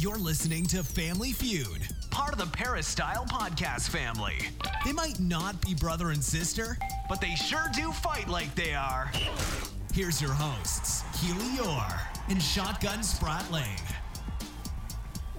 You're 0.00 0.16
listening 0.16 0.64
to 0.68 0.82
Family 0.82 1.30
Feud, 1.32 1.86
part 2.08 2.32
of 2.32 2.38
the 2.38 2.46
Peristyle 2.46 3.26
Podcast 3.26 3.90
family. 3.90 4.38
They 4.82 4.94
might 4.94 5.20
not 5.20 5.60
be 5.60 5.74
brother 5.74 6.08
and 6.08 6.24
sister, 6.24 6.78
but 7.06 7.20
they 7.20 7.34
sure 7.34 7.66
do 7.74 7.92
fight 7.92 8.26
like 8.26 8.54
they 8.54 8.72
are. 8.72 9.12
Here's 9.92 10.22
your 10.22 10.32
hosts, 10.32 11.04
Keely 11.20 11.58
Orr 11.58 12.00
and 12.30 12.42
Shotgun 12.42 13.00
Spratling. 13.00 13.78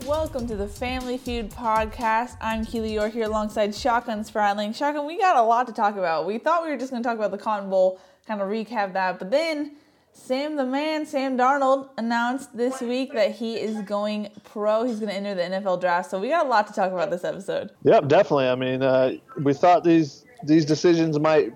Welcome 0.05 0.47
to 0.47 0.55
the 0.55 0.67
Family 0.67 1.17
Feud 1.17 1.49
podcast. 1.49 2.37
I'm 2.39 2.63
Keely 2.63 2.99
Orr 2.99 3.09
here 3.09 3.25
alongside 3.25 3.73
Shotgun 3.73 4.19
Spratling. 4.23 4.75
Shotgun, 4.75 5.07
we 5.07 5.17
got 5.17 5.37
a 5.37 5.41
lot 5.41 5.65
to 5.69 5.73
talk 5.73 5.95
about. 5.95 6.27
We 6.27 6.37
thought 6.37 6.61
we 6.61 6.69
were 6.69 6.77
just 6.77 6.91
going 6.91 7.01
to 7.01 7.09
talk 7.09 7.17
about 7.17 7.31
the 7.31 7.39
Cotton 7.39 7.71
Bowl, 7.71 7.99
kind 8.27 8.39
of 8.39 8.47
recap 8.47 8.93
that, 8.93 9.17
but 9.17 9.31
then 9.31 9.71
Sam 10.13 10.55
the 10.55 10.65
man, 10.65 11.05
Sam 11.05 11.37
Darnold, 11.37 11.89
announced 11.97 12.55
this 12.55 12.81
week 12.81 13.13
that 13.13 13.31
he 13.31 13.55
is 13.55 13.81
going 13.81 14.29
pro. 14.43 14.83
He's 14.83 14.99
going 14.99 15.09
to 15.09 15.15
enter 15.15 15.35
the 15.35 15.41
NFL 15.41 15.81
draft. 15.81 16.09
So 16.09 16.19
we 16.19 16.29
got 16.29 16.45
a 16.45 16.49
lot 16.49 16.67
to 16.67 16.73
talk 16.73 16.91
about 16.91 17.09
this 17.09 17.23
episode. 17.23 17.71
Yep, 17.83 18.07
definitely. 18.07 18.47
I 18.47 18.55
mean, 18.55 18.83
uh, 18.83 19.13
we 19.41 19.53
thought 19.53 19.83
these 19.83 20.25
these 20.43 20.65
decisions 20.65 21.19
might 21.19 21.53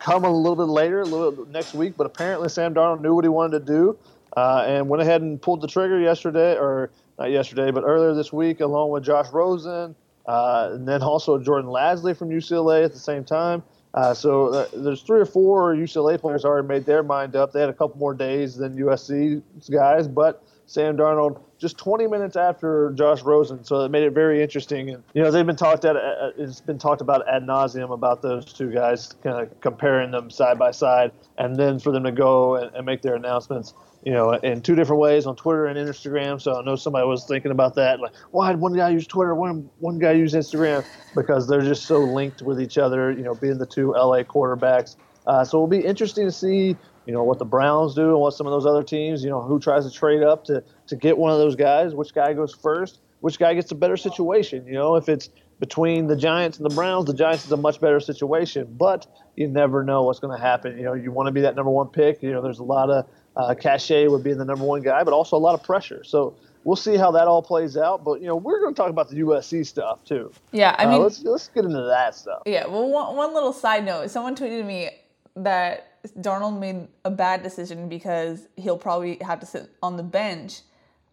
come 0.00 0.24
a 0.24 0.30
little 0.30 0.56
bit 0.56 0.70
later, 0.70 1.00
a 1.00 1.04
little 1.04 1.32
bit 1.32 1.48
next 1.48 1.74
week, 1.74 1.94
but 1.96 2.04
apparently 2.04 2.48
Sam 2.48 2.74
Darnold 2.74 3.00
knew 3.00 3.14
what 3.14 3.24
he 3.24 3.28
wanted 3.28 3.64
to 3.64 3.72
do 3.72 3.98
uh, 4.36 4.64
and 4.66 4.88
went 4.88 5.02
ahead 5.02 5.22
and 5.22 5.40
pulled 5.40 5.60
the 5.60 5.68
trigger 5.68 5.98
yesterday, 5.98 6.56
or 6.56 6.90
not 7.18 7.30
yesterday, 7.30 7.70
but 7.70 7.84
earlier 7.84 8.14
this 8.14 8.32
week, 8.32 8.60
along 8.60 8.90
with 8.90 9.04
Josh 9.04 9.30
Rosen, 9.32 9.94
uh, 10.26 10.70
and 10.72 10.86
then 10.86 11.02
also 11.02 11.38
Jordan 11.38 11.70
Lasley 11.70 12.16
from 12.16 12.30
UCLA 12.30 12.84
at 12.84 12.92
the 12.92 12.98
same 12.98 13.24
time. 13.24 13.62
Uh, 13.94 14.12
so 14.12 14.48
uh, 14.48 14.68
there's 14.74 15.02
three 15.02 15.20
or 15.20 15.24
four 15.24 15.74
UCLA 15.74 16.20
players 16.20 16.44
already 16.44 16.66
made 16.66 16.84
their 16.84 17.02
mind 17.02 17.36
up. 17.36 17.52
They 17.52 17.60
had 17.60 17.68
a 17.68 17.74
couple 17.74 17.96
more 17.96 18.12
days 18.12 18.56
than 18.56 18.76
USC 18.76 19.40
guys, 19.70 20.08
but 20.08 20.42
Sam 20.66 20.96
Darnold 20.96 21.40
just 21.58 21.78
20 21.78 22.08
minutes 22.08 22.36
after 22.36 22.92
Josh 22.92 23.22
Rosen, 23.22 23.62
so 23.64 23.84
it 23.84 23.90
made 23.90 24.02
it 24.02 24.10
very 24.10 24.42
interesting. 24.42 24.90
And 24.90 25.02
you 25.14 25.22
know 25.22 25.30
they've 25.30 25.46
been 25.46 25.56
talked 25.56 25.84
at 25.84 25.96
it's 26.36 26.60
been 26.60 26.78
talked 26.78 27.00
about 27.00 27.26
ad 27.28 27.46
nauseum 27.46 27.92
about 27.92 28.20
those 28.20 28.52
two 28.52 28.72
guys, 28.72 29.14
kind 29.22 29.40
of 29.40 29.60
comparing 29.60 30.10
them 30.10 30.28
side 30.28 30.58
by 30.58 30.72
side, 30.72 31.12
and 31.38 31.56
then 31.56 31.78
for 31.78 31.92
them 31.92 32.02
to 32.04 32.12
go 32.12 32.56
and, 32.56 32.74
and 32.74 32.84
make 32.84 33.02
their 33.02 33.14
announcements 33.14 33.74
you 34.04 34.12
know, 34.12 34.32
in 34.32 34.60
two 34.60 34.74
different 34.74 35.00
ways 35.00 35.26
on 35.26 35.34
Twitter 35.34 35.66
and 35.66 35.78
Instagram. 35.78 36.40
So 36.40 36.60
I 36.60 36.62
know 36.62 36.76
somebody 36.76 37.06
was 37.06 37.24
thinking 37.24 37.50
about 37.50 37.74
that, 37.76 38.00
like, 38.00 38.12
why 38.32 38.50
did 38.52 38.60
one 38.60 38.74
guy 38.74 38.90
use 38.90 39.06
Twitter, 39.06 39.34
one 39.34 39.68
one 39.78 39.98
guy 39.98 40.12
use 40.12 40.34
Instagram? 40.34 40.84
Because 41.14 41.48
they're 41.48 41.62
just 41.62 41.86
so 41.86 42.00
linked 42.00 42.42
with 42.42 42.60
each 42.60 42.76
other. 42.76 43.10
You 43.10 43.22
know, 43.22 43.34
being 43.34 43.58
the 43.58 43.66
two 43.66 43.92
LA 43.92 44.22
quarterbacks. 44.22 44.96
Uh, 45.26 45.42
so 45.42 45.56
it'll 45.56 45.66
be 45.66 45.78
interesting 45.78 46.26
to 46.26 46.32
see, 46.32 46.76
you 47.06 47.12
know, 47.12 47.22
what 47.22 47.38
the 47.38 47.46
Browns 47.46 47.94
do 47.94 48.10
and 48.10 48.20
what 48.20 48.34
some 48.34 48.46
of 48.46 48.52
those 48.52 48.66
other 48.66 48.82
teams, 48.82 49.24
you 49.24 49.30
know, 49.30 49.40
who 49.40 49.58
tries 49.58 49.86
to 49.86 49.90
trade 49.90 50.22
up 50.22 50.44
to 50.44 50.62
to 50.88 50.96
get 50.96 51.16
one 51.16 51.32
of 51.32 51.38
those 51.38 51.56
guys, 51.56 51.94
which 51.94 52.12
guy 52.12 52.34
goes 52.34 52.54
first, 52.54 53.00
which 53.20 53.38
guy 53.38 53.54
gets 53.54 53.70
a 53.72 53.74
better 53.74 53.96
situation. 53.96 54.66
You 54.66 54.74
know, 54.74 54.96
if 54.96 55.08
it's 55.08 55.30
between 55.60 56.08
the 56.08 56.16
Giants 56.16 56.58
and 56.58 56.70
the 56.70 56.74
Browns, 56.74 57.06
the 57.06 57.14
Giants 57.14 57.46
is 57.46 57.52
a 57.52 57.56
much 57.56 57.80
better 57.80 58.00
situation, 58.00 58.74
but 58.76 59.06
you 59.36 59.48
never 59.48 59.82
know 59.82 60.02
what's 60.02 60.18
going 60.18 60.36
to 60.36 60.42
happen. 60.42 60.76
You 60.76 60.84
know, 60.84 60.92
you 60.92 61.10
want 61.10 61.28
to 61.28 61.32
be 61.32 61.40
that 61.42 61.54
number 61.54 61.70
one 61.70 61.88
pick. 61.88 62.22
You 62.22 62.32
know, 62.32 62.42
there's 62.42 62.58
a 62.58 62.64
lot 62.64 62.90
of 62.90 63.06
uh, 63.36 63.54
Cachet 63.54 64.08
would 64.08 64.22
be 64.22 64.32
the 64.32 64.44
number 64.44 64.64
one 64.64 64.82
guy, 64.82 65.02
but 65.04 65.12
also 65.12 65.36
a 65.36 65.38
lot 65.38 65.54
of 65.54 65.62
pressure. 65.62 66.04
So 66.04 66.34
we'll 66.64 66.76
see 66.76 66.96
how 66.96 67.10
that 67.12 67.28
all 67.28 67.42
plays 67.42 67.76
out. 67.76 68.04
But 68.04 68.20
you 68.20 68.26
know, 68.26 68.36
we're 68.36 68.60
going 68.60 68.74
to 68.74 68.76
talk 68.76 68.90
about 68.90 69.08
the 69.08 69.16
USC 69.16 69.66
stuff 69.66 70.04
too. 70.04 70.32
Yeah, 70.52 70.74
I 70.78 70.84
uh, 70.84 70.90
mean, 70.90 71.02
let's 71.02 71.22
let's 71.22 71.48
get 71.48 71.64
into 71.64 71.82
that 71.82 72.14
stuff. 72.14 72.42
Yeah. 72.46 72.66
Well, 72.66 72.88
one, 72.88 73.16
one 73.16 73.34
little 73.34 73.52
side 73.52 73.84
note: 73.84 74.10
someone 74.10 74.34
tweeted 74.34 74.64
me 74.64 74.90
that 75.36 76.02
Darnold 76.20 76.58
made 76.58 76.88
a 77.04 77.10
bad 77.10 77.42
decision 77.42 77.88
because 77.88 78.48
he'll 78.56 78.78
probably 78.78 79.18
have 79.20 79.40
to 79.40 79.46
sit 79.46 79.70
on 79.82 79.96
the 79.96 80.02
bench, 80.02 80.62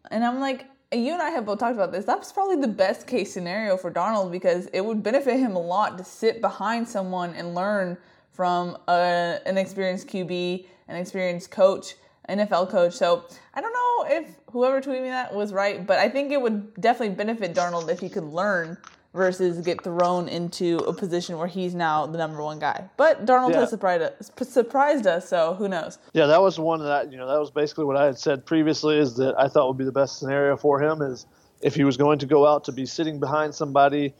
and 0.09 0.23
I'm 0.23 0.39
like. 0.39 0.67
You 0.93 1.13
and 1.13 1.21
I 1.21 1.29
have 1.29 1.45
both 1.45 1.59
talked 1.59 1.75
about 1.75 1.93
this. 1.93 2.03
That's 2.03 2.33
probably 2.33 2.57
the 2.57 2.67
best 2.67 3.07
case 3.07 3.33
scenario 3.33 3.77
for 3.77 3.89
Darnold 3.89 4.29
because 4.29 4.65
it 4.73 4.81
would 4.83 5.01
benefit 5.01 5.39
him 5.39 5.55
a 5.55 5.61
lot 5.61 5.97
to 5.97 6.03
sit 6.03 6.41
behind 6.41 6.85
someone 6.85 7.33
and 7.33 7.55
learn 7.55 7.97
from 8.31 8.77
a, 8.89 9.39
an 9.45 9.57
experienced 9.57 10.09
QB, 10.09 10.65
an 10.89 10.97
experienced 10.97 11.49
coach, 11.49 11.95
NFL 12.29 12.69
coach. 12.69 12.93
So 12.93 13.25
I 13.53 13.61
don't 13.61 13.73
know 13.73 14.15
if 14.15 14.35
whoever 14.51 14.81
tweeted 14.81 15.03
me 15.03 15.09
that 15.09 15.33
was 15.33 15.53
right, 15.53 15.85
but 15.85 15.99
I 15.99 16.09
think 16.09 16.31
it 16.31 16.41
would 16.41 16.73
definitely 16.75 17.15
benefit 17.15 17.53
Darnold 17.53 17.89
if 17.89 17.99
he 17.99 18.09
could 18.09 18.23
learn 18.23 18.77
versus 19.13 19.59
get 19.59 19.83
thrown 19.83 20.29
into 20.29 20.77
a 20.79 20.93
position 20.93 21.37
where 21.37 21.47
he's 21.47 21.75
now 21.75 22.05
the 22.05 22.17
number 22.17 22.41
one 22.41 22.59
guy. 22.59 22.89
But 22.97 23.25
Darnold 23.25 23.51
yeah. 23.51 23.61
has 23.61 23.69
surprised 23.69 24.03
us, 24.03 24.31
surprised 24.47 25.05
us, 25.05 25.27
so 25.27 25.53
who 25.55 25.67
knows? 25.67 25.99
Yeah, 26.13 26.27
that 26.27 26.41
was 26.41 26.59
one 26.59 26.79
that 26.83 27.11
you 27.11 27.17
know 27.17 27.27
that 27.27 27.39
was 27.39 27.51
basically 27.51 27.85
what 27.85 27.97
I 27.97 28.05
had 28.05 28.17
said 28.17 28.45
previously 28.45 28.97
is 28.97 29.15
that 29.17 29.35
I 29.37 29.47
thought 29.47 29.67
would 29.67 29.77
be 29.77 29.85
the 29.85 29.91
best 29.91 30.19
scenario 30.19 30.55
for 30.55 30.81
him 30.81 31.01
is 31.01 31.25
if 31.61 31.75
he 31.75 31.83
was 31.83 31.97
going 31.97 32.19
to 32.19 32.25
go 32.25 32.47
out 32.47 32.63
to 32.65 32.71
be 32.71 32.85
sitting 32.85 33.19
behind 33.19 33.53
somebody. 33.53 34.13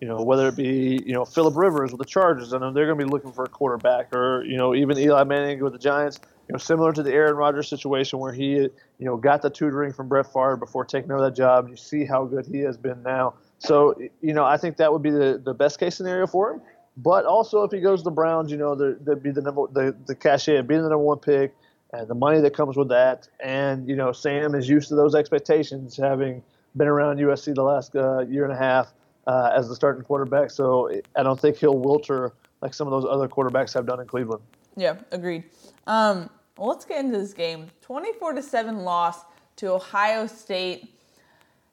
You 0.00 0.08
know, 0.08 0.22
whether 0.22 0.48
it 0.48 0.56
be 0.56 1.02
you 1.04 1.12
know 1.12 1.26
Philip 1.26 1.54
Rivers 1.54 1.90
with 1.92 1.98
the 1.98 2.06
Chargers, 2.06 2.54
I 2.54 2.58
know 2.58 2.72
they're 2.72 2.86
going 2.86 2.98
to 2.98 3.04
be 3.04 3.10
looking 3.10 3.32
for 3.32 3.44
a 3.44 3.48
quarterback, 3.48 4.14
or 4.14 4.42
you 4.44 4.56
know 4.56 4.74
even 4.74 4.96
Eli 4.96 5.24
Manning 5.24 5.62
with 5.62 5.74
the 5.74 5.78
Giants 5.78 6.18
you 6.50 6.52
know, 6.52 6.58
similar 6.58 6.92
to 6.92 7.04
the 7.04 7.12
Aaron 7.12 7.36
Rodgers 7.36 7.68
situation 7.68 8.18
where 8.18 8.32
he, 8.32 8.54
you 8.54 8.72
know, 8.98 9.16
got 9.16 9.40
the 9.40 9.48
tutoring 9.48 9.92
from 9.92 10.08
Brett 10.08 10.26
Favre 10.26 10.56
before 10.56 10.84
taking 10.84 11.12
over 11.12 11.22
that 11.22 11.36
job. 11.36 11.68
You 11.68 11.76
see 11.76 12.04
how 12.04 12.24
good 12.24 12.44
he 12.44 12.58
has 12.62 12.76
been 12.76 13.04
now. 13.04 13.34
So, 13.60 13.94
you 14.20 14.34
know, 14.34 14.44
I 14.44 14.56
think 14.56 14.76
that 14.78 14.92
would 14.92 15.00
be 15.00 15.10
the, 15.10 15.40
the 15.44 15.54
best 15.54 15.78
case 15.78 15.94
scenario 15.94 16.26
for 16.26 16.54
him. 16.54 16.60
But 16.96 17.24
also, 17.24 17.62
if 17.62 17.70
he 17.70 17.78
goes 17.78 18.00
to 18.00 18.04
the 18.04 18.10
Browns, 18.10 18.50
you 18.50 18.56
know, 18.56 18.74
there, 18.74 18.96
would 19.06 19.22
be 19.22 19.30
the 19.30 19.42
number 19.42 19.68
the 19.72 19.94
the 20.06 20.14
cachet 20.16 20.56
of 20.56 20.66
being 20.66 20.82
the 20.82 20.88
number 20.88 21.04
one 21.04 21.20
pick 21.20 21.54
and 21.92 22.08
the 22.08 22.16
money 22.16 22.40
that 22.40 22.52
comes 22.52 22.76
with 22.76 22.88
that. 22.88 23.28
And 23.38 23.88
you 23.88 23.94
know, 23.94 24.10
Sam 24.10 24.56
is 24.56 24.68
used 24.68 24.88
to 24.88 24.96
those 24.96 25.14
expectations, 25.14 25.96
having 25.96 26.42
been 26.76 26.88
around 26.88 27.18
USC 27.18 27.54
the 27.54 27.62
last 27.62 27.94
uh, 27.94 28.22
year 28.22 28.42
and 28.42 28.52
a 28.52 28.58
half 28.58 28.92
uh, 29.28 29.52
as 29.54 29.68
the 29.68 29.76
starting 29.76 30.02
quarterback. 30.02 30.50
So 30.50 30.90
I 31.14 31.22
don't 31.22 31.38
think 31.38 31.58
he'll 31.58 31.80
wilter 31.80 32.32
like 32.60 32.74
some 32.74 32.88
of 32.88 32.90
those 32.90 33.08
other 33.08 33.28
quarterbacks 33.28 33.72
have 33.74 33.86
done 33.86 34.00
in 34.00 34.08
Cleveland. 34.08 34.42
Yeah, 34.76 34.96
agreed. 35.12 35.44
Um, 35.86 36.28
well, 36.60 36.68
let's 36.68 36.84
get 36.84 37.02
into 37.02 37.16
this 37.16 37.32
game. 37.32 37.68
24 37.80 38.34
to 38.34 38.42
7 38.42 38.84
loss 38.84 39.20
to 39.56 39.68
Ohio 39.68 40.26
State. 40.26 40.94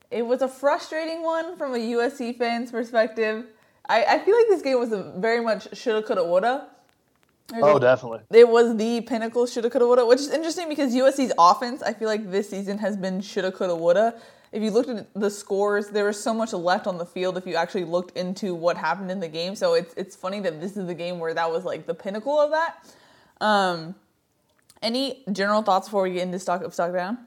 It 0.10 0.26
was 0.26 0.42
a 0.42 0.48
frustrating 0.48 1.24
one 1.24 1.58
from 1.58 1.74
a 1.74 1.78
USC 1.78 2.38
fan's 2.38 2.72
perspective. 2.72 3.48
I, 3.90 4.06
I 4.06 4.20
feel 4.20 4.38
like 4.38 4.48
this 4.48 4.62
game 4.62 4.80
was 4.80 4.94
a 4.94 5.14
very 5.18 5.42
much 5.42 5.76
shoulda, 5.78 6.08
coulda, 6.08 6.24
woulda. 6.24 6.68
There's 7.50 7.66
oh, 7.66 7.76
a, 7.76 7.80
definitely. 7.82 8.20
It 8.32 8.48
was 8.48 8.78
the 8.78 9.02
pinnacle 9.02 9.46
shoulda, 9.46 9.70
coulda, 9.70 9.86
woulda, 9.86 10.06
which 10.06 10.22
is 10.22 10.32
interesting 10.32 10.70
because 10.70 10.96
USC's 10.96 11.34
offense, 11.38 11.82
I 11.82 11.92
feel 11.92 12.08
like 12.08 12.32
this 12.32 12.50
season 12.50 12.78
has 12.78 12.96
been 12.96 13.20
shoulda, 13.20 13.52
coulda, 13.52 13.76
woulda. 13.76 14.16
If 14.54 14.64
you 14.64 14.72
looked 14.72 14.88
at 14.88 15.14
the 15.14 15.30
scores, 15.30 15.90
there 15.90 16.06
was 16.06 16.22
so 16.22 16.34
much 16.34 16.54
left 16.54 16.88
on 16.88 16.98
the 16.98 17.06
field 17.06 17.38
if 17.38 17.46
you 17.46 17.56
actually 17.56 17.84
looked 17.84 18.18
into 18.18 18.56
what 18.56 18.78
happened 18.78 19.12
in 19.12 19.20
the 19.20 19.28
game. 19.28 19.54
So 19.58 19.74
it's 19.74 19.94
it's 19.98 20.16
funny 20.16 20.40
that 20.40 20.62
this 20.62 20.78
is 20.78 20.88
the 20.88 20.96
game 20.96 21.20
where 21.20 21.34
that 21.34 21.52
was 21.52 21.66
like 21.66 21.86
the 21.86 21.94
pinnacle 21.94 22.40
of 22.40 22.52
that. 22.52 22.86
Um, 23.42 23.94
any 24.82 25.24
general 25.32 25.62
thoughts 25.62 25.88
before 25.88 26.04
we 26.04 26.14
get 26.14 26.24
into 26.24 26.40
stock 26.40 26.64
up, 26.64 26.74
stock 26.74 26.94
down? 26.94 27.18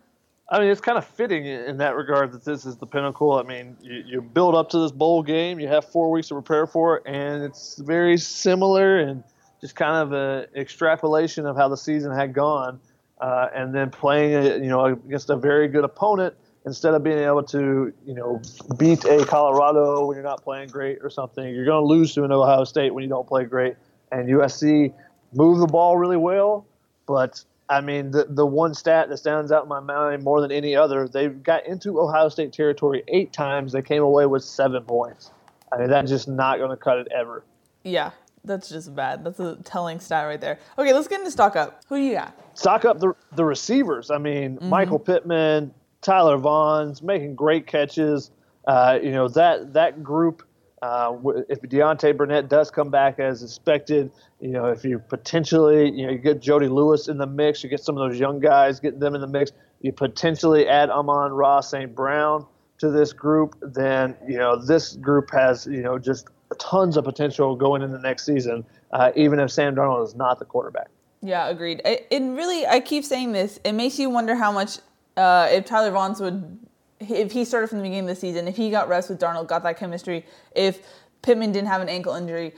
I 0.53 0.59
mean, 0.59 0.69
it's 0.69 0.81
kind 0.81 0.99
of 0.99 1.07
fitting 1.07 1.47
in 1.47 1.77
that 1.77 1.95
regard 1.95 2.33
that 2.33 2.45
this 2.45 2.67
is 2.67 2.77
the 2.77 2.87
pinnacle. 2.87 3.35
I 3.35 3.45
mean, 3.45 3.77
you, 3.81 4.03
you 4.05 4.21
build 4.21 4.57
up 4.57 4.69
to 4.71 4.79
this 4.81 4.91
bowl 4.91 5.23
game, 5.23 5.61
you 5.61 5.69
have 5.69 5.85
four 5.85 6.11
weeks 6.11 6.29
to 6.29 6.35
prepare 6.35 6.67
for 6.67 6.97
it, 6.97 7.05
and 7.07 7.45
it's 7.45 7.79
very 7.79 8.19
similar 8.19 8.99
and 8.99 9.23
just 9.61 9.77
kind 9.77 9.97
of 9.97 10.13
an 10.13 10.47
extrapolation 10.61 11.47
of 11.47 11.57
how 11.57 11.69
the 11.69 11.77
season 11.77 12.13
had 12.13 12.33
gone, 12.33 12.81
uh, 13.21 13.49
and 13.55 13.73
then 13.73 13.91
playing, 13.91 14.65
you 14.65 14.71
know, 14.71 14.87
against 14.87 15.31
a 15.31 15.37
very 15.37 15.69
good 15.69 15.85
opponent 15.85 16.35
instead 16.67 16.95
of 16.95 17.05
being 17.05 17.19
able 17.19 17.45
to, 17.45 17.93
you 18.05 18.15
know, 18.15 18.43
beat 18.77 19.05
a 19.05 19.25
Colorado 19.25 20.05
when 20.05 20.17
you're 20.17 20.25
not 20.25 20.43
playing 20.43 20.69
great 20.69 20.99
or 21.01 21.11
something. 21.11 21.55
You're 21.55 21.65
going 21.65 21.81
to 21.81 21.87
lose 21.87 22.13
to 22.15 22.25
an 22.25 22.33
Ohio 22.33 22.65
State 22.65 22.93
when 22.93 23.05
you 23.05 23.09
don't 23.09 23.27
play 23.27 23.45
great, 23.45 23.77
and 24.11 24.29
USC 24.29 24.93
moved 25.33 25.61
the 25.61 25.67
ball 25.67 25.97
really 25.97 26.17
well 26.17 26.67
but 27.11 27.45
I 27.69 27.81
mean, 27.81 28.13
the 28.13 28.27
the 28.29 28.47
one 28.47 28.73
stat 28.73 29.09
that 29.09 29.17
stands 29.17 29.51
out 29.51 29.65
in 29.65 29.69
my 29.69 29.81
mind 29.81 30.23
more 30.23 30.41
than 30.41 30.53
any 30.53 30.77
other, 30.77 31.09
they 31.09 31.29
got 31.29 31.67
into 31.67 32.01
Ohio 32.01 32.29
State 32.29 32.53
territory 32.53 33.03
eight 33.09 33.33
times. 33.33 33.73
They 33.73 33.83
came 33.83 34.03
away 34.03 34.27
with 34.27 34.45
seven 34.45 34.85
points. 34.85 35.33
I 35.73 35.79
mean, 35.79 35.91
that's 35.91 36.09
just 36.09 36.29
not 36.29 36.59
going 36.59 36.71
to 36.71 36.77
cut 36.77 36.99
it 36.99 37.09
ever. 37.15 37.45
Yeah, 37.83 38.13
that's 38.45 38.69
just 38.69 38.95
bad. 38.95 39.25
That's 39.25 39.41
a 39.41 39.57
telling 39.65 39.99
stat 39.99 40.27
right 40.27 40.41
there. 40.41 40.59
Okay, 40.79 40.93
let's 40.93 41.09
get 41.09 41.19
into 41.19 41.33
stock 41.33 41.57
up. 41.57 41.83
Who 41.89 41.97
do 41.97 42.03
you 42.03 42.15
got? 42.15 42.35
Stock 42.55 42.85
up 42.85 43.01
the 43.01 43.15
the 43.33 43.45
receivers. 43.45 44.11
I 44.11 44.19
mean, 44.19 44.57
mm-hmm. 44.57 44.69
Michael 44.69 45.01
Pittman, 45.01 45.75
Tyler 46.01 46.39
Vaughns 46.39 47.03
making 47.03 47.35
great 47.35 47.67
catches. 47.67 48.31
Uh, 48.67 48.99
you 49.03 49.11
know 49.11 49.27
that 49.29 49.73
that 49.73 50.03
group 50.05 50.45
uh, 50.83 51.15
if 51.49 51.61
Deontay 51.61 52.17
Burnett 52.17 52.49
does 52.49 52.71
come 52.71 52.91
back 52.91 53.19
as 53.19 53.43
expected, 53.43 54.11
you 54.41 54.51
know, 54.51 54.67
if 54.67 54.85
you 54.85 54.99
potentially, 54.99 55.91
you 55.91 56.07
know, 56.07 56.13
you 56.13 56.19
get 56.19 56.41
Jody 56.41 56.69
Lewis 56.69 57.09
in 57.09 57.19
the 57.19 57.27
mix, 57.27 57.63
you 57.63 57.69
get 57.69 57.81
some 57.81 57.99
of 57.99 58.09
those 58.09 58.19
young 58.19 58.41
guys, 58.41 58.81
getting 58.81 58.99
them 58.99 59.15
in 59.15 59.21
the 59.21 59.27
mix, 59.27 59.53
you 59.83 59.93
potentially 59.93 60.67
add 60.67 60.89
Amon-Ra 60.89 61.61
St. 61.61 61.95
Brown 61.95 62.47
to 62.79 62.91
this 62.91 63.13
group, 63.13 63.57
then, 63.61 64.17
you 64.27 64.39
know, 64.39 64.57
this 64.57 64.95
group 64.97 65.31
has, 65.33 65.67
you 65.67 65.83
know, 65.83 65.99
just 65.99 66.29
tons 66.59 66.97
of 66.97 67.05
potential 67.05 67.55
going 67.55 67.83
into 67.83 67.99
next 67.99 68.25
season, 68.25 68.65
uh, 68.93 69.13
even 69.15 69.39
if 69.39 69.51
Sam 69.51 69.75
Darnold 69.75 70.05
is 70.07 70.15
not 70.15 70.39
the 70.39 70.47
quarterback. 70.47 70.89
Yeah, 71.21 71.49
agreed. 71.49 71.83
It 71.85 72.07
really, 72.11 72.67
I 72.67 72.81
keep 72.81 73.05
saying 73.05 73.33
this, 73.33 73.61
it 73.65 73.73
makes 73.73 73.99
you 73.99 74.09
wonder 74.09 74.35
how 74.35 74.51
much, 74.51 74.79
uh, 75.19 75.49
if 75.51 75.67
Tyler 75.67 75.91
Vaughns 75.91 76.21
would 76.21 76.59
if 77.01 77.33
he 77.33 77.45
started 77.45 77.69
from 77.69 77.79
the 77.79 77.83
beginning 77.83 78.09
of 78.09 78.15
the 78.15 78.21
season, 78.21 78.47
if 78.47 78.57
he 78.57 78.71
got 78.71 78.89
rest 78.89 79.09
with 79.09 79.19
Darnold, 79.19 79.47
got 79.47 79.63
that 79.63 79.79
chemistry, 79.79 80.25
if 80.55 80.81
Pittman 81.23 81.53
didn't 81.53 81.69
have 81.69 81.81
an 81.81 81.89
ankle 81.89 82.15
injury, 82.15 82.55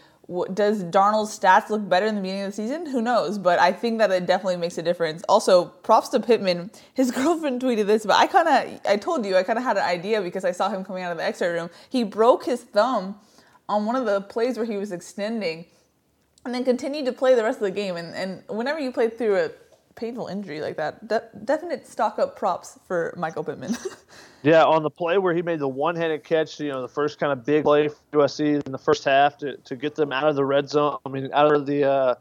does 0.54 0.84
Darnold's 0.84 1.38
stats 1.38 1.68
look 1.68 1.86
better 1.88 2.06
in 2.06 2.14
the 2.14 2.20
beginning 2.20 2.42
of 2.42 2.52
the 2.52 2.56
season? 2.56 2.86
Who 2.86 3.02
knows? 3.02 3.38
But 3.38 3.58
I 3.58 3.72
think 3.72 3.98
that 3.98 4.10
it 4.10 4.26
definitely 4.26 4.56
makes 4.56 4.78
a 4.78 4.82
difference. 4.82 5.22
Also, 5.28 5.66
props 5.66 6.08
to 6.10 6.20
Pittman. 6.20 6.70
His 6.94 7.10
girlfriend 7.10 7.60
tweeted 7.60 7.86
this, 7.86 8.06
but 8.06 8.16
I 8.16 8.26
kind 8.26 8.48
of, 8.48 8.80
I 8.86 8.96
told 8.96 9.26
you, 9.26 9.36
I 9.36 9.42
kind 9.42 9.58
of 9.58 9.64
had 9.64 9.76
an 9.76 9.84
idea 9.84 10.22
because 10.22 10.44
I 10.44 10.52
saw 10.52 10.68
him 10.68 10.84
coming 10.84 11.02
out 11.02 11.12
of 11.12 11.18
the 11.18 11.24
X-ray 11.24 11.48
room. 11.48 11.70
He 11.88 12.04
broke 12.04 12.44
his 12.44 12.62
thumb 12.62 13.16
on 13.68 13.84
one 13.84 13.96
of 13.96 14.06
the 14.06 14.20
plays 14.20 14.56
where 14.56 14.66
he 14.66 14.76
was 14.76 14.92
extending, 14.92 15.66
and 16.44 16.54
then 16.54 16.64
continued 16.64 17.06
to 17.06 17.12
play 17.12 17.34
the 17.34 17.42
rest 17.42 17.58
of 17.58 17.64
the 17.64 17.70
game. 17.70 17.96
And 17.96 18.14
and 18.14 18.42
whenever 18.48 18.80
you 18.80 18.90
play 18.90 19.08
through 19.08 19.36
a 19.36 19.50
painful 19.94 20.26
injury 20.26 20.60
like 20.60 20.76
that, 20.76 21.06
de- 21.06 21.28
definite 21.44 21.86
stock 21.86 22.18
up 22.18 22.36
props 22.36 22.78
for 22.86 23.14
Michael 23.16 23.44
Pittman. 23.44 23.76
yeah, 24.42 24.64
on 24.64 24.82
the 24.82 24.90
play 24.90 25.18
where 25.18 25.34
he 25.34 25.42
made 25.42 25.58
the 25.60 25.68
one-handed 25.68 26.24
catch, 26.24 26.58
you 26.58 26.70
know, 26.70 26.82
the 26.82 26.88
first 26.88 27.18
kind 27.18 27.32
of 27.32 27.44
big 27.44 27.64
play 27.64 27.88
for 27.88 27.96
USC 28.12 28.64
in 28.64 28.72
the 28.72 28.78
first 28.78 29.04
half 29.04 29.38
to, 29.38 29.56
to 29.56 29.76
get 29.76 29.94
them 29.94 30.12
out 30.12 30.28
of 30.28 30.36
the 30.36 30.44
red 30.44 30.68
zone. 30.68 30.98
I 31.06 31.08
mean, 31.08 31.30
out 31.32 31.54
of 31.54 31.66
the 31.66 31.84
uh, 31.84 32.14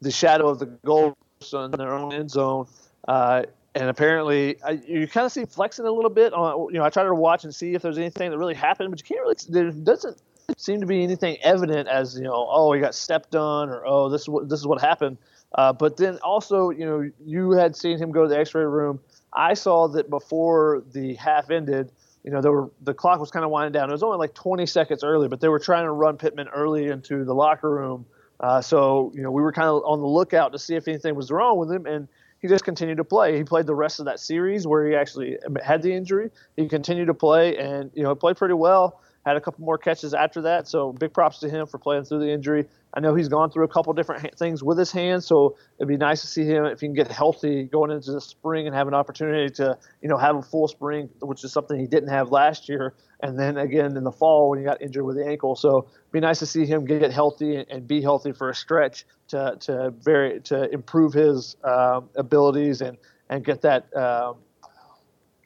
the 0.00 0.10
shadow 0.10 0.48
of 0.48 0.58
the 0.58 0.66
goal 0.66 1.16
in 1.52 1.70
their 1.72 1.94
own 1.94 2.12
end 2.12 2.30
zone. 2.30 2.66
Uh, 3.06 3.44
and 3.74 3.88
apparently, 3.88 4.60
I, 4.62 4.72
you 4.86 5.06
kind 5.06 5.24
of 5.24 5.32
see 5.32 5.44
flexing 5.44 5.86
a 5.86 5.92
little 5.92 6.10
bit. 6.10 6.32
On, 6.32 6.72
you 6.72 6.78
know, 6.78 6.84
I 6.84 6.90
try 6.90 7.04
to 7.04 7.14
watch 7.14 7.44
and 7.44 7.54
see 7.54 7.74
if 7.74 7.82
there's 7.82 7.98
anything 7.98 8.30
that 8.30 8.38
really 8.38 8.54
happened, 8.54 8.90
but 8.90 8.98
you 8.98 9.04
can't 9.04 9.20
really. 9.20 9.36
There 9.48 9.70
doesn't 9.70 10.20
seem 10.56 10.80
to 10.80 10.86
be 10.86 11.02
anything 11.02 11.38
evident 11.42 11.88
as 11.88 12.16
you 12.16 12.24
know. 12.24 12.48
Oh, 12.50 12.72
he 12.72 12.80
got 12.80 12.94
stepped 12.94 13.36
on, 13.36 13.68
or 13.70 13.86
oh, 13.86 14.08
this 14.08 14.22
is 14.22 14.28
what 14.28 14.48
this 14.48 14.58
is 14.58 14.66
what 14.66 14.80
happened. 14.80 15.18
Uh, 15.54 15.72
but 15.72 15.96
then 15.96 16.18
also, 16.18 16.70
you 16.70 16.84
know, 16.84 17.10
you 17.24 17.52
had 17.52 17.76
seen 17.76 17.98
him 17.98 18.12
go 18.12 18.22
to 18.22 18.28
the 18.28 18.38
X-ray 18.38 18.64
room. 18.64 19.00
I 19.32 19.54
saw 19.54 19.88
that 19.88 20.10
before 20.10 20.82
the 20.92 21.14
half 21.14 21.50
ended, 21.50 21.92
you 22.24 22.30
know, 22.30 22.40
were 22.40 22.70
the 22.82 22.94
clock 22.94 23.20
was 23.20 23.30
kind 23.30 23.44
of 23.44 23.50
winding 23.50 23.72
down. 23.72 23.88
It 23.88 23.92
was 23.92 24.02
only 24.02 24.18
like 24.18 24.34
20 24.34 24.66
seconds 24.66 25.02
early, 25.02 25.28
but 25.28 25.40
they 25.40 25.48
were 25.48 25.58
trying 25.58 25.84
to 25.84 25.92
run 25.92 26.16
Pittman 26.16 26.48
early 26.48 26.88
into 26.88 27.24
the 27.24 27.34
locker 27.34 27.70
room. 27.70 28.04
Uh, 28.40 28.60
so, 28.60 29.12
you 29.14 29.22
know, 29.22 29.30
we 29.30 29.42
were 29.42 29.52
kind 29.52 29.68
of 29.68 29.82
on 29.84 30.00
the 30.00 30.06
lookout 30.06 30.52
to 30.52 30.58
see 30.58 30.74
if 30.74 30.88
anything 30.88 31.14
was 31.14 31.30
wrong 31.30 31.58
with 31.58 31.70
him, 31.70 31.86
and 31.86 32.08
he 32.40 32.48
just 32.48 32.64
continued 32.64 32.96
to 32.96 33.04
play. 33.04 33.36
He 33.36 33.44
played 33.44 33.66
the 33.66 33.74
rest 33.74 34.00
of 34.00 34.06
that 34.06 34.18
series 34.18 34.66
where 34.66 34.86
he 34.86 34.94
actually 34.94 35.36
had 35.62 35.82
the 35.82 35.92
injury. 35.92 36.30
He 36.56 36.68
continued 36.68 37.06
to 37.06 37.14
play, 37.14 37.56
and 37.56 37.90
you 37.94 38.02
know, 38.02 38.14
played 38.14 38.36
pretty 38.36 38.54
well 38.54 39.00
had 39.30 39.36
a 39.36 39.40
couple 39.40 39.64
more 39.64 39.78
catches 39.78 40.12
after 40.14 40.42
that. 40.42 40.68
So 40.68 40.92
big 40.92 41.12
props 41.12 41.38
to 41.38 41.48
him 41.48 41.66
for 41.66 41.78
playing 41.78 42.04
through 42.04 42.20
the 42.20 42.30
injury. 42.30 42.66
I 42.92 43.00
know 43.00 43.14
he's 43.14 43.28
gone 43.28 43.50
through 43.50 43.64
a 43.64 43.68
couple 43.68 43.92
different 43.92 44.22
ha- 44.22 44.36
things 44.36 44.62
with 44.62 44.76
his 44.76 44.90
hands, 44.90 45.24
so 45.24 45.56
it'd 45.78 45.88
be 45.88 45.96
nice 45.96 46.20
to 46.22 46.26
see 46.26 46.44
him 46.44 46.64
if 46.64 46.80
he 46.80 46.88
can 46.88 46.94
get 46.94 47.08
healthy 47.08 47.64
going 47.64 47.90
into 47.92 48.12
the 48.12 48.20
spring 48.20 48.66
and 48.66 48.74
have 48.74 48.88
an 48.88 48.94
opportunity 48.94 49.48
to, 49.54 49.78
you 50.02 50.08
know, 50.08 50.16
have 50.16 50.36
a 50.36 50.42
full 50.42 50.66
spring, 50.66 51.08
which 51.20 51.44
is 51.44 51.52
something 51.52 51.78
he 51.78 51.86
didn't 51.86 52.08
have 52.08 52.32
last 52.32 52.68
year. 52.68 52.94
And 53.22 53.38
then 53.38 53.56
again 53.58 53.96
in 53.96 54.04
the 54.04 54.12
fall 54.12 54.50
when 54.50 54.58
he 54.58 54.64
got 54.64 54.82
injured 54.82 55.04
with 55.04 55.16
the 55.16 55.26
ankle. 55.26 55.54
So 55.54 55.86
it'd 55.88 56.12
be 56.12 56.20
nice 56.20 56.40
to 56.40 56.46
see 56.46 56.66
him 56.66 56.84
get 56.84 57.12
healthy 57.12 57.56
and, 57.56 57.70
and 57.70 57.86
be 57.86 58.02
healthy 58.02 58.32
for 58.32 58.50
a 58.50 58.54
stretch 58.54 59.04
to 59.28 59.56
to 59.60 59.94
very 60.02 60.40
to 60.40 60.70
improve 60.72 61.12
his 61.12 61.56
um, 61.62 62.08
abilities 62.16 62.80
and 62.80 62.98
and 63.28 63.44
get 63.44 63.62
that. 63.62 63.94
Um, 63.96 64.36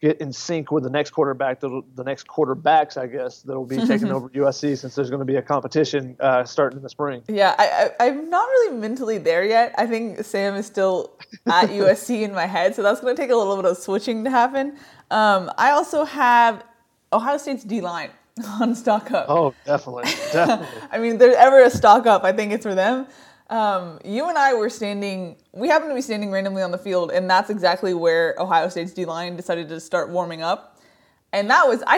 get 0.05 0.21
in 0.21 0.31
sync 0.31 0.71
with 0.71 0.83
the 0.83 0.89
next 0.89 1.11
quarterback, 1.11 1.59
the, 1.59 1.81
the 1.95 2.03
next 2.03 2.27
quarterbacks, 2.27 2.95
I 2.95 3.07
guess, 3.07 3.41
that 3.41 3.55
will 3.55 3.65
be 3.65 3.77
taking 3.87 4.11
over 4.11 4.29
USC 4.29 4.77
since 4.77 4.93
there's 4.93 5.09
going 5.09 5.19
to 5.19 5.25
be 5.25 5.37
a 5.37 5.41
competition 5.41 6.15
uh, 6.19 6.43
starting 6.43 6.77
in 6.77 6.83
the 6.83 6.89
spring. 6.89 7.23
Yeah, 7.27 7.55
I, 7.57 7.89
I, 7.99 8.07
am 8.09 8.29
not 8.29 8.47
really 8.47 8.77
mentally 8.77 9.17
there 9.17 9.43
yet. 9.43 9.73
I 9.77 9.87
think 9.87 10.23
Sam 10.23 10.55
is 10.55 10.67
still 10.67 11.17
at 11.47 11.69
USC 11.81 12.21
in 12.21 12.33
my 12.33 12.45
head, 12.45 12.75
so 12.75 12.83
that's 12.83 13.01
going 13.01 13.15
to 13.15 13.21
take 13.21 13.31
a 13.31 13.35
little 13.35 13.55
bit 13.55 13.65
of 13.65 13.77
switching 13.77 14.23
to 14.25 14.29
happen. 14.29 14.77
Um, 15.09 15.51
I 15.57 15.71
also 15.71 16.03
have 16.03 16.63
Ohio 17.11 17.37
State's 17.37 17.63
D 17.63 17.81
line 17.81 18.11
on 18.61 18.75
stock 18.75 19.11
up. 19.11 19.25
Oh, 19.27 19.55
definitely, 19.65 20.03
definitely. 20.31 20.67
I 20.91 20.99
mean, 20.99 21.17
there's 21.17 21.35
ever 21.35 21.63
a 21.63 21.71
stock 21.71 22.05
up, 22.05 22.23
I 22.23 22.31
think 22.31 22.51
it's 22.51 22.65
for 22.65 22.75
them. 22.75 23.07
Um, 23.49 23.99
you 24.03 24.27
and 24.27 24.37
I 24.37 24.53
were 24.55 24.69
standing, 24.69 25.35
we 25.51 25.67
happened 25.67 25.91
to 25.91 25.95
be 25.95 26.01
standing 26.01 26.31
randomly 26.31 26.63
on 26.63 26.71
the 26.71 26.77
field, 26.77 27.11
and 27.11 27.29
that's 27.29 27.49
exactly 27.49 27.93
where 27.93 28.35
Ohio 28.39 28.69
State's 28.69 28.91
D 28.91 29.05
line 29.05 29.35
decided 29.35 29.69
to 29.69 29.79
start 29.79 30.09
warming 30.09 30.41
up. 30.41 30.79
And 31.31 31.49
that 31.49 31.67
was, 31.67 31.83
I, 31.87 31.97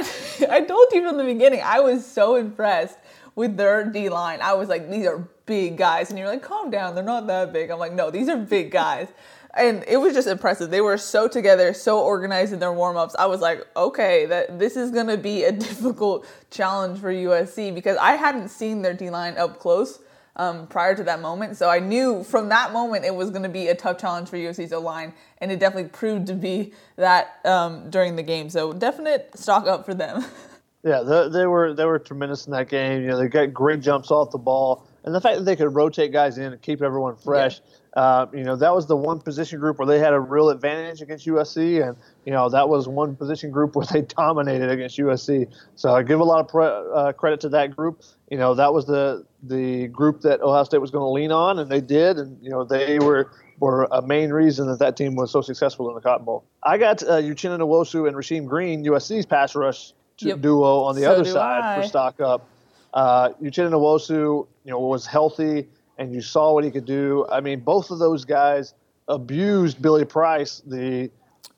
I 0.50 0.62
told 0.62 0.88
you 0.92 1.08
from 1.08 1.18
the 1.18 1.24
beginning, 1.24 1.62
I 1.64 1.80
was 1.80 2.06
so 2.06 2.36
impressed 2.36 2.98
with 3.36 3.56
their 3.56 3.86
D 3.86 4.10
line. 4.10 4.40
I 4.42 4.54
was 4.54 4.68
like, 4.68 4.90
these 4.90 5.06
are 5.06 5.20
big 5.46 5.78
guys. 5.78 6.10
And 6.10 6.20
you're 6.20 6.28
like, 6.28 6.42
calm 6.42 6.70
down, 6.70 6.96
they're 6.96 7.04
not 7.04 7.28
that 7.28 7.54
big. 7.54 7.70
I'm 7.70 7.80
like, 7.80 7.94
no, 7.94 8.12
these 8.12 8.28
are 8.28 8.38
big 8.38 8.72
guys. 8.72 9.08
And 9.56 9.84
it 9.88 9.98
was 9.98 10.14
just 10.14 10.28
impressive. 10.28 10.70
They 10.70 10.82
were 10.82 10.98
so 10.98 11.28
together, 11.28 11.74
so 11.74 12.02
organized 12.02 12.52
in 12.52 12.60
their 12.60 12.74
warm 12.74 12.98
ups. 12.98 13.16
I 13.18 13.26
was 13.26 13.40
like, 13.40 13.66
okay, 13.76 14.26
that 14.26 14.60
this 14.60 14.76
is 14.76 14.92
going 14.92 15.08
to 15.08 15.18
be 15.18 15.46
a 15.46 15.52
difficult 15.68 16.28
challenge 16.52 17.00
for 17.00 17.12
USC 17.12 17.74
because 17.74 17.98
I 17.98 18.14
hadn't 18.14 18.50
seen 18.50 18.82
their 18.82 18.94
D 18.94 19.10
line 19.10 19.38
up 19.38 19.60
close 19.60 20.00
um, 20.38 20.68
prior 20.68 20.96
to 20.96 21.04
that 21.04 21.20
moment. 21.20 21.58
So 21.58 21.70
I 21.70 21.80
knew 21.80 22.24
from 22.24 22.50
that 22.50 22.72
moment 22.72 23.04
it 23.04 23.14
was 23.14 23.30
going 23.30 23.44
to 23.44 23.50
be 23.50 23.68
a 23.68 23.76
tough 23.76 23.98
challenge 23.98 24.30
for 24.30 24.38
USC's 24.38 24.72
O 24.72 24.80
line, 24.80 25.14
and 25.40 25.52
it 25.52 25.60
definitely 25.60 25.90
proved 25.90 26.28
to 26.28 26.34
be 26.34 26.74
that 26.96 27.40
um, 27.44 27.90
during 27.90 28.16
the 28.16 28.24
game. 28.24 28.50
So 28.50 28.72
definite 28.72 29.32
stock 29.38 29.68
up 29.68 29.86
for 29.86 29.94
them. 29.94 30.24
Yeah, 30.84 31.02
they, 31.02 31.28
they, 31.28 31.46
were 31.48 31.74
they 31.74 31.84
were 31.84 32.00
tremendous 32.00 32.46
in 32.46 32.54
that 32.54 32.70
game. 32.70 33.02
You 33.02 33.08
know, 33.08 33.18
they 33.18 33.28
got 33.28 33.54
great 33.54 33.82
jumps 33.82 34.10
off 34.10 34.32
the 34.32 34.38
ball, 34.38 34.88
and 35.04 35.14
the 35.14 35.20
fact 35.20 35.38
that 35.40 35.44
they 35.44 35.56
could 35.56 35.76
rotate 35.76 36.14
guys 36.14 36.38
in 36.38 36.54
and 36.54 36.62
keep 36.62 36.82
everyone 36.82 37.18
fresh. 37.18 37.60
Yeah. 37.60 37.77
Uh, 37.94 38.28
you 38.34 38.44
know, 38.44 38.56
that 38.56 38.76
was 38.76 38.86
the 38.88 38.96
one 38.96 39.20
position 39.20 39.60
group 39.60 39.80
where 39.80 39.88
they 39.88 40.00
had 40.00 40.14
a 40.14 40.20
real 40.20 40.50
advantage 40.50 41.02
against 41.02 41.26
USC, 41.26 41.88
and 41.88 41.98
you 42.26 42.32
know 42.32 42.50
that 42.50 42.70
was 42.70 42.88
one 42.88 43.16
position 43.16 43.50
group 43.50 43.76
where 43.78 43.86
they 43.86 44.02
dominated 44.02 44.70
against 44.70 44.98
USC. 44.98 45.52
So 45.76 45.96
I 45.96 46.04
give 46.04 46.20
a 46.20 46.24
lot 46.24 46.42
of 46.42 46.48
pre- 46.48 46.66
uh, 46.66 47.14
credit 47.14 47.40
to 47.42 47.50
that 47.50 47.76
group. 47.76 48.04
You 48.30 48.38
know, 48.38 48.54
that 48.56 48.74
was 48.74 48.86
the 48.86 49.26
the 49.44 49.88
group 49.88 50.22
that 50.22 50.42
Ohio 50.42 50.64
State 50.64 50.80
was 50.80 50.92
going 50.92 51.04
to 51.04 51.10
lean 51.10 51.32
on, 51.32 51.60
and 51.60 51.70
they 51.72 51.82
did, 51.82 52.18
and 52.18 52.38
you 52.42 52.50
know 52.50 52.64
they 52.64 53.00
were 53.00 53.32
were 53.60 53.88
a 53.92 54.02
main 54.02 54.32
reason 54.32 54.68
that 54.68 54.80
that 54.80 54.96
team 54.96 55.16
was 55.16 55.32
so 55.32 55.42
successful 55.42 55.90
in 55.90 55.96
the 55.96 56.02
Cotton 56.02 56.26
Bowl. 56.26 56.46
I 56.64 56.78
got 56.78 57.02
uh, 57.04 57.22
Uchenna 57.22 57.60
Nwosu 57.60 58.08
and 58.08 58.16
Rasheem 58.16 58.46
Green, 58.46 58.86
USC's 58.86 59.26
pass 59.26 59.56
rush 59.56 59.94
yep. 60.20 60.42
duo 60.42 60.82
on 60.82 60.96
the 60.96 61.02
so 61.02 61.12
other 61.12 61.26
side 61.26 61.64
I. 61.64 61.82
for 61.82 61.88
stock 61.88 62.20
up. 62.20 62.48
Uh, 62.94 63.30
Uchenna 63.42 63.72
Nwosu, 63.72 64.48
you 64.64 64.72
know, 64.72 64.80
was 64.80 65.06
healthy 65.06 65.68
and 65.98 66.14
you 66.14 66.22
saw 66.22 66.54
what 66.54 66.64
he 66.64 66.72
could 66.72 66.86
do. 66.86 67.26
I 67.30 67.42
mean, 67.42 67.62
both 67.62 67.92
of 67.92 68.00
those 68.00 68.26
guys 68.26 68.74
abused 69.08 69.82
Billy 69.82 70.06
Price, 70.06 70.62
the 70.66 71.10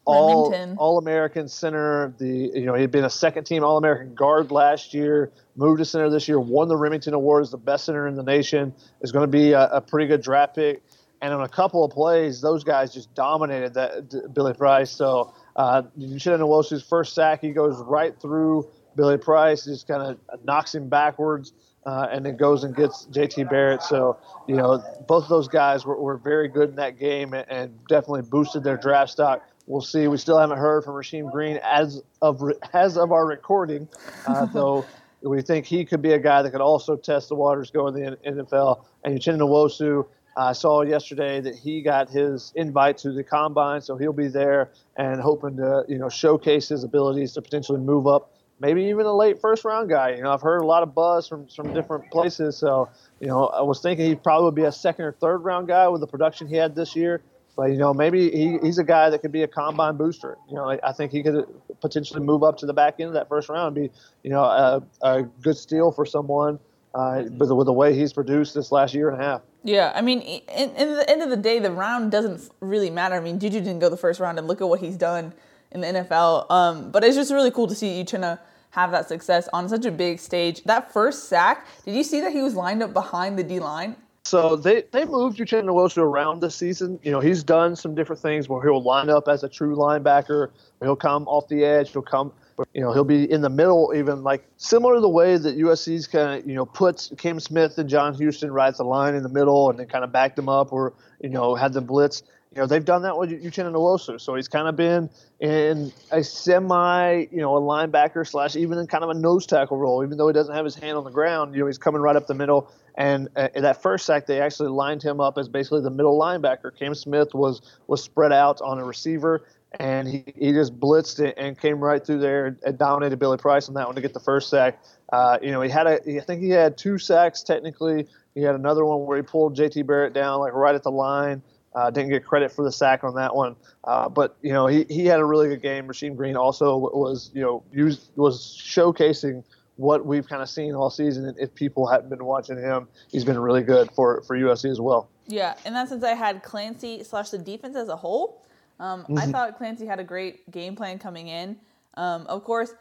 all 0.05 0.53
all 0.77 0.97
American 0.97 1.47
center. 1.47 2.13
The 2.17 2.51
you 2.53 2.65
know 2.65 2.73
he 2.73 2.81
had 2.81 2.91
been 2.91 3.05
a 3.05 3.09
second 3.09 3.43
team 3.43 3.63
All 3.63 3.77
American 3.77 4.15
guard 4.15 4.51
last 4.51 4.93
year, 4.93 5.31
moved 5.55 5.79
to 5.79 5.85
center 5.85 6.09
this 6.09 6.27
year, 6.27 6.39
won 6.39 6.67
the 6.67 6.75
Rimington 6.75 7.13
Award 7.13 7.43
as 7.43 7.51
the 7.51 7.57
best 7.57 7.85
center 7.85 8.07
in 8.07 8.15
the 8.15 8.23
nation. 8.23 8.73
Is 9.01 9.11
going 9.11 9.23
to 9.23 9.31
be 9.31 9.51
a, 9.51 9.67
a, 9.67 9.81
pretty 9.81 10.07
good 10.07 10.21
draft 10.21 10.55
pick. 10.55 10.81
And 11.21 11.33
on 11.33 11.41
a 11.41 11.49
couple 11.49 11.83
of 11.83 11.91
plays, 11.91 12.39
those 12.39 12.63
guys 12.63 12.93
just 12.93 13.13
dominated 13.13 13.73
that 13.73 14.33
Billy 14.33 14.53
Price. 14.53 14.89
So 14.89 15.33
uh, 15.57 15.83
you 15.97 16.17
should 16.17 16.31
have 16.31 16.39
known 16.39 16.63
his 16.69 16.81
first 16.81 17.13
sack. 17.13 17.41
He 17.41 17.51
goes 17.51 17.77
right 17.83 18.17
through 18.21 18.69
Billy 18.95 19.17
Price, 19.17 19.65
just 19.65 19.85
kind 19.85 20.01
of 20.01 20.45
knocks 20.45 20.73
him 20.73 20.87
backwards 20.87 21.51
uh, 21.85 22.07
and 22.11 22.25
then 22.25 22.35
goes 22.35 22.63
and 22.63 22.75
gets 22.75 23.07
JT 23.07 23.49
Barrett. 23.49 23.81
So, 23.81 24.17
you 24.47 24.55
know, 24.55 24.83
both 25.07 25.23
of 25.23 25.29
those 25.29 25.47
guys 25.47 25.85
were, 25.85 25.99
were 25.99 26.17
very 26.17 26.47
good 26.47 26.69
in 26.69 26.75
that 26.75 26.99
game 26.99 27.33
and, 27.33 27.45
and, 27.49 27.79
definitely 27.87 28.23
boosted 28.23 28.63
their 28.63 28.77
draft 28.77 29.11
stock. 29.11 29.47
We'll 29.65 29.81
see. 29.81 30.07
We 30.07 30.17
still 30.17 30.37
haven't 30.37 30.57
heard 30.57 30.83
from 30.83 30.95
Rasheem 30.95 31.31
Green 31.31 31.59
as 31.63 32.01
of 32.21 32.41
as 32.73 32.97
of 32.97 33.11
our 33.11 33.25
recording, 33.25 33.87
uh, 34.27 34.45
though. 34.53 34.85
We 35.21 35.41
think 35.41 35.65
he 35.65 35.83
could 35.83 36.01
be 36.01 36.13
a 36.13 36.19
guy 36.19 36.41
that 36.41 36.51
could 36.51 36.61
also 36.61 36.95
test 36.95 37.29
the 37.29 37.35
waters 37.35 37.71
going 37.71 37.93
to 37.93 38.17
the 38.23 38.31
NFL. 38.31 38.85
And 39.03 39.19
Uchenna 39.19 39.39
Nwosu, 39.39 40.05
I 40.37 40.53
saw 40.53 40.81
yesterday 40.81 41.41
that 41.41 41.55
he 41.55 41.81
got 41.81 42.09
his 42.09 42.53
invite 42.55 42.97
to 42.99 43.11
the 43.11 43.23
combine, 43.23 43.81
so 43.81 43.97
he'll 43.97 44.13
be 44.13 44.29
there 44.29 44.69
and 44.95 45.19
hoping 45.19 45.57
to, 45.57 45.83
you 45.89 45.97
know, 45.97 46.07
showcase 46.07 46.69
his 46.69 46.85
abilities 46.85 47.33
to 47.33 47.41
potentially 47.41 47.79
move 47.79 48.07
up 48.07 48.31
maybe 48.59 48.83
even 48.85 49.05
a 49.05 49.15
late 49.15 49.39
first 49.39 49.65
round 49.65 49.89
guy. 49.89 50.15
You 50.15 50.23
know, 50.23 50.31
I've 50.31 50.41
heard 50.41 50.59
a 50.59 50.65
lot 50.65 50.83
of 50.83 50.93
buzz 50.93 51.27
from 51.27 51.47
from 51.47 51.73
different 51.73 52.11
places. 52.11 52.57
So, 52.57 52.89
you 53.19 53.27
know, 53.27 53.47
I 53.47 53.61
was 53.61 53.81
thinking 53.81 54.05
he 54.05 54.15
probably 54.15 54.45
would 54.45 54.55
be 54.55 54.63
a 54.63 54.71
second 54.71 55.05
or 55.05 55.11
third 55.13 55.39
round 55.39 55.67
guy 55.67 55.87
with 55.87 56.01
the 56.01 56.07
production 56.07 56.47
he 56.47 56.55
had 56.55 56.75
this 56.75 56.95
year. 56.95 57.21
But 57.55 57.71
you 57.71 57.77
know, 57.77 57.93
maybe 57.93 58.31
he, 58.31 58.57
he's 58.61 58.77
a 58.77 58.83
guy 58.83 59.09
that 59.09 59.19
could 59.19 59.31
be 59.31 59.43
a 59.43 59.47
combine 59.47 59.97
booster. 59.97 60.37
You 60.47 60.55
know, 60.55 60.79
I 60.81 60.93
think 60.93 61.11
he 61.11 61.23
could 61.23 61.45
potentially 61.81 62.21
move 62.21 62.43
up 62.43 62.57
to 62.59 62.65
the 62.65 62.73
back 62.73 62.95
end 62.99 63.09
of 63.09 63.13
that 63.15 63.27
first 63.27 63.49
round 63.49 63.75
and 63.77 63.87
be, 63.87 63.93
you 64.23 64.29
know, 64.29 64.43
a, 64.43 64.81
a 65.01 65.23
good 65.23 65.57
steal 65.57 65.91
for 65.91 66.05
someone. 66.05 66.59
Uh, 66.95 67.25
with, 67.37 67.51
with 67.51 67.67
the 67.67 67.73
way 67.73 67.93
he's 67.93 68.13
produced 68.13 68.55
this 68.55 68.71
last 68.71 68.95
year 68.95 69.11
and 69.11 69.21
a 69.21 69.23
half. 69.23 69.41
Yeah, 69.63 69.91
I 69.93 70.01
mean, 70.01 70.21
in, 70.21 70.69
in 70.71 70.95
the 70.95 71.07
end 71.07 71.21
of 71.21 71.29
the 71.29 71.37
day, 71.37 71.59
the 71.59 71.71
round 71.71 72.11
doesn't 72.11 72.49
really 72.61 72.89
matter. 72.89 73.13
I 73.13 73.19
mean, 73.19 73.39
Juju 73.39 73.59
didn't 73.59 73.77
go 73.77 73.89
the 73.89 73.97
first 73.97 74.19
round, 74.19 74.39
and 74.39 74.47
look 74.47 74.59
at 74.59 74.67
what 74.67 74.79
he's 74.79 74.97
done 74.97 75.33
in 75.71 75.81
the 75.81 75.87
NFL. 75.87 76.49
Um, 76.49 76.91
but 76.91 77.03
it's 77.03 77.15
just 77.15 77.31
really 77.31 77.51
cool 77.51 77.67
to 77.67 77.75
see 77.75 78.03
Uchenna 78.03 78.39
have 78.71 78.91
that 78.91 79.07
success 79.07 79.49
on 79.53 79.67
such 79.67 79.85
a 79.85 79.91
big 79.91 80.19
stage. 80.19 80.63
That 80.63 80.91
first 80.91 81.29
sack, 81.29 81.67
did 81.85 81.95
you 81.95 82.03
see 82.03 82.21
that 82.21 82.31
he 82.31 82.41
was 82.41 82.55
lined 82.55 82.83
up 82.83 82.93
behind 82.93 83.37
the 83.37 83.43
D 83.43 83.59
line? 83.59 83.95
So 84.25 84.55
they 84.55 84.83
they 84.91 85.05
moved 85.05 85.39
Uchenna 85.39 85.69
Nwosu 85.69 85.99
around 85.99 86.41
this 86.41 86.55
season. 86.55 86.99
You 87.01 87.11
know, 87.11 87.19
he's 87.19 87.43
done 87.43 87.75
some 87.75 87.95
different 87.95 88.21
things 88.21 88.47
where 88.47 88.61
he'll 88.61 88.83
line 88.83 89.09
up 89.09 89.27
as 89.27 89.43
a 89.43 89.49
true 89.49 89.75
linebacker. 89.75 90.49
He'll 90.81 90.95
come 90.95 91.27
off 91.27 91.47
the 91.47 91.65
edge. 91.65 91.91
He'll 91.91 92.03
come. 92.03 92.31
You 92.73 92.81
know, 92.81 92.91
he'll 92.91 93.05
be 93.05 93.31
in 93.31 93.41
the 93.41 93.49
middle, 93.49 93.93
even 93.95 94.21
like 94.21 94.45
similar 94.57 94.95
to 94.95 95.01
the 95.01 95.09
way 95.09 95.37
that 95.37 95.57
USC's 95.57 96.07
kind 96.07 96.39
of 96.39 96.47
you 96.47 96.53
know 96.53 96.65
puts 96.65 97.11
Cam 97.17 97.39
Smith 97.39 97.77
and 97.77 97.89
John 97.89 98.13
Houston 98.15 98.51
right 98.51 98.67
at 98.67 98.77
the 98.77 98.83
line 98.83 99.15
in 99.15 99.23
the 99.23 99.29
middle, 99.29 99.69
and 99.69 99.79
then 99.79 99.87
kind 99.87 100.03
of 100.03 100.11
backed 100.11 100.35
them 100.35 100.49
up, 100.49 100.71
or 100.71 100.93
you 101.21 101.29
know 101.29 101.55
had 101.55 101.73
them 101.73 101.85
blitz. 101.85 102.21
You 102.55 102.61
know, 102.61 102.67
they've 102.67 102.83
done 102.83 103.03
that 103.03 103.15
with 103.15 103.29
Uchenna 103.29 103.71
Nwosu. 103.71 104.19
So 104.19 104.33
he's 104.33 104.47
kind 104.47 104.67
of 104.67 104.75
been 104.75 105.09
in 105.39 105.93
a 106.11 106.23
semi, 106.23 107.27
you 107.31 107.37
know, 107.37 107.55
a 107.55 107.61
linebacker 107.61 108.27
slash 108.27 108.55
even 108.55 108.79
in 108.79 108.87
kind 108.87 109.03
of 109.03 109.11
a 109.11 109.13
nose 109.13 109.45
tackle 109.45 109.77
role, 109.77 110.03
even 110.03 110.17
though 110.17 110.27
he 110.27 110.33
doesn't 110.33 110.55
have 110.55 110.65
his 110.65 110.73
hand 110.73 110.97
on 110.97 111.03
the 111.03 111.11
ground. 111.11 111.53
You 111.53 111.61
know, 111.61 111.67
he's 111.67 111.77
coming 111.77 112.01
right 112.01 112.15
up 112.15 112.25
the 112.25 112.33
middle. 112.33 112.71
And 112.95 113.29
uh, 113.35 113.49
that 113.55 113.83
first 113.83 114.07
sack, 114.07 114.25
they 114.25 114.41
actually 114.41 114.69
lined 114.69 115.03
him 115.03 115.19
up 115.21 115.37
as 115.37 115.47
basically 115.47 115.81
the 115.81 115.91
middle 115.91 116.19
linebacker. 116.19 116.75
Cam 116.75 116.95
Smith 116.95 117.35
was 117.35 117.61
was 117.85 118.03
spread 118.03 118.33
out 118.33 118.61
on 118.61 118.79
a 118.79 118.83
receiver, 118.83 119.45
and 119.79 120.07
he, 120.07 120.25
he 120.35 120.51
just 120.51 120.77
blitzed 120.79 121.19
it 121.19 121.35
and 121.37 121.57
came 121.57 121.79
right 121.79 122.03
through 122.03 122.19
there 122.19 122.57
and 122.65 122.77
dominated 122.79 123.17
Billy 123.19 123.37
Price 123.37 123.69
on 123.69 123.75
that 123.75 123.85
one 123.85 123.95
to 123.95 124.01
get 124.01 124.15
the 124.15 124.19
first 124.19 124.49
sack. 124.49 124.83
Uh, 125.13 125.37
you 125.39 125.51
know, 125.51 125.61
he 125.61 125.69
had 125.69 125.85
a, 125.85 126.17
I 126.17 126.21
think 126.21 126.41
he 126.41 126.49
had 126.49 126.79
two 126.79 126.97
sacks 126.97 127.43
technically. 127.43 128.07
He 128.33 128.41
had 128.41 128.55
another 128.55 128.83
one 128.85 129.05
where 129.05 129.17
he 129.17 129.23
pulled 129.23 129.55
J.T. 129.55 129.83
Barrett 129.83 130.13
down 130.13 130.39
like 130.39 130.53
right 130.53 130.73
at 130.73 130.83
the 130.83 130.91
line. 130.91 131.43
Uh, 131.79 131.89
didn't 131.89 132.09
get 132.09 132.25
credit 132.25 132.51
for 132.51 132.65
the 132.65 132.71
sack 132.71 133.05
on 133.05 133.15
that 133.15 133.33
one, 133.33 133.55
uh, 133.85 134.09
but 134.09 134.35
you 134.41 134.51
know 134.51 134.67
he, 134.67 134.85
he 134.89 135.05
had 135.05 135.21
a 135.21 135.23
really 135.23 135.47
good 135.47 135.61
game. 135.61 135.87
Rasheem 135.87 136.13
Green 136.13 136.35
also 136.35 136.77
was 136.77 137.31
you 137.33 137.41
know 137.41 137.63
used 137.71 138.11
was 138.17 138.61
showcasing 138.61 139.45
what 139.77 140.05
we've 140.05 140.27
kind 140.27 140.41
of 140.41 140.49
seen 140.49 140.75
all 140.75 140.89
season. 140.89 141.25
And 141.25 141.39
if 141.39 141.55
people 141.55 141.87
hadn't 141.87 142.09
been 142.09 142.25
watching 142.25 142.57
him, 142.57 142.89
he's 143.09 143.23
been 143.23 143.39
really 143.39 143.63
good 143.63 143.89
for 143.91 144.21
for 144.23 144.35
USC 144.35 144.69
as 144.69 144.81
well. 144.81 145.09
Yeah, 145.27 145.55
in 145.65 145.73
that 145.73 145.87
sense, 145.87 146.03
I 146.03 146.15
had 146.15 146.43
Clancy 146.43 147.01
slash 147.05 147.29
the 147.29 147.37
defense 147.37 147.77
as 147.77 147.87
a 147.87 147.95
whole. 147.95 148.45
Um, 148.81 149.03
mm-hmm. 149.03 149.17
I 149.17 149.25
thought 149.27 149.57
Clancy 149.57 149.85
had 149.85 150.01
a 150.01 150.03
great 150.03 150.51
game 150.51 150.75
plan 150.75 150.99
coming 150.99 151.29
in. 151.29 151.55
Um, 151.93 152.27
of 152.27 152.43
course, 152.43 152.73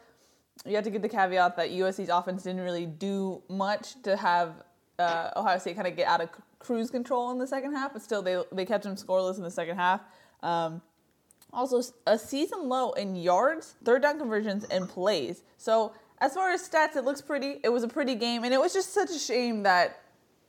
you 0.65 0.75
have 0.75 0.83
to 0.83 0.89
give 0.89 1.01
the 1.01 1.09
caveat 1.09 1.55
that 1.55 1.69
USC's 1.69 2.09
offense 2.09 2.43
didn't 2.43 2.63
really 2.63 2.85
do 2.85 3.41
much 3.47 4.01
to 4.03 4.17
have 4.17 4.55
uh, 4.97 5.29
Ohio 5.37 5.57
State 5.57 5.77
kind 5.77 5.87
of 5.87 5.95
get 5.95 6.07
out 6.07 6.19
of 6.19 6.29
cruise 6.59 6.91
control 6.91 7.31
in 7.31 7.37
the 7.37 7.47
second 7.47 7.73
half, 7.73 7.93
but 7.93 8.01
still 8.01 8.21
they 8.21 8.41
they 8.51 8.65
kept 8.65 8.83
them 8.83 8.95
scoreless 8.95 9.37
in 9.37 9.43
the 9.43 9.51
second 9.51 9.77
half. 9.77 10.01
Um, 10.43 10.81
also, 11.51 11.81
a 12.05 12.17
season 12.17 12.69
low 12.69 12.91
in 12.91 13.15
yards, 13.15 13.75
third 13.83 14.03
down 14.03 14.19
conversions, 14.19 14.65
and 14.65 14.87
plays. 14.87 15.41
So 15.57 15.93
as 16.19 16.33
far 16.33 16.51
as 16.51 16.67
stats, 16.67 16.95
it 16.95 17.03
looks 17.03 17.21
pretty. 17.21 17.59
It 17.63 17.69
was 17.69 17.83
a 17.83 17.87
pretty 17.87 18.15
game, 18.15 18.43
and 18.43 18.53
it 18.53 18.59
was 18.59 18.73
just 18.73 18.93
such 18.93 19.09
a 19.09 19.19
shame 19.19 19.63
that 19.63 20.03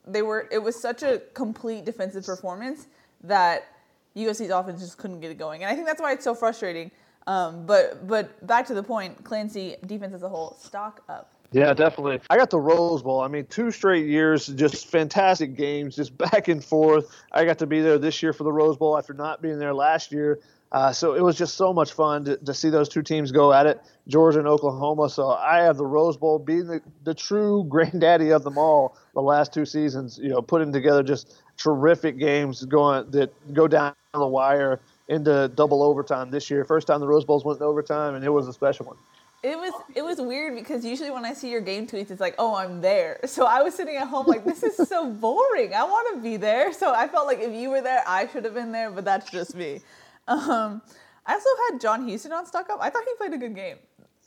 they 0.06 0.22
were. 0.22 0.48
It 0.50 0.58
was 0.58 0.80
such 0.80 1.02
a 1.02 1.22
complete 1.32 1.84
defensive 1.84 2.26
performance 2.26 2.88
that 3.22 3.68
USC's 4.16 4.50
offense 4.50 4.80
just 4.80 4.98
couldn't 4.98 5.20
get 5.20 5.30
it 5.30 5.38
going, 5.38 5.62
and 5.62 5.70
I 5.70 5.74
think 5.74 5.86
that's 5.86 6.02
why 6.02 6.12
it's 6.12 6.24
so 6.24 6.34
frustrating. 6.34 6.90
Um, 7.26 7.64
but 7.64 8.06
but 8.06 8.46
back 8.46 8.66
to 8.66 8.74
the 8.74 8.82
point, 8.82 9.24
Clancy 9.24 9.76
defense 9.86 10.12
as 10.12 10.22
a 10.22 10.28
whole, 10.28 10.56
stock 10.60 11.02
up. 11.08 11.32
Yeah, 11.52 11.74
definitely. 11.74 12.20
I 12.30 12.36
got 12.36 12.50
the 12.50 12.60
Rose 12.60 13.02
Bowl. 13.02 13.20
I 13.20 13.28
mean, 13.28 13.46
two 13.46 13.70
straight 13.72 14.06
years, 14.06 14.46
just 14.46 14.86
fantastic 14.86 15.56
games, 15.56 15.96
just 15.96 16.16
back 16.32 16.48
and 16.48 16.64
forth. 16.64 17.14
I 17.32 17.44
got 17.44 17.58
to 17.58 17.66
be 17.66 17.80
there 17.80 17.98
this 17.98 18.22
year 18.22 18.32
for 18.32 18.44
the 18.44 18.52
Rose 18.52 18.76
Bowl 18.76 18.96
after 18.96 19.12
not 19.14 19.42
being 19.42 19.58
there 19.58 19.74
last 19.74 20.12
year. 20.12 20.38
Uh, 20.72 20.92
so 20.92 21.14
it 21.14 21.20
was 21.20 21.36
just 21.36 21.56
so 21.56 21.72
much 21.72 21.92
fun 21.92 22.24
to, 22.24 22.36
to 22.36 22.54
see 22.54 22.70
those 22.70 22.88
two 22.88 23.02
teams 23.02 23.32
go 23.32 23.52
at 23.52 23.66
it, 23.66 23.80
Georgia 24.06 24.38
and 24.38 24.46
Oklahoma. 24.46 25.08
So 25.08 25.30
I 25.30 25.62
have 25.62 25.76
the 25.76 25.86
Rose 25.86 26.16
Bowl 26.16 26.38
being 26.38 26.68
the, 26.68 26.80
the 27.02 27.14
true 27.14 27.64
granddaddy 27.68 28.30
of 28.30 28.44
them 28.44 28.56
all 28.56 28.96
the 29.14 29.20
last 29.20 29.52
two 29.52 29.66
seasons, 29.66 30.20
you 30.22 30.28
know, 30.28 30.40
putting 30.40 30.72
together 30.72 31.02
just 31.02 31.42
terrific 31.56 32.18
games 32.18 32.64
going 32.64 33.10
that 33.10 33.32
go 33.52 33.66
down 33.66 33.94
the 34.14 34.26
wire 34.26 34.80
into 35.08 35.48
double 35.48 35.82
overtime 35.82 36.30
this 36.30 36.48
year. 36.48 36.64
First 36.64 36.86
time 36.86 37.00
the 37.00 37.08
Rose 37.08 37.24
Bowls 37.24 37.44
went 37.44 37.58
in 37.58 37.66
overtime, 37.66 38.14
and 38.14 38.24
it 38.24 38.30
was 38.30 38.46
a 38.46 38.52
special 38.52 38.86
one. 38.86 38.96
It 39.42 39.56
was 39.56 39.72
it 39.94 40.02
was 40.02 40.20
weird 40.20 40.54
because 40.54 40.84
usually 40.84 41.10
when 41.10 41.24
I 41.24 41.32
see 41.32 41.50
your 41.50 41.62
game 41.62 41.86
tweets, 41.86 42.10
it's 42.10 42.20
like, 42.20 42.34
oh, 42.38 42.54
I'm 42.54 42.80
there. 42.80 43.20
So 43.26 43.46
I 43.46 43.62
was 43.62 43.74
sitting 43.74 43.96
at 43.96 44.06
home 44.08 44.26
like, 44.26 44.44
this 44.44 44.62
is 44.62 44.88
so 44.88 45.08
boring. 45.26 45.72
I 45.72 45.84
want 45.84 46.14
to 46.14 46.22
be 46.22 46.36
there. 46.36 46.72
So 46.72 46.92
I 46.92 47.08
felt 47.08 47.26
like 47.26 47.40
if 47.40 47.52
you 47.52 47.70
were 47.70 47.80
there, 47.80 48.02
I 48.06 48.26
should 48.26 48.44
have 48.44 48.54
been 48.54 48.72
there. 48.72 48.90
But 48.90 49.04
that's 49.04 49.30
just 49.30 49.54
me. 49.54 49.80
Um, 50.28 50.82
I 51.26 51.34
also 51.34 51.48
had 51.70 51.80
John 51.80 52.06
Houston 52.06 52.32
on 52.32 52.44
stock 52.44 52.68
up. 52.70 52.78
I 52.82 52.90
thought 52.90 53.04
he 53.06 53.14
played 53.14 53.32
a 53.32 53.38
good 53.38 53.54
game. 53.54 53.76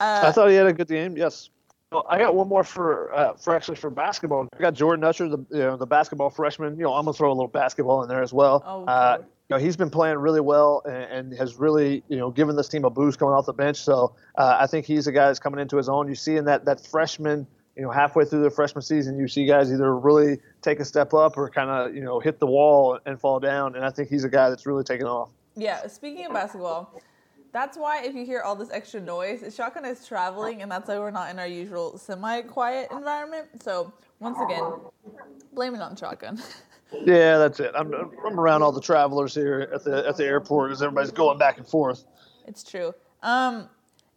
Uh, 0.00 0.22
I 0.24 0.32
thought 0.32 0.48
he 0.48 0.56
had 0.56 0.66
a 0.66 0.72
good 0.72 0.88
game. 0.88 1.16
Yes. 1.16 1.50
Well, 1.92 2.06
I 2.08 2.18
got 2.18 2.34
one 2.34 2.48
more 2.48 2.64
for 2.64 3.14
uh, 3.14 3.34
for 3.34 3.54
actually 3.54 3.76
for 3.76 3.90
basketball. 3.90 4.48
I 4.58 4.60
got 4.60 4.74
Jordan 4.74 5.04
Usher, 5.04 5.28
the 5.28 5.38
you 5.50 5.58
know 5.58 5.76
the 5.76 5.86
basketball 5.86 6.30
freshman. 6.30 6.76
You 6.76 6.84
know, 6.84 6.94
I'm 6.94 7.04
gonna 7.04 7.12
throw 7.12 7.30
a 7.30 7.34
little 7.34 7.46
basketball 7.46 8.02
in 8.02 8.08
there 8.08 8.22
as 8.22 8.32
well. 8.32 8.64
Oh, 8.66 8.84
uh, 8.86 9.18
you 9.48 9.56
know, 9.56 9.62
he's 9.62 9.76
been 9.76 9.90
playing 9.90 10.16
really 10.18 10.40
well 10.40 10.82
and, 10.86 11.32
and, 11.32 11.38
has 11.38 11.56
really, 11.56 12.02
you 12.08 12.16
know, 12.16 12.30
given 12.30 12.56
this 12.56 12.68
team 12.68 12.84
a 12.84 12.90
boost 12.90 13.18
coming 13.18 13.34
off 13.34 13.44
the 13.44 13.52
bench. 13.52 13.76
So 13.76 14.14
uh, 14.36 14.56
I 14.58 14.66
think 14.66 14.86
he's 14.86 15.06
a 15.06 15.12
guy 15.12 15.26
that's 15.26 15.38
coming 15.38 15.60
into 15.60 15.76
his 15.76 15.88
own. 15.88 16.08
You 16.08 16.14
see 16.14 16.36
in 16.36 16.46
that 16.46 16.64
that 16.64 16.84
freshman, 16.86 17.46
you 17.76 17.82
know, 17.82 17.90
halfway 17.90 18.24
through 18.24 18.42
the 18.42 18.50
freshman 18.50 18.80
season, 18.80 19.18
you 19.18 19.28
see 19.28 19.44
guys 19.44 19.70
either 19.70 19.94
really 19.98 20.38
take 20.62 20.80
a 20.80 20.84
step 20.84 21.12
up 21.12 21.36
or 21.36 21.50
kind 21.50 21.68
of, 21.68 21.94
you 21.94 22.02
know, 22.02 22.20
hit 22.20 22.40
the 22.40 22.46
wall 22.46 22.98
and 23.04 23.20
fall 23.20 23.38
down. 23.38 23.76
And 23.76 23.84
I 23.84 23.90
think 23.90 24.08
he's 24.08 24.24
a 24.24 24.30
guy 24.30 24.48
that's 24.48 24.64
really 24.64 24.84
taken 24.84 25.06
off. 25.06 25.28
Yeah. 25.56 25.86
Speaking 25.88 26.26
of 26.26 26.32
basketball. 26.32 26.94
That's 27.52 27.78
why 27.78 28.02
if 28.02 28.16
you 28.16 28.26
hear 28.26 28.40
all 28.40 28.56
this 28.56 28.72
extra 28.72 29.00
noise, 29.00 29.54
Shotgun 29.54 29.84
is 29.84 30.08
traveling, 30.08 30.62
and 30.62 30.72
that's 30.72 30.88
why 30.88 30.98
we're 30.98 31.12
not 31.12 31.30
in 31.30 31.38
our 31.38 31.46
usual 31.46 31.96
semi-quiet 31.96 32.88
environment. 32.90 33.46
So 33.62 33.92
once 34.18 34.38
again, 34.44 34.64
blame 35.52 35.76
it 35.76 35.80
on 35.80 35.94
Shotgun. 35.94 36.42
Yeah, 37.04 37.38
that's 37.38 37.60
it. 37.60 37.72
I'm, 37.74 37.92
I'm 37.94 38.38
around 38.38 38.62
all 38.62 38.72
the 38.72 38.80
travelers 38.80 39.34
here 39.34 39.68
at 39.72 39.84
the 39.84 40.06
at 40.06 40.16
the 40.16 40.24
airport 40.24 40.72
as 40.72 40.82
everybody's 40.82 41.10
going 41.10 41.38
back 41.38 41.58
and 41.58 41.66
forth. 41.66 42.04
It's 42.46 42.62
true. 42.62 42.94
Um, 43.22 43.68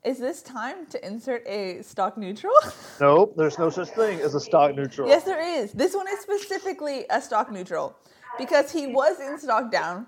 is 0.03 0.19
this 0.19 0.41
time 0.41 0.85
to 0.87 1.05
insert 1.05 1.45
a 1.47 1.81
stock 1.81 2.17
neutral? 2.17 2.53
Nope, 2.99 3.35
there's 3.37 3.59
no 3.59 3.69
such 3.69 3.89
thing 3.89 4.19
as 4.21 4.33
a 4.33 4.39
stock 4.39 4.73
neutral. 4.73 5.07
Yes, 5.07 5.23
there 5.23 5.39
is. 5.39 5.71
This 5.71 5.93
one 5.93 6.07
is 6.07 6.19
specifically 6.19 7.05
a 7.11 7.21
stock 7.21 7.51
neutral 7.51 7.95
because 8.39 8.71
he 8.71 8.87
was 8.87 9.19
in 9.19 9.37
stock 9.37 9.71
down. 9.71 10.07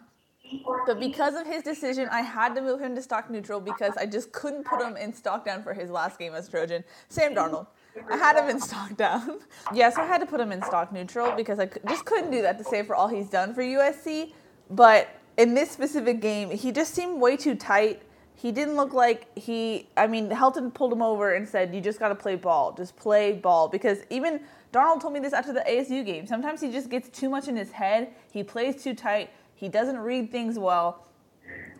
But 0.87 0.99
because 0.99 1.35
of 1.35 1.45
his 1.45 1.61
decision, 1.61 2.09
I 2.11 2.21
had 2.21 2.55
to 2.55 2.61
move 2.61 2.79
him 2.79 2.95
to 2.95 3.01
stock 3.01 3.29
neutral 3.29 3.59
because 3.59 3.95
I 3.97 4.07
just 4.07 4.31
couldn't 4.31 4.65
put 4.65 4.81
him 4.81 4.97
in 4.97 5.13
stock 5.13 5.45
down 5.45 5.61
for 5.61 5.73
his 5.73 5.91
last 5.91 6.17
game 6.17 6.33
as 6.33 6.49
Trojan. 6.49 6.83
Sam 7.09 7.35
Darnold. 7.35 7.67
I 8.09 8.17
had 8.17 8.37
him 8.37 8.49
in 8.49 8.59
stock 8.59 8.95
down. 8.95 9.39
yeah, 9.73 9.89
so 9.89 10.01
I 10.01 10.05
had 10.05 10.19
to 10.19 10.25
put 10.25 10.39
him 10.39 10.51
in 10.51 10.61
stock 10.61 10.91
neutral 10.91 11.31
because 11.35 11.59
I 11.59 11.65
just 11.87 12.05
couldn't 12.05 12.31
do 12.31 12.41
that 12.41 12.57
to 12.57 12.63
say 12.63 12.83
for 12.83 12.95
all 12.95 13.07
he's 13.07 13.29
done 13.29 13.53
for 13.53 13.61
USC. 13.61 14.33
But 14.69 15.09
in 15.37 15.53
this 15.53 15.71
specific 15.71 16.21
game, 16.21 16.51
he 16.51 16.71
just 16.71 16.93
seemed 16.93 17.19
way 17.19 17.37
too 17.37 17.55
tight. 17.55 18.03
He 18.35 18.51
didn't 18.51 18.75
look 18.75 18.93
like 18.93 19.37
he. 19.37 19.89
I 19.97 20.07
mean, 20.07 20.29
Helton 20.29 20.73
pulled 20.73 20.93
him 20.93 21.01
over 21.01 21.33
and 21.33 21.47
said, 21.47 21.75
"You 21.75 21.81
just 21.81 21.99
got 21.99 22.09
to 22.09 22.15
play 22.15 22.35
ball. 22.35 22.71
Just 22.71 22.95
play 22.95 23.33
ball." 23.33 23.67
Because 23.67 23.99
even 24.09 24.39
Darnold 24.71 25.01
told 25.01 25.13
me 25.13 25.19
this 25.19 25.33
after 25.33 25.51
the 25.51 25.63
ASU 25.67 26.05
game. 26.05 26.25
Sometimes 26.25 26.61
he 26.61 26.71
just 26.71 26.89
gets 26.89 27.09
too 27.09 27.29
much 27.29 27.47
in 27.47 27.55
his 27.55 27.71
head. 27.71 28.13
He 28.31 28.43
plays 28.43 28.81
too 28.81 28.93
tight. 28.93 29.31
He 29.55 29.67
doesn't 29.67 29.97
read 29.97 30.31
things 30.31 30.57
well. 30.57 31.05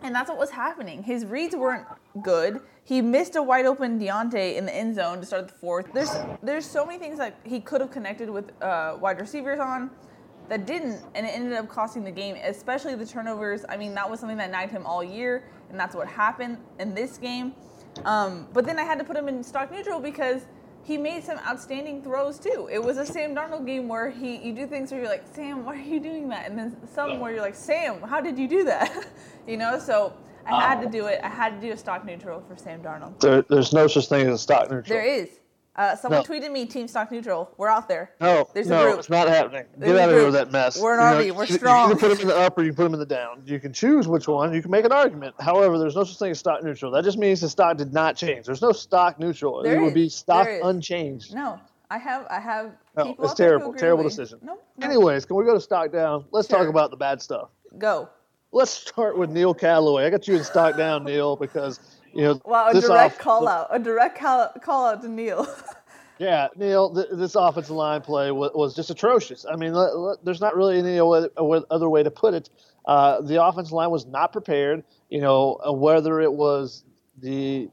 And 0.01 0.13
that's 0.13 0.29
what 0.29 0.37
was 0.37 0.49
happening. 0.49 1.03
His 1.03 1.25
reads 1.25 1.55
weren't 1.55 1.85
good. 2.21 2.61
He 2.89 3.03
missed 3.03 3.35
a 3.35 3.43
wide 3.43 3.67
open 3.67 3.99
Deontay 3.99 4.55
in 4.55 4.65
the 4.65 4.75
end 4.75 4.95
zone 4.95 5.19
to 5.19 5.25
start 5.27 5.47
the 5.47 5.53
fourth. 5.53 5.93
There's 5.93 6.09
there's 6.41 6.65
so 6.65 6.87
many 6.87 6.97
things 6.97 7.19
that 7.19 7.39
he 7.43 7.59
could 7.59 7.81
have 7.81 7.91
connected 7.91 8.31
with 8.31 8.51
uh, 8.63 8.97
wide 8.99 9.19
receivers 9.21 9.59
on 9.59 9.91
that 10.47 10.65
didn't, 10.65 10.99
and 11.13 11.23
it 11.23 11.29
ended 11.29 11.53
up 11.53 11.69
costing 11.69 12.03
the 12.03 12.09
game, 12.09 12.35
especially 12.43 12.95
the 12.95 13.05
turnovers. 13.05 13.63
I 13.69 13.77
mean, 13.77 13.93
that 13.93 14.09
was 14.09 14.19
something 14.19 14.39
that 14.39 14.49
nagged 14.49 14.71
him 14.71 14.87
all 14.87 15.03
year, 15.03 15.43
and 15.69 15.79
that's 15.79 15.93
what 15.93 16.07
happened 16.07 16.57
in 16.79 16.95
this 16.95 17.19
game. 17.19 17.53
Um, 18.05 18.47
but 18.53 18.65
then 18.65 18.79
I 18.79 18.83
had 18.85 18.97
to 18.97 19.05
put 19.05 19.15
him 19.15 19.27
in 19.27 19.43
stock 19.43 19.71
neutral 19.71 19.99
because 19.99 20.47
he 20.83 20.97
made 20.97 21.23
some 21.23 21.37
outstanding 21.47 22.01
throws 22.01 22.39
too. 22.39 22.69
It 22.71 22.83
was 22.83 22.97
a 22.97 23.05
Sam 23.05 23.35
Darnold 23.35 23.67
game 23.67 23.87
where 23.87 24.09
he 24.09 24.37
you 24.37 24.51
do 24.51 24.65
things 24.65 24.89
where 24.89 24.99
you're 24.99 25.11
like, 25.11 25.25
Sam, 25.35 25.63
why 25.63 25.75
are 25.75 25.77
you 25.93 25.99
doing 25.99 26.27
that? 26.29 26.49
And 26.49 26.57
then 26.57 26.75
some 26.91 27.19
where 27.19 27.31
you're 27.31 27.43
like, 27.43 27.53
Sam, 27.53 28.01
how 28.01 28.19
did 28.19 28.39
you 28.39 28.47
do 28.47 28.63
that? 28.63 29.05
you 29.47 29.57
know, 29.57 29.77
so 29.77 30.11
I 30.45 30.61
had 30.61 30.81
to 30.81 30.89
do 30.89 31.05
it. 31.05 31.19
I 31.23 31.29
had 31.29 31.59
to 31.59 31.67
do 31.67 31.73
a 31.73 31.77
stock 31.77 32.05
neutral 32.05 32.41
for 32.47 32.55
Sam 32.55 32.81
Darnold. 32.81 33.19
There, 33.19 33.43
there's 33.49 33.73
no 33.73 33.87
such 33.87 34.07
thing 34.07 34.27
as 34.27 34.33
a 34.33 34.37
stock 34.37 34.69
neutral. 34.69 34.83
There 34.87 35.05
is. 35.05 35.29
Uh, 35.79 35.95
someone 35.95 36.23
no. 36.27 36.35
tweeted 36.35 36.51
me, 36.51 36.65
Team 36.65 36.89
Stock 36.89 37.09
Neutral. 37.09 37.53
We're 37.55 37.69
out 37.69 37.87
there. 37.87 38.11
No, 38.19 38.49
There's 38.53 38.67
no, 38.67 38.99
it's 38.99 39.09
not 39.09 39.29
happening. 39.29 39.63
Get 39.79 39.95
out 39.95 40.09
of 40.09 40.15
here 40.15 40.25
with 40.25 40.33
that 40.33 40.51
mess. 40.51 40.77
We're 40.77 40.95
an 40.95 40.99
army. 40.99 41.31
We're 41.31 41.45
strong. 41.45 41.89
You 41.89 41.95
can 41.95 42.09
put 42.09 42.17
them 42.17 42.27
in 42.27 42.35
the 42.35 42.37
up 42.37 42.57
or 42.57 42.63
you 42.63 42.71
can 42.71 42.75
put 42.75 42.83
them 42.83 42.95
in 42.95 42.99
the 42.99 43.05
down. 43.05 43.43
You 43.45 43.61
can 43.61 43.71
choose 43.71 44.05
which 44.05 44.27
one. 44.27 44.53
You 44.53 44.61
can 44.61 44.71
make 44.71 44.83
an 44.83 44.91
argument. 44.91 45.35
However, 45.39 45.79
there's 45.79 45.95
no 45.95 46.03
such 46.03 46.19
thing 46.19 46.31
as 46.31 46.39
stock 46.39 46.63
neutral. 46.63 46.91
That 46.91 47.05
just 47.05 47.17
means 47.17 47.39
the 47.39 47.47
stock 47.47 47.77
did 47.77 47.93
not 47.93 48.17
change. 48.17 48.45
There's 48.45 48.61
no 48.61 48.73
stock 48.73 49.19
neutral. 49.19 49.63
There 49.63 49.75
it 49.75 49.77
is. 49.77 49.83
would 49.83 49.93
be 49.93 50.09
stock 50.09 50.49
unchanged. 50.49 51.33
No, 51.33 51.61
I 51.89 51.97
have. 51.97 52.27
I 52.29 52.41
have. 52.41 52.73
No, 52.97 53.15
it's 53.17 53.33
terrible. 53.33 53.73
Terrible 53.73 54.03
decision. 54.03 54.39
Nope, 54.41 54.61
Anyways, 54.81 55.23
can 55.23 55.37
we 55.37 55.45
go 55.45 55.53
to 55.53 55.61
stock 55.61 55.93
down? 55.93 56.25
Let's 56.31 56.49
sure. 56.49 56.59
talk 56.59 56.67
about 56.67 56.91
the 56.91 56.97
bad 56.97 57.21
stuff. 57.21 57.51
Go. 57.77 58.09
Let's 58.51 58.71
start 58.71 59.17
with 59.17 59.29
Neil 59.29 59.53
Callaway. 59.53 60.05
I 60.05 60.09
got 60.09 60.27
you 60.27 60.35
in 60.35 60.43
stock 60.43 60.75
down, 60.75 61.03
Neil, 61.03 61.35
because 61.35 61.79
you 62.13 62.23
know. 62.23 62.41
Wow, 62.45 62.69
a 62.69 62.81
direct 62.81 62.89
off, 62.89 63.17
call 63.19 63.47
out. 63.47 63.67
A 63.69 63.77
direct 63.77 64.17
call, 64.17 64.49
call 64.61 64.87
out 64.87 65.01
to 65.03 65.09
Neil. 65.09 65.47
Yeah, 66.19 66.49
Neil, 66.57 66.93
th- 66.93 67.07
this 67.13 67.35
offensive 67.35 67.71
line 67.71 68.01
play 68.01 68.27
w- 68.27 68.51
was 68.53 68.75
just 68.75 68.89
atrocious. 68.89 69.45
I 69.49 69.55
mean, 69.55 69.71
l- 69.71 69.79
l- 70.09 70.19
there's 70.21 70.41
not 70.41 70.53
really 70.53 70.77
any 70.77 70.99
other 70.99 71.89
way 71.89 72.03
to 72.03 72.11
put 72.11 72.33
it. 72.33 72.49
Uh, 72.85 73.21
the 73.21 73.41
offensive 73.41 73.71
line 73.71 73.89
was 73.89 74.05
not 74.05 74.33
prepared. 74.33 74.83
You 75.09 75.21
know, 75.21 75.61
uh, 75.65 75.71
whether 75.71 76.19
it 76.19 76.33
was 76.33 76.83
the 77.21 77.69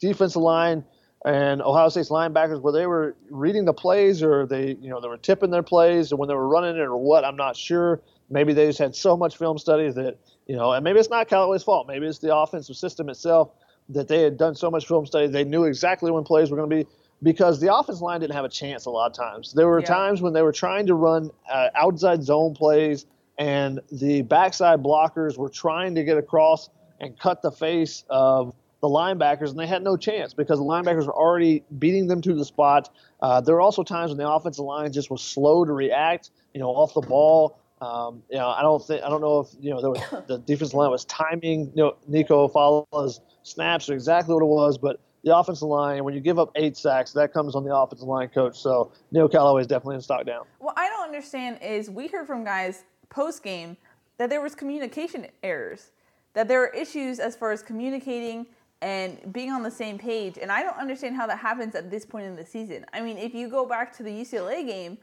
defensive 0.00 0.40
line 0.40 0.82
and 1.26 1.60
Ohio 1.60 1.90
State's 1.90 2.08
linebackers, 2.08 2.62
where 2.62 2.72
they 2.72 2.86
were 2.86 3.16
reading 3.28 3.66
the 3.66 3.74
plays 3.74 4.22
or 4.22 4.46
they, 4.46 4.78
you 4.80 4.88
know, 4.88 5.02
they 5.02 5.08
were 5.08 5.18
tipping 5.18 5.50
their 5.50 5.62
plays 5.62 6.10
or 6.10 6.16
when 6.16 6.26
they 6.30 6.34
were 6.34 6.48
running 6.48 6.76
it 6.76 6.80
or 6.80 6.96
what, 6.96 7.22
I'm 7.22 7.36
not 7.36 7.54
sure. 7.54 8.00
Maybe 8.30 8.52
they 8.52 8.66
just 8.66 8.78
had 8.78 8.94
so 8.94 9.16
much 9.16 9.36
film 9.36 9.58
study 9.58 9.90
that, 9.90 10.18
you 10.46 10.56
know, 10.56 10.72
and 10.72 10.84
maybe 10.84 11.00
it's 11.00 11.10
not 11.10 11.28
Callaway's 11.28 11.62
fault. 11.62 11.88
Maybe 11.88 12.06
it's 12.06 12.18
the 12.18 12.34
offensive 12.34 12.76
system 12.76 13.08
itself 13.08 13.50
that 13.88 14.06
they 14.08 14.22
had 14.22 14.36
done 14.36 14.54
so 14.54 14.70
much 14.70 14.86
film 14.86 15.04
study. 15.04 15.26
They 15.26 15.44
knew 15.44 15.64
exactly 15.64 16.10
when 16.10 16.22
plays 16.22 16.50
were 16.50 16.56
going 16.56 16.70
to 16.70 16.76
be 16.76 16.90
because 17.22 17.60
the 17.60 17.74
offensive 17.74 18.02
line 18.02 18.20
didn't 18.20 18.34
have 18.34 18.44
a 18.44 18.50
chance 18.50 18.86
a 18.86 18.90
lot 18.90 19.10
of 19.10 19.16
times. 19.16 19.52
There 19.52 19.66
were 19.66 19.80
yeah. 19.80 19.86
times 19.86 20.22
when 20.22 20.32
they 20.32 20.42
were 20.42 20.52
trying 20.52 20.86
to 20.86 20.94
run 20.94 21.30
uh, 21.50 21.68
outside 21.74 22.22
zone 22.22 22.54
plays 22.54 23.06
and 23.38 23.80
the 23.90 24.22
backside 24.22 24.82
blockers 24.82 25.36
were 25.36 25.48
trying 25.48 25.94
to 25.94 26.04
get 26.04 26.18
across 26.18 26.68
and 27.00 27.18
cut 27.18 27.42
the 27.42 27.50
face 27.50 28.04
of 28.10 28.54
the 28.82 28.88
linebackers, 28.88 29.50
and 29.50 29.58
they 29.58 29.66
had 29.66 29.82
no 29.82 29.96
chance 29.96 30.32
because 30.34 30.58
the 30.58 30.64
linebackers 30.64 31.06
were 31.06 31.16
already 31.16 31.62
beating 31.78 32.06
them 32.06 32.20
to 32.22 32.34
the 32.34 32.44
spot. 32.44 32.90
Uh, 33.20 33.40
there 33.40 33.54
were 33.54 33.60
also 33.60 33.82
times 33.82 34.10
when 34.10 34.18
the 34.18 34.28
offensive 34.28 34.64
line 34.64 34.92
just 34.92 35.10
was 35.10 35.22
slow 35.22 35.64
to 35.64 35.72
react, 35.72 36.30
you 36.54 36.60
know, 36.60 36.68
off 36.68 36.94
the 36.94 37.00
ball. 37.00 37.58
Um, 37.80 38.22
you 38.30 38.36
know, 38.36 38.48
I 38.48 38.62
don't 38.62 38.84
think 38.84 39.02
I 39.02 39.08
don't 39.08 39.20
know 39.20 39.40
if 39.40 39.48
you 39.58 39.70
know 39.70 39.80
was, 39.90 40.24
the 40.26 40.38
defensive 40.38 40.74
line 40.74 40.90
was 40.90 41.04
timing 41.06 41.72
you 41.74 41.82
know, 41.82 41.96
Nico 42.06 42.48
Falah's 42.48 43.20
snaps 43.42 43.88
or 43.88 43.94
exactly 43.94 44.34
what 44.34 44.42
it 44.42 44.46
was, 44.46 44.76
but 44.76 45.00
the 45.24 45.36
offensive 45.36 45.68
line, 45.68 46.04
when 46.04 46.14
you 46.14 46.20
give 46.20 46.38
up 46.38 46.50
eight 46.56 46.76
sacks, 46.76 47.12
that 47.12 47.32
comes 47.32 47.54
on 47.54 47.64
the 47.64 47.74
offensive 47.74 48.08
line 48.08 48.28
coach. 48.28 48.58
So 48.58 48.92
Neil 49.12 49.28
Callaway 49.28 49.62
is 49.62 49.66
definitely 49.66 49.96
in 49.96 50.00
stock 50.02 50.24
down. 50.26 50.44
What 50.58 50.78
I 50.78 50.88
don't 50.88 51.04
understand 51.04 51.58
is 51.62 51.90
we 51.90 52.06
heard 52.06 52.26
from 52.26 52.44
guys 52.44 52.84
post 53.08 53.42
game 53.42 53.76
that 54.18 54.30
there 54.30 54.40
was 54.40 54.54
communication 54.54 55.26
errors, 55.42 55.92
that 56.34 56.48
there 56.48 56.62
are 56.62 56.68
issues 56.68 57.18
as 57.18 57.36
far 57.36 57.52
as 57.52 57.62
communicating 57.62 58.46
and 58.82 59.32
being 59.32 59.50
on 59.50 59.62
the 59.62 59.70
same 59.70 59.98
page. 59.98 60.38
And 60.40 60.50
I 60.50 60.62
don't 60.62 60.76
understand 60.78 61.16
how 61.16 61.26
that 61.26 61.38
happens 61.38 61.74
at 61.74 61.90
this 61.90 62.06
point 62.06 62.26
in 62.26 62.36
the 62.36 62.46
season. 62.46 62.86
I 62.92 63.02
mean, 63.02 63.18
if 63.18 63.34
you 63.34 63.48
go 63.48 63.66
back 63.66 63.94
to 63.98 64.02
the 64.02 64.10
UCLA 64.10 64.66
game, 64.66 64.98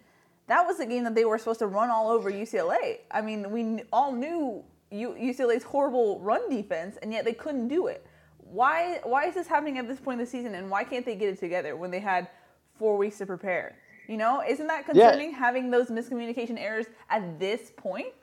that 0.48 0.66
was 0.66 0.77
the 0.77 0.86
game 0.86 1.04
that 1.04 1.16
they 1.16 1.25
were 1.25 1.38
supposed 1.38 1.60
to 1.60 1.68
run 1.68 1.89
all 1.89 2.10
over 2.10 2.32
UCLA. 2.32 3.00
I 3.12 3.22
mean, 3.22 3.51
we 3.51 3.84
all 3.92 4.13
knew 4.13 4.63
UCLA's 4.92 5.63
horrible 5.63 6.20
run 6.20 6.50
defense, 6.50 6.98
and 7.01 7.12
yet 7.12 7.25
they 7.25 7.34
couldn't 7.34 7.68
do 7.68 7.88
it. 7.88 8.06
Why? 8.38 9.00
Why 9.04 9.25
is 9.25 9.36
this 9.36 9.48
happening 9.48 9.77
at 9.77 9.88
this 9.88 10.00
point 10.00 10.20
in 10.20 10.25
the 10.25 10.30
season, 10.30 10.56
and 10.56 10.70
why 10.70 10.84
can't 10.84 11.06
they 11.06 11.16
get 11.16 11.30
it 11.30 11.39
together 11.39 11.75
when 11.75 11.92
they 11.92 12.00
had 12.00 12.30
four 12.77 12.98
weeks 12.98 13.18
to 13.18 13.25
prepare? 13.25 13.75
You 14.08 14.16
know, 14.16 14.42
isn't 14.48 14.68
that 14.68 14.86
concerning 14.86 15.32
yeah. 15.32 15.38
having 15.38 15.70
those 15.70 15.88
miscommunication 15.88 16.58
errors 16.58 16.86
at 17.10 17.39
this 17.39 17.74
point? 17.75 18.13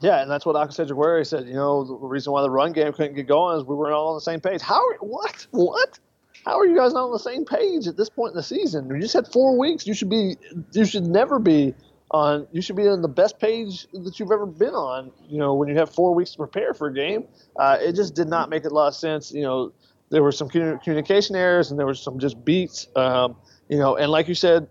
Yeah, 0.00 0.20
and 0.20 0.30
that's 0.30 0.44
what 0.44 0.56
Aca'Cedric 0.56 0.94
Ware 0.94 1.24
said. 1.24 1.46
You 1.46 1.54
know, 1.54 1.84
the 1.84 1.94
reason 1.94 2.34
why 2.34 2.42
the 2.42 2.50
run 2.50 2.72
game 2.72 2.92
couldn't 2.92 3.14
get 3.14 3.26
going 3.26 3.56
is 3.56 3.64
we 3.64 3.74
weren't 3.74 3.94
all 3.94 4.08
on 4.08 4.16
the 4.16 4.20
same 4.20 4.40
page. 4.40 4.60
How? 4.60 4.82
What? 5.00 5.46
What? 5.52 5.98
How 6.44 6.58
are 6.58 6.66
you 6.66 6.76
guys 6.76 6.92
not 6.92 7.04
on 7.04 7.12
the 7.12 7.18
same 7.18 7.44
page 7.44 7.86
at 7.86 7.96
this 7.96 8.10
point 8.10 8.32
in 8.32 8.36
the 8.36 8.42
season? 8.42 8.88
You 8.88 9.00
just 9.00 9.14
had 9.14 9.26
four 9.26 9.58
weeks. 9.58 9.86
You 9.86 9.94
should 9.94 10.10
be. 10.10 10.36
You 10.72 10.84
should 10.84 11.06
never 11.06 11.38
be 11.38 11.74
on. 12.10 12.46
You 12.52 12.60
should 12.60 12.76
be 12.76 12.86
on 12.86 13.00
the 13.02 13.08
best 13.08 13.38
page 13.38 13.86
that 13.92 14.20
you've 14.20 14.30
ever 14.30 14.46
been 14.46 14.74
on. 14.74 15.10
You 15.26 15.38
know, 15.38 15.54
when 15.54 15.68
you 15.68 15.76
have 15.76 15.90
four 15.90 16.14
weeks 16.14 16.32
to 16.32 16.38
prepare 16.38 16.74
for 16.74 16.88
a 16.88 16.94
game, 16.94 17.24
uh, 17.56 17.78
it 17.80 17.94
just 17.94 18.14
did 18.14 18.28
not 18.28 18.50
make 18.50 18.64
a 18.64 18.68
lot 18.68 18.88
of 18.88 18.94
sense. 18.94 19.32
You 19.32 19.42
know, 19.42 19.72
there 20.10 20.22
were 20.22 20.32
some 20.32 20.48
communication 20.48 21.34
errors 21.34 21.70
and 21.70 21.78
there 21.78 21.86
were 21.86 21.94
some 21.94 22.18
just 22.18 22.44
beats. 22.44 22.88
Um, 22.94 23.36
you 23.68 23.78
know, 23.78 23.96
and 23.96 24.10
like 24.10 24.28
you 24.28 24.34
said, 24.34 24.68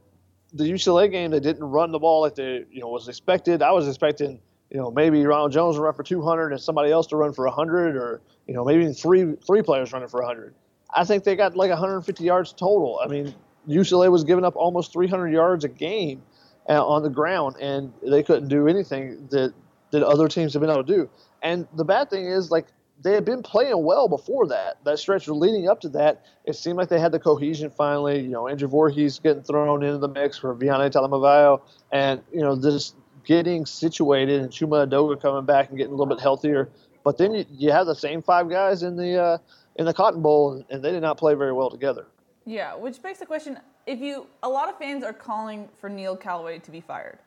the 0.53 0.65
UCLA 0.65 1.09
game, 1.09 1.31
they 1.31 1.39
didn't 1.39 1.63
run 1.63 1.91
the 1.91 1.99
ball 1.99 2.21
like 2.21 2.35
they 2.35 2.65
you 2.69 2.81
know 2.81 2.89
was 2.89 3.07
expected. 3.07 3.63
I 3.63 3.71
was 3.71 3.87
expecting 3.87 4.39
you 4.73 4.79
know, 4.79 4.89
maybe 4.89 5.23
Ronald 5.23 5.51
Jones 5.51 5.77
will 5.77 5.85
run 5.85 5.93
for 5.93 6.01
200 6.03 6.51
and 6.51 6.59
somebody 6.59 6.91
else 6.91 7.05
to 7.07 7.15
run 7.15 7.31
for 7.31 7.45
100, 7.45 7.95
or 7.95 8.21
you 8.47 8.55
know, 8.55 8.65
maybe 8.65 8.91
three 8.91 9.35
three 9.45 9.61
players 9.61 9.93
running 9.93 10.09
for 10.09 10.19
100. 10.21 10.55
I 10.95 11.03
think 11.05 11.23
they 11.23 11.35
got 11.35 11.55
like 11.55 11.69
150 11.69 12.23
yards 12.23 12.53
total. 12.53 12.99
I 13.03 13.07
mean, 13.07 13.33
UCLA 13.67 14.11
was 14.11 14.23
giving 14.23 14.45
up 14.45 14.55
almost 14.55 14.93
300 14.93 15.29
yards 15.29 15.63
a 15.63 15.69
game 15.69 16.21
uh, 16.69 16.85
on 16.85 17.03
the 17.03 17.09
ground, 17.09 17.55
and 17.59 17.93
they 18.05 18.23
couldn't 18.23 18.49
do 18.49 18.67
anything 18.67 19.27
that 19.31 19.53
that 19.91 20.03
other 20.03 20.27
teams 20.27 20.53
have 20.53 20.61
been 20.61 20.71
able 20.71 20.83
to 20.83 20.95
do. 20.95 21.09
And 21.43 21.67
the 21.75 21.85
bad 21.85 22.09
thing 22.09 22.25
is, 22.25 22.49
like, 22.49 22.65
they 23.03 23.13
had 23.13 23.25
been 23.25 23.43
playing 23.43 23.83
well 23.83 24.07
before 24.07 24.47
that. 24.47 24.83
That 24.85 24.97
stretch 24.97 25.27
leading 25.27 25.67
up 25.69 25.81
to 25.81 25.89
that, 25.89 26.25
it 26.45 26.55
seemed 26.55 26.77
like 26.77 26.89
they 26.89 26.99
had 26.99 27.11
the 27.11 27.19
cohesion 27.19 27.69
finally. 27.69 28.19
You 28.21 28.29
know, 28.29 28.47
Andrew 28.47 28.67
Voorhees 28.67 29.19
getting 29.19 29.43
thrown 29.43 29.83
into 29.83 29.99
the 29.99 30.07
mix 30.07 30.37
for 30.37 30.55
Viane 30.55 30.89
Talamaivao, 30.91 31.61
and 31.91 32.21
you 32.33 32.41
know, 32.41 32.55
this 32.55 32.95
getting 33.25 33.65
situated 33.65 34.41
and 34.41 34.51
Chuma 34.51 34.87
Edoga 34.87 35.21
coming 35.21 35.45
back 35.45 35.69
and 35.69 35.77
getting 35.77 35.93
a 35.93 35.95
little 35.95 36.13
bit 36.13 36.21
healthier. 36.21 36.69
But 37.03 37.17
then 37.17 37.33
you, 37.33 37.45
you 37.51 37.71
have 37.71 37.85
the 37.85 37.95
same 37.95 38.21
five 38.21 38.49
guys 38.49 38.83
in 38.83 38.95
the 38.95 39.21
uh, 39.21 39.37
in 39.75 39.85
the 39.85 39.93
Cotton 39.93 40.21
Bowl, 40.21 40.63
and, 40.69 40.83
they 40.83 40.91
did 40.91 41.01
not 41.01 41.17
play 41.17 41.33
very 41.33 41.53
well 41.53 41.69
together. 41.69 42.07
Yeah, 42.45 42.75
which 42.75 43.01
begs 43.01 43.19
the 43.19 43.25
question: 43.25 43.59
If 43.85 43.99
you, 43.99 44.27
a 44.43 44.49
lot 44.49 44.69
of 44.69 44.77
fans 44.77 45.03
are 45.03 45.13
calling 45.13 45.69
for 45.79 45.89
Neil 45.89 46.15
Callaway 46.15 46.59
to 46.59 46.71
be 46.71 46.81
fired, 46.81 47.19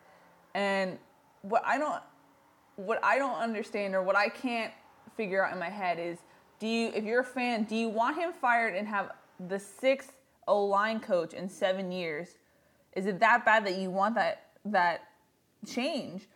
and 0.54 0.98
what 1.42 1.62
I 1.64 1.78
don't, 1.78 2.02
what 2.76 3.02
I 3.02 3.18
don't 3.18 3.38
understand 3.38 3.94
or 3.94 4.02
what 4.02 4.16
I 4.16 4.28
can't 4.28 4.72
figure 5.16 5.44
out 5.44 5.52
in 5.52 5.58
my 5.58 5.70
head 5.70 5.98
is, 5.98 6.18
do 6.58 6.66
you, 6.66 6.90
if 6.94 7.04
you're 7.04 7.20
a 7.20 7.24
fan, 7.24 7.64
do 7.64 7.74
you 7.76 7.88
want 7.88 8.16
him 8.16 8.32
fired 8.32 8.74
and 8.74 8.86
have 8.86 9.12
the 9.48 9.58
sixth 9.58 10.12
O 10.48 10.64
line 10.64 11.00
coach 11.00 11.34
in 11.34 11.48
seven 11.48 11.90
years? 11.90 12.36
Is 12.94 13.06
it 13.06 13.20
that 13.20 13.44
bad 13.44 13.66
that 13.66 13.76
you 13.76 13.90
want 13.90 14.14
that 14.14 14.46
that 14.64 15.02
change? 15.66 16.26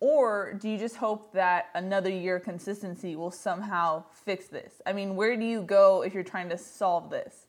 Or 0.00 0.54
do 0.60 0.68
you 0.68 0.76
just 0.76 0.96
hope 0.96 1.32
that 1.32 1.70
another 1.74 2.10
year 2.10 2.38
consistency 2.38 3.16
will 3.16 3.30
somehow 3.30 4.04
fix 4.24 4.46
this? 4.48 4.82
I 4.84 4.92
mean, 4.92 5.16
where 5.16 5.36
do 5.36 5.44
you 5.44 5.62
go 5.62 6.02
if 6.02 6.12
you're 6.12 6.22
trying 6.22 6.50
to 6.50 6.58
solve 6.58 7.10
this? 7.10 7.46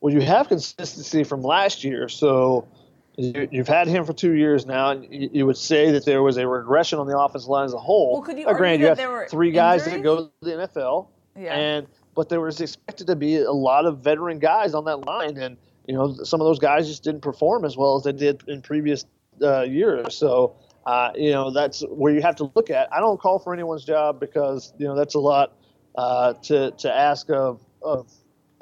Well, 0.00 0.14
you 0.14 0.20
have 0.20 0.48
consistency 0.48 1.24
from 1.24 1.42
last 1.42 1.82
year, 1.82 2.08
so 2.08 2.68
you've 3.16 3.66
had 3.66 3.88
him 3.88 4.04
for 4.04 4.12
two 4.12 4.34
years 4.34 4.66
now, 4.66 4.90
and 4.90 5.06
you 5.10 5.46
would 5.46 5.56
say 5.56 5.90
that 5.90 6.04
there 6.04 6.22
was 6.22 6.36
a 6.36 6.46
regression 6.46 6.98
on 6.98 7.06
the 7.06 7.18
offensive 7.18 7.48
line 7.48 7.64
as 7.64 7.74
a 7.74 7.78
whole. 7.78 8.12
Well, 8.12 8.22
could 8.22 8.38
you 8.38 8.46
argue 8.46 8.58
granted, 8.58 8.80
you 8.80 8.86
have 8.88 8.96
there 8.96 9.10
were 9.10 9.26
three 9.28 9.50
guys 9.50 9.86
injuries? 9.86 9.96
that 9.96 10.04
go 10.04 10.26
to 10.26 10.32
the 10.42 10.68
NFL, 10.68 11.08
yeah. 11.36 11.54
and 11.54 11.86
but 12.14 12.28
there 12.28 12.40
was 12.40 12.60
expected 12.60 13.06
to 13.08 13.16
be 13.16 13.38
a 13.38 13.52
lot 13.52 13.86
of 13.86 13.98
veteran 13.98 14.38
guys 14.38 14.74
on 14.74 14.84
that 14.84 14.98
line, 14.98 15.36
and 15.38 15.56
you 15.86 15.94
know 15.94 16.14
some 16.22 16.40
of 16.40 16.44
those 16.44 16.58
guys 16.58 16.86
just 16.86 17.02
didn't 17.02 17.22
perform 17.22 17.64
as 17.64 17.76
well 17.76 17.96
as 17.96 18.04
they 18.04 18.12
did 18.12 18.42
in 18.48 18.60
previous 18.60 19.06
uh, 19.42 19.62
years. 19.62 20.14
So 20.14 20.56
uh, 20.86 21.10
you 21.16 21.32
know, 21.32 21.50
that's 21.50 21.82
where 21.90 22.14
you 22.14 22.22
have 22.22 22.36
to 22.36 22.50
look 22.54 22.70
at. 22.70 22.90
I 22.92 23.00
don't 23.00 23.20
call 23.20 23.40
for 23.40 23.52
anyone's 23.52 23.84
job 23.84 24.20
because 24.20 24.72
you 24.78 24.86
know 24.86 24.94
that's 24.94 25.16
a 25.16 25.18
lot 25.18 25.52
uh, 25.96 26.34
to 26.44 26.70
to 26.70 26.92
ask 26.92 27.28
of 27.28 27.60
of 27.82 28.10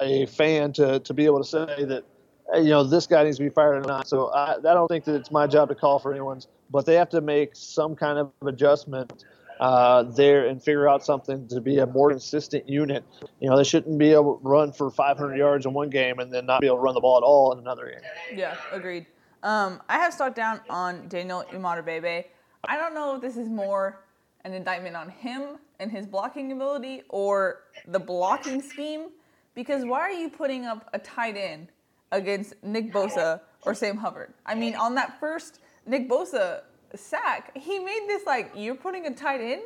a 0.01 0.25
fan 0.25 0.73
to 0.73 0.99
to 0.99 1.13
be 1.13 1.25
able 1.25 1.37
to 1.37 1.45
say 1.45 1.85
that 1.85 2.03
you 2.55 2.69
know 2.69 2.83
this 2.83 3.05
guy 3.05 3.23
needs 3.23 3.37
to 3.37 3.43
be 3.43 3.49
fired 3.49 3.85
or 3.85 3.87
not. 3.87 4.07
So 4.07 4.29
I, 4.33 4.55
I 4.55 4.59
don't 4.59 4.87
think 4.87 5.05
that 5.05 5.13
it's 5.13 5.29
my 5.29 5.45
job 5.45 5.69
to 5.69 5.75
call 5.75 5.99
for 5.99 6.11
anyone's, 6.11 6.47
but 6.71 6.87
they 6.87 6.95
have 6.95 7.09
to 7.09 7.21
make 7.21 7.51
some 7.53 7.95
kind 7.95 8.17
of 8.17 8.31
adjustment 8.41 9.23
uh, 9.59 10.01
there 10.01 10.47
and 10.47 10.61
figure 10.61 10.89
out 10.89 11.05
something 11.05 11.47
to 11.49 11.61
be 11.61 11.77
a 11.77 11.85
more 11.85 12.09
consistent 12.09 12.67
unit. 12.67 13.03
You 13.39 13.51
know, 13.51 13.57
they 13.57 13.63
shouldn't 13.63 13.99
be 13.99 14.13
able 14.13 14.37
to 14.37 14.47
run 14.47 14.73
for 14.73 14.89
500 14.89 15.37
yards 15.37 15.67
in 15.67 15.73
one 15.73 15.91
game 15.91 16.17
and 16.17 16.33
then 16.33 16.47
not 16.47 16.61
be 16.61 16.67
able 16.67 16.77
to 16.77 16.81
run 16.81 16.95
the 16.95 17.01
ball 17.01 17.17
at 17.17 17.23
all 17.23 17.53
in 17.53 17.59
another 17.59 17.85
game. 17.85 18.37
Yeah, 18.39 18.57
agreed. 18.71 19.05
Um, 19.45 19.79
I 19.87 19.99
have 19.99 20.11
stuck 20.11 20.33
down 20.33 20.59
on 20.71 21.07
Daniel 21.07 21.45
Imatorbhebhe. 21.53 22.25
I 22.67 22.77
don't 22.77 22.95
know 22.95 23.15
if 23.15 23.21
this 23.21 23.37
is 23.37 23.47
more 23.47 24.03
an 24.43 24.53
indictment 24.53 24.95
on 24.95 25.07
him 25.07 25.59
and 25.79 25.91
his 25.91 26.07
blocking 26.07 26.51
ability 26.51 27.03
or 27.09 27.61
the 27.87 27.99
blocking 27.99 28.59
scheme. 28.59 29.09
Because 29.53 29.85
why 29.85 29.99
are 29.99 30.11
you 30.11 30.29
putting 30.29 30.65
up 30.65 30.89
a 30.93 30.99
tight 30.99 31.37
end 31.37 31.67
against 32.11 32.55
Nick 32.63 32.91
Bosa 32.91 33.39
or 33.61 33.75
Sam 33.75 33.97
Hubbard? 33.97 34.33
I 34.47 34.55
mean, 34.55 34.73
on 34.73 34.95
that 34.95 35.19
first 35.19 35.59
Nick 35.85 36.09
Bosa 36.09 36.61
sack, 36.95 37.55
he 37.55 37.77
made 37.77 38.05
this 38.07 38.25
like, 38.25 38.51
you're 38.55 38.73
putting 38.73 39.05
a 39.05 39.13
tight 39.13 39.41
end 39.41 39.61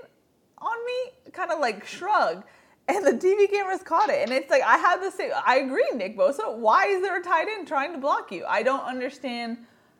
on 0.57 0.85
me? 0.85 1.31
Kind 1.31 1.51
of 1.51 1.59
like 1.61 1.85
shrug 1.85 2.43
and 2.89 3.05
the 3.05 3.11
TV 3.11 3.49
cameras 3.49 3.83
caught 3.83 4.09
it. 4.09 4.23
And 4.23 4.31
it's 4.31 4.49
like 4.49 4.63
I 4.63 4.77
have 4.77 5.01
the 5.01 5.11
same. 5.11 5.31
I 5.45 5.59
agree, 5.59 5.87
Nick 5.93 6.17
Bosa. 6.17 6.53
Why 6.57 6.87
is 6.87 7.01
there 7.01 7.17
a 7.17 7.23
tight 7.23 7.47
end 7.47 7.67
trying 7.67 7.93
to 7.93 7.99
block 7.99 8.31
you? 8.31 8.45
I 8.47 8.63
don't 8.63 8.83
understand 8.83 9.59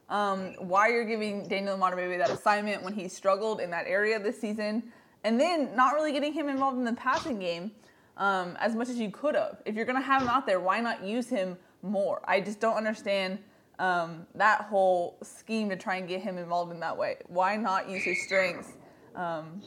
um, 0.10 0.54
why 0.58 0.89
you're 0.89 1.06
giving 1.06 1.48
Daniel 1.48 1.78
Imatorbhebhe 1.78 2.17
that 2.17 2.30
assignment 2.30 2.84
when 2.84 2.93
he 2.93 3.08
struggled 3.08 3.62
in 3.62 3.69
that 3.72 3.86
area 3.88 4.19
this 4.19 4.39
season, 4.39 4.91
and 5.24 5.39
then 5.39 5.76
not 5.76 5.93
really 5.93 6.12
getting 6.12 6.34
him 6.34 6.50
involved 6.50 6.78
in 6.78 6.84
the 6.84 6.93
passing 6.93 7.39
game 7.39 7.72
um, 8.17 8.58
as 8.60 8.76
much 8.76 8.89
as 8.89 8.98
you 8.98 9.12
could 9.12 9.36
have. 9.36 9.62
If 9.65 9.76
you're 9.76 9.86
gonna 9.86 10.02
have 10.02 10.22
him 10.22 10.30
out 10.30 10.45
there, 10.45 10.60
why 10.60 10.80
not 10.80 11.04
use 11.04 11.30
him 11.30 11.58
more? 11.82 12.22
I 12.26 12.41
just 12.41 12.60
don't 12.60 12.76
understand. 12.76 13.39
Um, 13.78 14.28
that 14.36 14.63
whole 14.63 15.17
scheme 15.24 15.69
to 15.69 15.78
try 15.78 15.95
and 15.95 16.08
get 16.08 16.19
him 16.19 16.38
involved 16.38 16.74
in 16.74 16.82
that 16.82 16.98
way. 16.98 17.15
Why 17.28 17.56
not 17.56 17.89
use 17.89 18.04
his 18.04 18.22
strengths 18.26 18.74
um, 19.15 19.62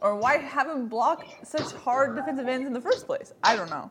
or 0.00 0.16
why 0.16 0.38
have 0.38 0.68
him 0.68 0.88
block 0.88 1.26
such 1.44 1.72
hard 1.72 2.16
defensive 2.16 2.48
ends 2.48 2.66
in 2.66 2.72
the 2.72 2.80
first 2.80 3.06
place? 3.06 3.34
I 3.42 3.56
don't 3.56 3.70
know. 3.70 3.90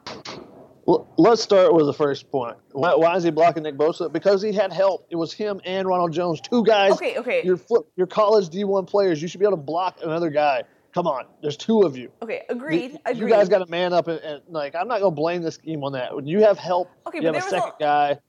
Let's 0.87 1.41
start 1.41 1.73
with 1.73 1.85
the 1.85 1.93
first 1.93 2.31
point. 2.31 2.55
Why, 2.71 2.95
why, 2.95 3.17
is 3.17 3.23
he 3.23 3.29
blocking 3.29 3.63
Nick 3.63 3.75
Bosa? 3.75 4.09
Because 4.09 4.41
he 4.41 4.53
had 4.53 4.71
help. 4.71 5.05
It 5.09 5.17
was 5.17 5.33
him 5.33 5.59
and 5.65 5.85
Ronald 5.85 6.13
Jones, 6.13 6.39
two 6.39 6.63
guys. 6.63 6.93
Okay, 6.93 7.17
okay. 7.17 7.41
Your 7.43 7.59
your 7.97 8.07
college 8.07 8.47
D1 8.47 8.87
players. 8.87 9.21
You 9.21 9.27
should 9.27 9.41
be 9.41 9.45
able 9.45 9.57
to 9.57 9.63
block 9.63 9.99
another 10.01 10.29
guy. 10.29 10.63
Come 10.93 11.05
on, 11.05 11.25
there's 11.41 11.57
two 11.57 11.81
of 11.81 11.97
you. 11.97 12.09
Okay, 12.21 12.45
agreed. 12.47 12.93
You, 12.93 12.99
agreed. 13.05 13.19
you 13.19 13.27
guys 13.27 13.49
got 13.49 13.59
to 13.59 13.69
man 13.69 13.91
up 13.91 14.07
and, 14.07 14.19
and, 14.21 14.41
like 14.47 14.75
I'm 14.75 14.87
not 14.87 15.01
gonna 15.01 15.11
blame 15.11 15.41
the 15.41 15.51
scheme 15.51 15.83
on 15.83 15.91
that. 15.91 16.15
When 16.15 16.25
you 16.25 16.39
have 16.39 16.57
help, 16.57 16.89
okay, 17.05 17.19
you 17.19 17.27
have 17.27 17.35
a 17.35 17.41
second 17.41 17.73
a, 17.79 17.83
guy. 17.83 18.19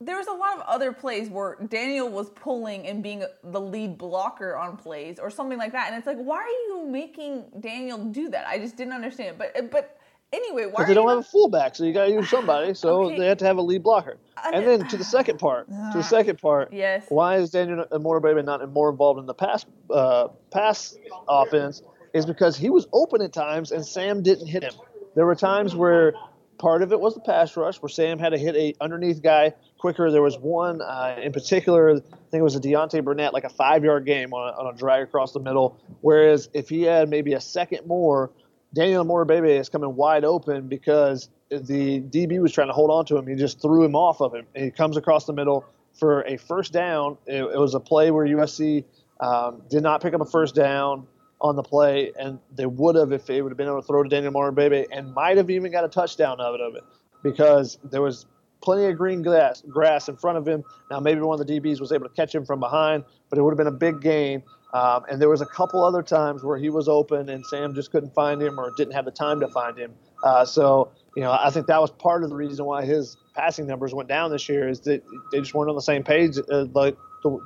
There 0.00 0.16
was 0.16 0.26
a 0.26 0.32
lot 0.32 0.56
of 0.56 0.62
other 0.62 0.92
plays 0.92 1.28
where 1.28 1.56
Daniel 1.68 2.08
was 2.08 2.30
pulling 2.30 2.88
and 2.88 3.00
being 3.00 3.24
the 3.44 3.60
lead 3.60 3.96
blocker 3.96 4.56
on 4.56 4.76
plays 4.76 5.20
or 5.20 5.30
something 5.30 5.56
like 5.56 5.70
that, 5.70 5.86
and 5.88 5.96
it's 5.96 6.08
like, 6.08 6.18
why 6.18 6.38
are 6.38 6.48
you 6.48 6.84
making 6.88 7.44
Daniel 7.60 7.96
do 8.06 8.28
that? 8.30 8.48
I 8.48 8.58
just 8.58 8.76
didn't 8.76 8.92
understand. 8.92 9.38
But 9.38 9.70
but 9.70 9.96
Anyway, 10.32 10.64
why? 10.64 10.70
Because 10.70 10.88
they 10.88 10.94
don't 10.94 11.08
have 11.08 11.18
a 11.18 11.22
fullback, 11.22 11.76
so 11.76 11.84
you 11.84 11.92
got 11.92 12.06
to 12.06 12.12
use 12.12 12.28
somebody. 12.30 12.74
So 12.74 13.04
okay. 13.04 13.18
they 13.18 13.26
have 13.26 13.38
to 13.38 13.44
have 13.44 13.58
a 13.58 13.62
lead 13.62 13.82
blocker. 13.82 14.16
And 14.52 14.66
then 14.66 14.88
to 14.88 14.96
the 14.96 15.04
second 15.04 15.38
part, 15.38 15.68
to 15.68 15.92
the 15.94 16.02
second 16.02 16.40
part, 16.40 16.72
yes. 16.72 17.04
Why 17.08 17.36
is 17.36 17.50
Daniel 17.50 17.84
Imatorbhebhe 17.90 18.44
not 18.44 18.68
more 18.72 18.90
involved 18.90 19.20
in 19.20 19.26
the 19.26 19.34
pass 19.34 19.66
uh, 19.90 20.28
pass 20.50 20.96
offense? 21.28 21.82
Is 22.14 22.26
because 22.26 22.58
he 22.58 22.68
was 22.68 22.86
open 22.92 23.22
at 23.22 23.32
times 23.32 23.72
and 23.72 23.86
Sam 23.86 24.22
didn't 24.22 24.46
hit 24.46 24.62
him. 24.62 24.74
There 25.14 25.24
were 25.24 25.34
times 25.34 25.74
where 25.74 26.12
part 26.58 26.82
of 26.82 26.92
it 26.92 27.00
was 27.00 27.14
the 27.14 27.20
pass 27.20 27.56
rush, 27.56 27.80
where 27.80 27.88
Sam 27.88 28.18
had 28.18 28.30
to 28.30 28.38
hit 28.38 28.54
a 28.54 28.74
underneath 28.82 29.22
guy 29.22 29.54
quicker. 29.78 30.10
There 30.10 30.22
was 30.22 30.38
one 30.38 30.80
uh, 30.82 31.16
in 31.20 31.32
particular, 31.32 31.90
I 31.90 31.94
think 31.94 32.40
it 32.40 32.42
was 32.42 32.54
a 32.54 32.60
Deontay 32.60 33.02
Burnett, 33.02 33.32
like 33.32 33.44
a 33.44 33.50
five 33.50 33.82
yard 33.82 34.04
game 34.04 34.32
on 34.32 34.54
a, 34.54 34.58
on 34.58 34.74
a 34.74 34.76
drag 34.76 35.02
across 35.02 35.32
the 35.32 35.40
middle. 35.40 35.78
Whereas 36.02 36.48
if 36.52 36.68
he 36.68 36.82
had 36.82 37.08
maybe 37.08 37.32
a 37.32 37.40
second 37.40 37.86
more 37.86 38.30
Daniel 38.74 39.04
Imatorbhebhe 39.04 39.60
is 39.60 39.68
coming 39.68 39.94
wide 39.94 40.24
open 40.24 40.68
because 40.68 41.28
the 41.50 42.00
DB 42.00 42.40
was 42.40 42.52
trying 42.52 42.68
to 42.68 42.72
hold 42.72 42.90
on 42.90 43.04
to 43.06 43.16
him. 43.16 43.26
He 43.26 43.34
just 43.34 43.60
threw 43.60 43.84
him 43.84 43.94
off 43.94 44.20
of 44.20 44.34
him. 44.34 44.46
He 44.54 44.70
comes 44.70 44.96
across 44.96 45.26
the 45.26 45.32
middle 45.32 45.64
for 45.98 46.22
a 46.22 46.38
first 46.38 46.72
down. 46.72 47.18
It, 47.26 47.42
it 47.42 47.58
was 47.58 47.74
a 47.74 47.80
play 47.80 48.10
where 48.10 48.26
USC 48.26 48.84
um, 49.20 49.62
did 49.68 49.82
not 49.82 50.02
pick 50.02 50.14
up 50.14 50.20
a 50.20 50.24
first 50.24 50.54
down 50.54 51.06
on 51.40 51.56
the 51.56 51.62
play, 51.62 52.12
and 52.18 52.38
they 52.54 52.66
would 52.66 52.94
have 52.94 53.12
if 53.12 53.26
they 53.26 53.42
would 53.42 53.50
have 53.50 53.56
been 53.56 53.66
able 53.66 53.80
to 53.80 53.86
throw 53.86 54.02
to 54.02 54.08
Daniel 54.08 54.32
Imatorbhebhe 54.32 54.86
and 54.90 55.12
might 55.12 55.36
have 55.36 55.50
even 55.50 55.70
got 55.72 55.84
a 55.84 55.88
touchdown 55.88 56.40
out 56.40 56.60
of 56.60 56.76
it 56.76 56.84
because 57.22 57.78
there 57.84 58.00
was 58.00 58.26
plenty 58.62 58.86
of 58.86 58.96
green 58.96 59.22
grass, 59.22 59.62
grass 59.68 60.08
in 60.08 60.16
front 60.16 60.38
of 60.38 60.46
him. 60.46 60.64
Now, 60.90 61.00
maybe 61.00 61.20
one 61.20 61.38
of 61.38 61.46
the 61.46 61.60
DBs 61.60 61.80
was 61.80 61.92
able 61.92 62.08
to 62.08 62.14
catch 62.14 62.34
him 62.34 62.46
from 62.46 62.60
behind, 62.60 63.04
but 63.28 63.38
it 63.38 63.42
would 63.42 63.50
have 63.50 63.58
been 63.58 63.66
a 63.66 63.70
big 63.72 64.00
gain. 64.00 64.42
Um, 64.72 65.04
and 65.10 65.20
there 65.20 65.28
was 65.28 65.42
a 65.42 65.46
couple 65.46 65.84
other 65.84 66.02
times 66.02 66.42
where 66.42 66.56
he 66.56 66.70
was 66.70 66.88
open 66.88 67.28
and 67.28 67.44
Sam 67.46 67.74
just 67.74 67.90
couldn't 67.90 68.14
find 68.14 68.40
him 68.40 68.58
or 68.58 68.72
didn't 68.76 68.94
have 68.94 69.04
the 69.04 69.10
time 69.10 69.38
to 69.40 69.48
find 69.48 69.76
him. 69.76 69.92
Uh, 70.24 70.44
so, 70.44 70.90
you 71.14 71.22
know, 71.22 71.32
I 71.32 71.50
think 71.50 71.66
that 71.66 71.80
was 71.80 71.90
part 71.90 72.24
of 72.24 72.30
the 72.30 72.36
reason 72.36 72.64
why 72.64 72.84
his 72.84 73.16
passing 73.34 73.66
numbers 73.66 73.92
went 73.92 74.08
down 74.08 74.30
this 74.30 74.48
year 74.48 74.68
is 74.68 74.80
that 74.80 75.02
they 75.30 75.40
just 75.40 75.52
weren't 75.52 75.68
on 75.68 75.76
the 75.76 75.82
same 75.82 76.02
page 76.02 76.38
uh, 76.50 76.64
like 76.72 76.96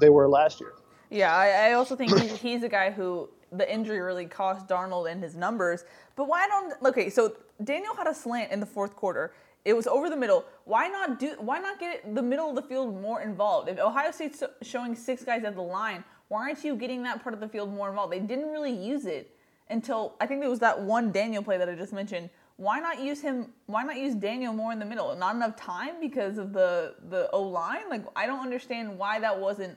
they 0.01 0.09
were 0.09 0.29
last 0.29 0.61
year. 0.61 0.73
Yeah, 1.11 1.35
I, 1.35 1.71
I 1.71 1.73
also 1.73 1.97
think 1.97 2.17
he's, 2.17 2.37
he's 2.41 2.63
a 2.63 2.69
guy 2.69 2.91
who 2.91 3.29
the 3.53 3.73
injury 3.73 4.01
really 4.01 4.27
cost 4.27 4.67
Darnold 4.67 5.11
and 5.11 5.23
his 5.23 5.35
numbers. 5.37 5.85
But 6.15 6.29
why 6.29 6.47
don't 6.49 6.75
okay? 6.85 7.11
So 7.11 7.37
Daniel 7.63 7.95
had 7.95 8.07
a 8.07 8.15
slant 8.15 8.53
in 8.53 8.61
the 8.61 8.67
fourth 8.67 8.95
quarter. 8.97 9.33
It 9.65 9.75
was 9.75 9.89
over 9.89 10.09
the 10.09 10.17
middle. 10.17 10.45
Why 10.65 10.89
not 10.89 11.19
do? 11.19 11.35
Why 11.39 11.59
not 11.59 11.81
get 11.81 12.15
the 12.15 12.23
middle 12.23 12.49
of 12.49 12.57
the 12.57 12.63
field 12.63 13.01
more 13.01 13.23
involved? 13.23 13.69
If 13.69 13.79
Ohio 13.79 14.11
State's 14.11 14.43
showing 14.63 14.95
six 14.95 15.25
guys 15.25 15.45
at 15.45 15.55
the 15.55 15.63
line, 15.63 16.05
why 16.29 16.49
aren't 16.49 16.65
you 16.65 16.77
getting 16.77 17.03
that 17.05 17.23
part 17.23 17.35
of 17.35 17.41
the 17.41 17.49
field 17.49 17.73
more 17.73 17.89
involved? 17.89 18.13
They 18.13 18.21
didn't 18.21 18.51
really 18.51 18.73
use 18.73 19.07
it 19.07 19.37
until 19.71 20.15
I 20.21 20.27
think 20.27 20.41
there 20.41 20.51
was 20.51 20.61
that 20.61 20.81
one 20.81 21.13
Daniel 21.13 21.43
play 21.43 21.59
that 21.59 21.69
I 21.69 21.75
just 21.75 21.93
mentioned. 21.93 22.31
Why 22.57 22.81
not 22.81 23.01
use 23.01 23.21
him? 23.21 23.53
Why 23.67 23.83
not 23.83 23.97
use 23.97 24.15
Daniel 24.15 24.53
more 24.53 24.73
in 24.73 24.79
the 24.79 24.85
middle? 24.85 25.15
Not 25.17 25.35
enough 25.35 25.57
time 25.57 26.01
because 26.01 26.39
of 26.39 26.53
the 26.53 26.95
the 27.11 27.31
O 27.31 27.43
line. 27.43 27.89
Like 27.91 28.05
I 28.17 28.27
don't 28.27 28.41
understand 28.41 28.99
why 28.99 29.21
that 29.21 29.39
wasn't 29.39 29.77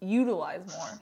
utilized 0.00 0.68
more. 0.68 1.00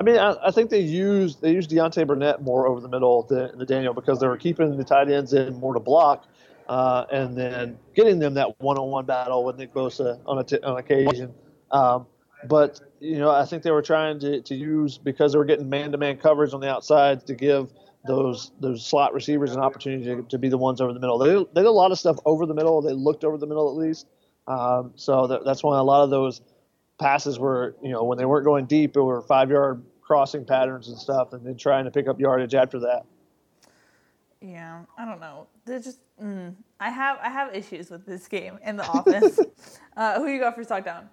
I 0.00 0.02
mean, 0.02 0.18
I, 0.18 0.34
I, 0.42 0.50
think 0.50 0.70
they 0.70 0.80
used 0.80 1.40
they 1.40 1.52
used 1.52 1.70
Deontay 1.70 2.06
Burnett 2.06 2.42
more 2.42 2.66
over 2.66 2.80
the 2.80 2.88
middle 2.88 3.22
than 3.22 3.56
the 3.58 3.66
Daniel 3.66 3.94
because 3.94 4.18
they 4.18 4.26
were 4.26 4.36
keeping 4.36 4.76
the 4.76 4.84
tight 4.84 5.10
ends 5.10 5.32
in 5.34 5.54
more 5.60 5.74
to 5.74 5.80
block, 5.80 6.26
uh, 6.68 7.04
and 7.12 7.36
then 7.36 7.78
getting 7.94 8.18
them 8.18 8.34
that 8.34 8.60
one-on-one 8.60 9.04
battle 9.04 9.44
with 9.44 9.56
Nick 9.56 9.72
Bosa 9.72 10.18
on, 10.26 10.38
a 10.38 10.44
t- 10.44 10.60
on 10.60 10.78
occasion. 10.78 11.32
Um, 11.70 12.06
but 12.48 12.80
you 13.04 13.18
know, 13.18 13.30
I 13.30 13.44
think 13.44 13.62
they 13.62 13.70
were 13.70 13.82
trying 13.82 14.18
to, 14.20 14.40
to 14.40 14.54
use 14.54 14.96
because 14.96 15.32
they 15.32 15.38
were 15.38 15.44
getting 15.44 15.68
man-to-man 15.68 16.16
coverage 16.16 16.54
on 16.54 16.60
the 16.60 16.70
outside 16.70 17.26
to 17.26 17.34
give 17.34 17.72
those 18.06 18.52
those 18.60 18.84
slot 18.84 19.14
receivers 19.14 19.54
an 19.54 19.60
opportunity 19.60 20.04
to, 20.04 20.22
to 20.22 20.38
be 20.38 20.48
the 20.48 20.58
ones 20.58 20.80
over 20.80 20.92
the 20.92 21.00
middle. 21.00 21.18
They, 21.18 21.34
they 21.34 21.60
did 21.60 21.66
a 21.66 21.70
lot 21.70 21.92
of 21.92 21.98
stuff 21.98 22.16
over 22.24 22.46
the 22.46 22.54
middle. 22.54 22.80
They 22.80 22.92
looked 22.92 23.24
over 23.24 23.36
the 23.36 23.46
middle 23.46 23.68
at 23.70 23.76
least. 23.76 24.06
Um, 24.46 24.92
so 24.96 25.26
that, 25.26 25.44
that's 25.44 25.62
why 25.62 25.78
a 25.78 25.82
lot 25.82 26.02
of 26.02 26.10
those 26.10 26.40
passes 26.98 27.38
were, 27.38 27.76
you 27.82 27.90
know, 27.90 28.04
when 28.04 28.18
they 28.18 28.24
weren't 28.24 28.44
going 28.44 28.66
deep, 28.66 28.96
it 28.96 29.00
were 29.00 29.22
five-yard 29.22 29.82
crossing 30.02 30.44
patterns 30.44 30.88
and 30.88 30.98
stuff, 30.98 31.32
and 31.32 31.44
then 31.46 31.56
trying 31.56 31.84
to 31.84 31.90
pick 31.90 32.08
up 32.08 32.20
yardage 32.20 32.54
after 32.54 32.78
that. 32.80 33.04
Yeah, 34.40 34.82
I 34.98 35.04
don't 35.06 35.20
know. 35.20 35.46
They're 35.64 35.80
just 35.80 36.00
mm, 36.22 36.54
I 36.80 36.90
have 36.90 37.18
I 37.22 37.30
have 37.30 37.54
issues 37.54 37.90
with 37.90 38.06
this 38.06 38.28
game 38.28 38.58
and 38.62 38.78
the 38.78 38.90
offense. 38.90 39.40
uh, 39.96 40.20
who 40.20 40.28
you 40.28 40.40
got 40.40 40.54
for 40.54 40.64
stock 40.64 40.84
down? 40.84 41.08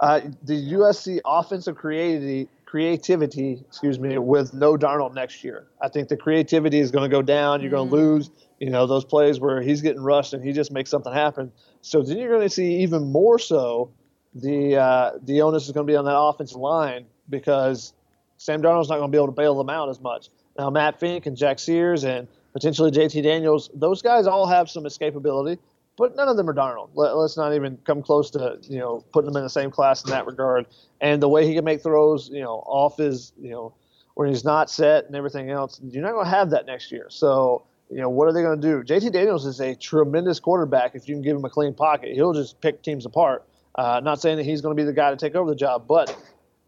Uh, 0.00 0.20
the 0.44 0.72
USC 0.72 1.20
offensive 1.26 1.76
creativity, 1.76 2.48
creativity, 2.64 3.62
excuse 3.68 3.98
me, 3.98 4.16
with 4.16 4.54
no 4.54 4.76
Darnold 4.76 5.14
next 5.14 5.44
year. 5.44 5.66
I 5.82 5.88
think 5.88 6.08
the 6.08 6.16
creativity 6.16 6.78
is 6.78 6.90
going 6.90 7.08
to 7.08 7.14
go 7.14 7.20
down. 7.20 7.60
You're 7.60 7.70
going 7.70 7.90
to 7.90 7.94
mm. 7.94 7.98
lose, 7.98 8.30
you 8.60 8.70
know, 8.70 8.86
those 8.86 9.04
plays 9.04 9.40
where 9.40 9.60
he's 9.60 9.82
getting 9.82 10.00
rushed 10.00 10.32
and 10.32 10.42
he 10.42 10.52
just 10.52 10.72
makes 10.72 10.88
something 10.88 11.12
happen. 11.12 11.52
So 11.82 12.02
then 12.02 12.16
you're 12.16 12.30
going 12.30 12.48
to 12.48 12.54
see 12.54 12.76
even 12.76 13.12
more 13.12 13.38
so 13.38 13.90
the 14.34 14.76
uh, 14.76 15.10
the 15.22 15.42
onus 15.42 15.66
is 15.66 15.72
going 15.72 15.86
to 15.86 15.90
be 15.90 15.96
on 15.96 16.04
that 16.04 16.16
offensive 16.16 16.56
line 16.56 17.06
because 17.28 17.92
Sam 18.38 18.62
Darnold's 18.62 18.88
not 18.88 18.96
going 18.96 19.10
to 19.10 19.12
be 19.12 19.18
able 19.18 19.26
to 19.26 19.32
bail 19.32 19.56
them 19.56 19.68
out 19.68 19.88
as 19.88 20.00
much. 20.00 20.28
Now 20.56 20.70
Matt 20.70 20.98
Fink 20.98 21.26
and 21.26 21.36
Jack 21.36 21.58
Sears 21.58 22.04
and 22.04 22.28
potentially 22.52 22.90
JT 22.90 23.22
Daniels, 23.22 23.70
those 23.74 24.02
guys 24.02 24.26
all 24.26 24.46
have 24.46 24.70
some 24.70 24.84
escapability 24.84 25.58
but 26.00 26.16
none 26.16 26.28
of 26.28 26.38
them 26.38 26.48
are 26.48 26.54
Darnold. 26.54 26.88
Let, 26.94 27.12
us 27.12 27.36
not 27.36 27.54
even 27.54 27.76
come 27.84 28.02
close 28.02 28.30
to 28.30 28.58
you 28.62 28.78
know 28.78 29.04
putting 29.12 29.30
them 29.30 29.36
in 29.36 29.44
the 29.44 29.50
same 29.50 29.70
class 29.70 30.02
in 30.02 30.10
that 30.10 30.26
regard. 30.26 30.66
And 31.02 31.22
the 31.22 31.28
way 31.28 31.46
he 31.46 31.54
can 31.54 31.62
make 31.64 31.82
throws, 31.82 32.30
you 32.30 32.40
know, 32.40 32.64
off 32.66 32.96
his 32.96 33.32
you 33.38 33.50
know 33.50 33.74
when 34.14 34.30
he's 34.30 34.42
not 34.42 34.70
set 34.70 35.04
and 35.04 35.14
everything 35.14 35.50
else, 35.50 35.78
you're 35.84 36.02
not 36.02 36.12
going 36.12 36.24
to 36.24 36.30
have 36.30 36.50
that 36.50 36.64
next 36.64 36.90
year. 36.90 37.06
So 37.10 37.64
you 37.90 37.98
know 37.98 38.08
what 38.08 38.28
are 38.28 38.32
they 38.32 38.40
going 38.40 38.58
to 38.58 38.66
do? 38.66 38.82
JT 38.82 39.12
Daniels 39.12 39.44
is 39.44 39.60
a 39.60 39.74
tremendous 39.74 40.40
quarterback. 40.40 40.94
If 40.94 41.06
you 41.06 41.14
can 41.14 41.22
give 41.22 41.36
him 41.36 41.44
a 41.44 41.50
clean 41.50 41.74
pocket, 41.74 42.14
he'll 42.14 42.32
just 42.32 42.62
pick 42.62 42.82
teams 42.82 43.04
apart. 43.04 43.46
Uh, 43.74 44.00
not 44.02 44.22
saying 44.22 44.38
that 44.38 44.44
he's 44.44 44.62
going 44.62 44.74
to 44.74 44.80
be 44.80 44.86
the 44.86 44.94
guy 44.94 45.10
to 45.10 45.16
take 45.18 45.34
over 45.34 45.50
the 45.50 45.56
job, 45.56 45.86
but 45.86 46.16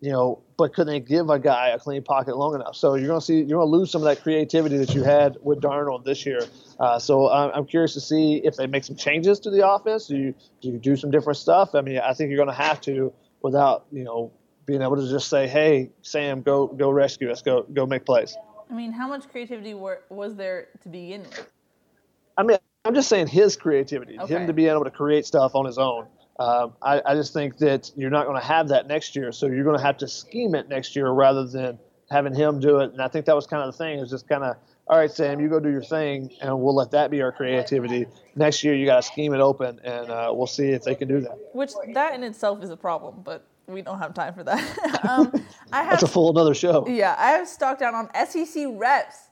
you 0.03 0.11
know, 0.11 0.43
but 0.59 0.75
could 0.75 0.89
they 0.89 0.99
give 0.99 1.31
a 1.31 1.39
guy 1.39 1.69
a 1.69 1.79
clean 1.79 2.03
pocket 2.03 2.37
long 2.37 2.57
enough? 2.57 2.75
So 2.75 2.97
you're 2.97 3.07
going 3.07 3.21
to 3.21 3.25
see, 3.25 3.37
you're 3.37 3.61
going 3.61 3.71
to 3.71 3.77
lose 3.79 3.93
some 3.93 4.03
of 4.03 4.07
that 4.07 4.21
creativity 4.21 4.77
that 4.77 4.95
you 4.95 5.05
had 5.05 5.37
with 5.43 5.61
Darnold 5.61 6.05
this 6.05 6.27
year. 6.27 6.41
Uh, 6.81 6.99
so 6.99 7.31
I'm, 7.31 7.53
I'm, 7.55 7.65
curious 7.65 7.95
to 7.95 8.01
see 8.01 8.41
if 8.43 8.57
they 8.57 8.67
make 8.67 8.83
some 8.83 8.97
changes 8.97 9.39
to 9.41 9.51
the 9.51 9.67
offense. 9.67 10.09
Do 10.09 10.17
you, 10.17 10.35
do 10.61 10.71
you 10.71 10.79
do 10.79 10.97
some 10.97 11.13
different 11.13 11.37
stuff? 11.37 11.77
I 11.77 11.83
mean, 11.83 11.99
I 11.99 12.15
think 12.15 12.31
you're 12.31 12.45
going 12.45 12.55
to 12.55 12.63
have 12.63 12.81
to 12.83 13.13
without, 13.43 13.87
you 13.93 14.03
know, 14.03 14.33
being 14.67 14.83
able 14.83 14.97
to 14.97 15.09
just 15.09 15.29
say, 15.29 15.47
hey, 15.47 15.91
Sam, 16.03 16.43
go 16.43 16.67
go 16.67 16.91
rescue 16.91 17.31
us, 17.31 17.43
go 17.43 17.63
go 17.73 17.87
make 17.87 18.05
plays. 18.05 18.37
I 18.71 18.75
mean, 18.75 18.93
how 18.93 19.09
much 19.09 19.29
creativity 19.29 19.75
were, 19.75 20.01
was 20.09 20.35
there 20.35 20.69
to 20.83 20.89
begin 20.89 21.23
with? 21.23 21.53
I 22.37 22.43
mean, 22.43 22.59
I'm 22.85 22.95
just 22.95 23.09
saying 23.09 23.29
his 23.29 23.57
creativity, 23.57 24.19
okay. 24.19 24.35
him 24.35 24.47
to 24.47 24.53
be 24.53 24.67
able 24.67 24.85
to 24.85 24.91
create 24.91 25.27
stuff 25.27 25.55
on 25.55 25.67
his 25.67 25.79
own. 25.79 26.07
Um, 26.43 26.73
I, 26.83 27.01
I, 27.07 27.15
just 27.15 27.33
think 27.33 27.59
that 27.59 27.93
you're 27.95 28.11
not 28.11 28.27
going 28.27 28.41
to 28.41 28.45
have 28.45 28.69
that 28.69 28.89
next 28.89 29.15
year, 29.15 29.31
so 29.31 29.47
you're 29.47 29.63
going 29.63 29.77
to 29.77 29.83
have 29.83 29.97
to 29.99 30.09
scheme 30.09 30.57
it 30.57 30.69
next 30.69 30.97
year 30.97 31.09
rather 31.09 31.47
than 31.47 31.79
having 32.11 32.35
him 32.35 32.59
do 32.59 32.81
it. 32.81 32.91
And 32.91 33.01
I 33.01 33.07
think 33.07 33.27
that 33.27 33.37
was 33.37 33.47
kind 33.47 33.63
of 33.63 33.73
the 33.73 33.79
thing. 33.79 34.01
Is 34.01 34.11
just 34.11 34.29
kind 34.29 34.43
of, 34.43 34.57
all 34.89 34.99
right, 34.99 35.11
Sam, 35.11 35.41
you 35.41 35.49
go 35.49 35.61
do 35.61 35.71
your 35.71 35.85
thing, 35.85 36.33
and 36.41 36.61
we'll 36.61 36.75
let 36.75 36.91
that 36.91 37.13
be 37.13 37.23
our 37.23 37.31
creativity. 37.31 38.07
Next 38.35 38.65
year, 38.65 38.75
you 38.75 38.87
got 38.87 38.97
to 38.97 39.03
scheme 39.03 39.35
it 39.35 39.41
open, 39.41 39.79
and 39.85 40.11
uh, 40.11 40.33
we'll 40.35 40.49
see 40.49 40.71
if 40.71 40.83
they 40.83 40.97
can 40.97 41.07
do 41.07 41.21
that. 41.21 41.39
Which 41.53 41.71
that 41.95 42.15
in 42.15 42.25
itself 42.25 42.61
is 42.65 42.71
a 42.71 42.77
problem, 42.77 43.23
but 43.23 43.47
we 43.69 43.81
don't 43.81 44.01
have 44.01 44.13
time 44.13 44.35
for 44.35 44.43
that. 44.43 45.05
um, 45.09 45.33
I 45.71 45.85
have, 45.85 45.91
That's 45.91 46.03
a 46.03 46.09
full 46.09 46.31
another 46.31 46.55
show. 46.55 46.89
Yeah, 46.89 47.15
I 47.17 47.31
have 47.31 47.47
stock 47.47 47.79
down 47.79 47.95
on 47.95 48.09
SEC 48.27 48.67
reps 48.73 49.29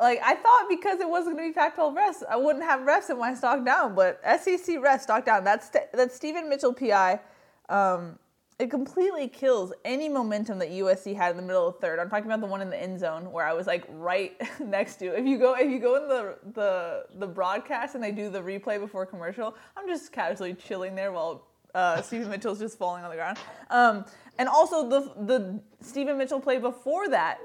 like 0.00 0.20
I 0.24 0.34
thought 0.34 0.66
because 0.68 1.00
it 1.00 1.08
wasn't 1.08 1.36
going 1.36 1.52
to 1.52 1.54
be 1.54 1.60
Pac-12 1.60 1.94
refs, 1.96 2.22
I 2.28 2.36
wouldn't 2.36 2.64
have 2.64 2.80
refs 2.80 3.10
in 3.10 3.18
my 3.18 3.34
stock 3.34 3.64
down. 3.64 3.94
But 3.94 4.20
SEC 4.40 4.76
refs 4.76 5.02
stock 5.02 5.24
down. 5.24 5.44
That's 5.44 5.70
that's 5.92 6.14
Steven 6.14 6.48
Mitchell 6.48 6.72
PI. 6.72 7.20
Um, 7.68 8.18
it 8.58 8.70
completely 8.70 9.28
kills 9.28 9.72
any 9.84 10.08
momentum 10.08 10.58
that 10.60 10.70
USC 10.70 11.16
had 11.16 11.32
in 11.32 11.36
the 11.36 11.42
middle 11.42 11.66
of 11.66 11.78
third. 11.80 11.98
I'm 11.98 12.08
talking 12.08 12.26
about 12.26 12.40
the 12.40 12.46
one 12.46 12.60
in 12.60 12.70
the 12.70 12.80
end 12.80 13.00
zone 13.00 13.32
where 13.32 13.44
I 13.44 13.52
was 13.52 13.66
like 13.66 13.84
right 13.88 14.40
next 14.60 14.96
to. 14.96 15.06
If 15.06 15.26
you 15.26 15.38
go 15.38 15.54
if 15.54 15.70
you 15.70 15.78
go 15.78 15.96
in 15.96 16.08
the 16.08 16.36
the 16.54 17.04
the 17.18 17.26
broadcast 17.26 17.94
and 17.94 18.02
they 18.02 18.12
do 18.12 18.30
the 18.30 18.40
replay 18.40 18.78
before 18.78 19.04
commercial, 19.04 19.56
I'm 19.76 19.88
just 19.88 20.12
casually 20.12 20.54
chilling 20.54 20.94
there 20.94 21.12
while 21.12 21.46
uh, 21.74 22.02
Steven 22.02 22.28
Mitchell's 22.28 22.58
just 22.60 22.78
falling 22.78 23.04
on 23.04 23.10
the 23.10 23.16
ground. 23.16 23.38
Um, 23.70 24.04
and 24.38 24.48
also 24.48 24.88
the 24.88 25.12
the 25.24 25.60
Steven 25.80 26.16
Mitchell 26.16 26.40
play 26.40 26.58
before 26.58 27.08
that 27.08 27.38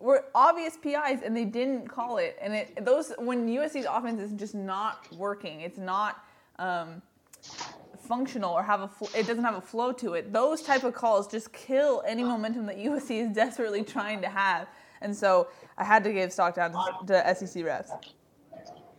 were 0.00 0.24
obvious 0.34 0.76
PIs 0.76 1.20
and 1.24 1.36
they 1.36 1.44
didn't 1.44 1.86
call 1.86 2.16
it. 2.16 2.36
And 2.40 2.54
it 2.54 2.84
those 2.84 3.12
when 3.18 3.46
USC's 3.48 3.86
offense 3.88 4.20
is 4.20 4.32
just 4.32 4.54
not 4.54 5.06
working, 5.12 5.60
it's 5.60 5.78
not 5.78 6.24
um, 6.58 7.02
functional 7.98 8.52
or 8.52 8.62
have 8.62 8.80
a 8.80 8.90
it 9.14 9.26
doesn't 9.26 9.44
have 9.44 9.56
a 9.56 9.60
flow 9.60 9.92
to 9.92 10.14
it. 10.14 10.32
Those 10.32 10.62
type 10.62 10.84
of 10.84 10.94
calls 10.94 11.28
just 11.28 11.52
kill 11.52 12.02
any 12.06 12.24
momentum 12.24 12.66
that 12.66 12.78
USC 12.78 13.28
is 13.28 13.34
desperately 13.34 13.84
trying 13.84 14.20
to 14.22 14.28
have. 14.28 14.68
And 15.02 15.16
so 15.16 15.48
I 15.78 15.84
had 15.84 16.04
to 16.04 16.12
give 16.12 16.32
stock 16.32 16.54
down 16.56 16.72
to, 16.72 17.06
to 17.06 17.34
SEC 17.34 17.62
refs. 17.64 17.90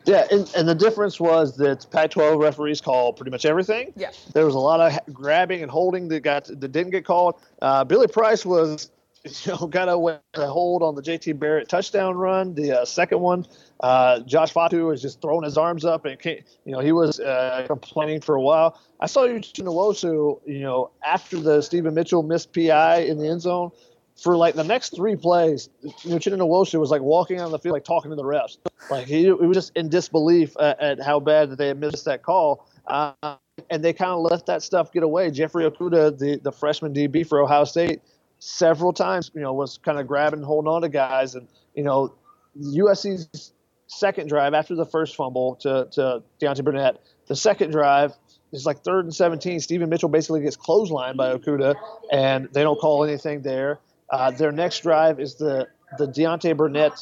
Yeah, 0.05 0.25
and, 0.31 0.51
and 0.55 0.67
the 0.67 0.73
difference 0.73 1.19
was 1.19 1.55
that 1.57 1.85
Pac-12 1.91 2.41
referees 2.41 2.81
call 2.81 3.13
pretty 3.13 3.29
much 3.29 3.45
everything. 3.45 3.93
Yeah. 3.95 4.09
There 4.33 4.45
was 4.45 4.55
a 4.55 4.59
lot 4.59 4.79
of 4.79 5.13
grabbing 5.13 5.61
and 5.61 5.69
holding 5.69 6.07
that 6.07 6.21
got 6.21 6.45
that 6.45 6.71
didn't 6.71 6.89
get 6.89 7.05
called. 7.05 7.35
Uh, 7.61 7.83
Billy 7.83 8.07
Price 8.07 8.43
was, 8.43 8.89
you 9.25 9.51
know, 9.51 9.67
got 9.67 9.87
a, 9.87 10.21
a 10.35 10.47
hold 10.47 10.83
on 10.83 10.95
the 10.95 11.01
JT 11.01 11.39
Barrett 11.39 11.69
touchdown 11.69 12.15
run. 12.15 12.55
The 12.55 12.81
uh, 12.81 12.85
second 12.85 13.19
one, 13.19 13.45
uh, 13.79 14.21
Josh 14.21 14.51
Fatu 14.51 14.87
was 14.87 15.01
just 15.01 15.21
throwing 15.21 15.43
his 15.43 15.57
arms 15.57 15.85
up 15.85 16.05
and 16.05 16.19
can't, 16.19 16.41
you 16.65 16.71
know 16.71 16.79
he 16.79 16.91
was 16.91 17.19
uh, 17.19 17.65
complaining 17.67 18.21
for 18.21 18.35
a 18.35 18.41
while. 18.41 18.79
I 18.99 19.05
saw 19.05 19.27
Uchenna 19.27 19.65
Nwosu, 19.65 20.39
you 20.45 20.61
know, 20.61 20.91
after 21.05 21.39
the 21.39 21.61
Steven 21.61 21.93
Mitchell 21.93 22.23
missed 22.23 22.53
PI 22.53 22.99
in 22.99 23.17
the 23.17 23.27
end 23.27 23.41
zone 23.41 23.71
for 24.21 24.37
like 24.37 24.55
the 24.55 24.63
next 24.63 24.95
three 24.95 25.15
plays, 25.15 25.69
you 25.81 26.11
know, 26.11 26.17
Nwosu 26.17 26.79
was 26.79 26.91
like 26.91 27.01
walking 27.01 27.39
on 27.39 27.51
the 27.51 27.59
field, 27.59 27.73
like 27.73 27.83
talking 27.83 28.11
to 28.11 28.15
the 28.15 28.23
refs. 28.23 28.57
Like 28.89 29.07
he, 29.07 29.23
he 29.23 29.31
was 29.31 29.55
just 29.55 29.75
in 29.75 29.89
disbelief 29.89 30.55
at, 30.59 30.79
at, 30.79 31.01
how 31.01 31.19
bad 31.19 31.49
that 31.49 31.57
they 31.57 31.67
had 31.67 31.79
missed 31.79 32.05
that 32.05 32.21
call. 32.21 32.67
Uh, 32.87 33.13
and 33.69 33.83
they 33.83 33.93
kind 33.93 34.11
of 34.11 34.19
let 34.19 34.45
that 34.45 34.61
stuff 34.61 34.91
get 34.91 35.03
away. 35.03 35.31
Jeffrey 35.31 35.69
Okudah, 35.69 36.17
the, 36.17 36.37
the 36.37 36.51
freshman 36.51 36.93
DB 36.93 37.25
for 37.25 37.41
Ohio 37.41 37.63
State, 37.63 38.01
several 38.41 38.91
times, 38.91 39.31
you 39.33 39.41
know, 39.41 39.53
was 39.53 39.77
kind 39.77 39.99
of 39.99 40.07
grabbing 40.07 40.41
holding 40.41 40.67
on 40.67 40.81
to 40.81 40.89
guys. 40.89 41.35
And, 41.35 41.47
you 41.75 41.83
know, 41.83 42.13
USC's 42.59 43.53
second 43.87 44.27
drive 44.27 44.53
after 44.53 44.75
the 44.75 44.85
first 44.85 45.15
fumble 45.15 45.55
to, 45.57 45.87
to 45.91 46.23
Deontay 46.41 46.63
Burnett, 46.63 47.01
the 47.27 47.35
second 47.35 47.71
drive 47.71 48.13
is 48.51 48.65
like 48.65 48.83
third 48.83 49.05
and 49.05 49.15
17. 49.15 49.59
Steven 49.59 49.87
Mitchell 49.89 50.09
basically 50.09 50.41
gets 50.41 50.57
clotheslined 50.57 51.15
by 51.15 51.33
Okudah, 51.37 51.75
and 52.11 52.49
they 52.51 52.63
don't 52.63 52.79
call 52.79 53.03
anything 53.03 53.43
there. 53.43 53.79
Uh, 54.09 54.31
their 54.31 54.51
next 54.51 54.81
drive 54.81 55.19
is 55.19 55.35
the 55.35 55.67
the 55.97 56.07
Deontay 56.07 56.55
Burnett 56.55 56.99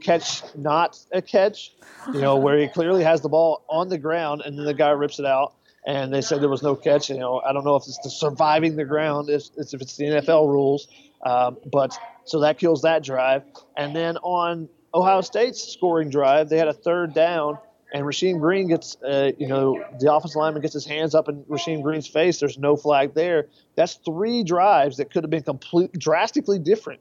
catch, 0.00 0.42
not 0.56 0.98
a 1.12 1.22
catch, 1.22 1.72
you 2.12 2.20
know, 2.20 2.36
where 2.36 2.58
he 2.58 2.68
clearly 2.68 3.04
has 3.04 3.20
the 3.20 3.28
ball 3.28 3.64
on 3.68 3.88
the 3.88 3.98
ground 3.98 4.42
and 4.44 4.58
then 4.58 4.64
the 4.64 4.74
guy 4.74 4.90
rips 4.90 5.18
it 5.18 5.26
out. 5.26 5.54
And 5.88 6.12
they 6.12 6.20
said 6.20 6.42
there 6.42 6.50
was 6.50 6.62
no 6.62 6.76
catch. 6.76 7.08
You 7.08 7.18
know, 7.18 7.40
I 7.40 7.52
don't 7.52 7.64
know 7.64 7.76
if 7.76 7.84
it's 7.86 7.98
the 7.98 8.10
surviving 8.10 8.76
the 8.76 8.84
ground, 8.84 9.30
if 9.30 9.44
it's, 9.56 9.72
if 9.72 9.80
it's 9.80 9.96
the 9.96 10.04
NFL 10.04 10.46
rules, 10.46 10.86
um, 11.24 11.56
but 11.72 11.98
so 12.24 12.40
that 12.40 12.58
kills 12.58 12.82
that 12.82 13.02
drive. 13.02 13.42
And 13.74 13.96
then 13.96 14.18
on 14.18 14.68
Ohio 14.94 15.22
State's 15.22 15.62
scoring 15.62 16.10
drive, 16.10 16.50
they 16.50 16.58
had 16.58 16.68
a 16.68 16.74
third 16.74 17.14
down 17.14 17.58
and 17.92 18.04
Rasheem 18.04 18.38
Green 18.38 18.68
gets, 18.68 18.96
uh, 19.02 19.32
you 19.38 19.46
know, 19.46 19.82
the 19.98 20.12
offensive 20.12 20.36
lineman 20.36 20.60
gets 20.60 20.74
his 20.74 20.84
hands 20.84 21.14
up 21.14 21.28
in 21.28 21.42
Rasheem 21.44 21.82
Green's 21.82 22.06
face. 22.06 22.38
There's 22.38 22.58
no 22.58 22.76
flag 22.76 23.14
there. 23.14 23.46
That's 23.76 23.94
three 23.94 24.44
drives 24.44 24.98
that 24.98 25.10
could 25.10 25.24
have 25.24 25.30
been 25.30 25.42
complete, 25.42 25.92
drastically 25.92 26.58
different 26.58 27.00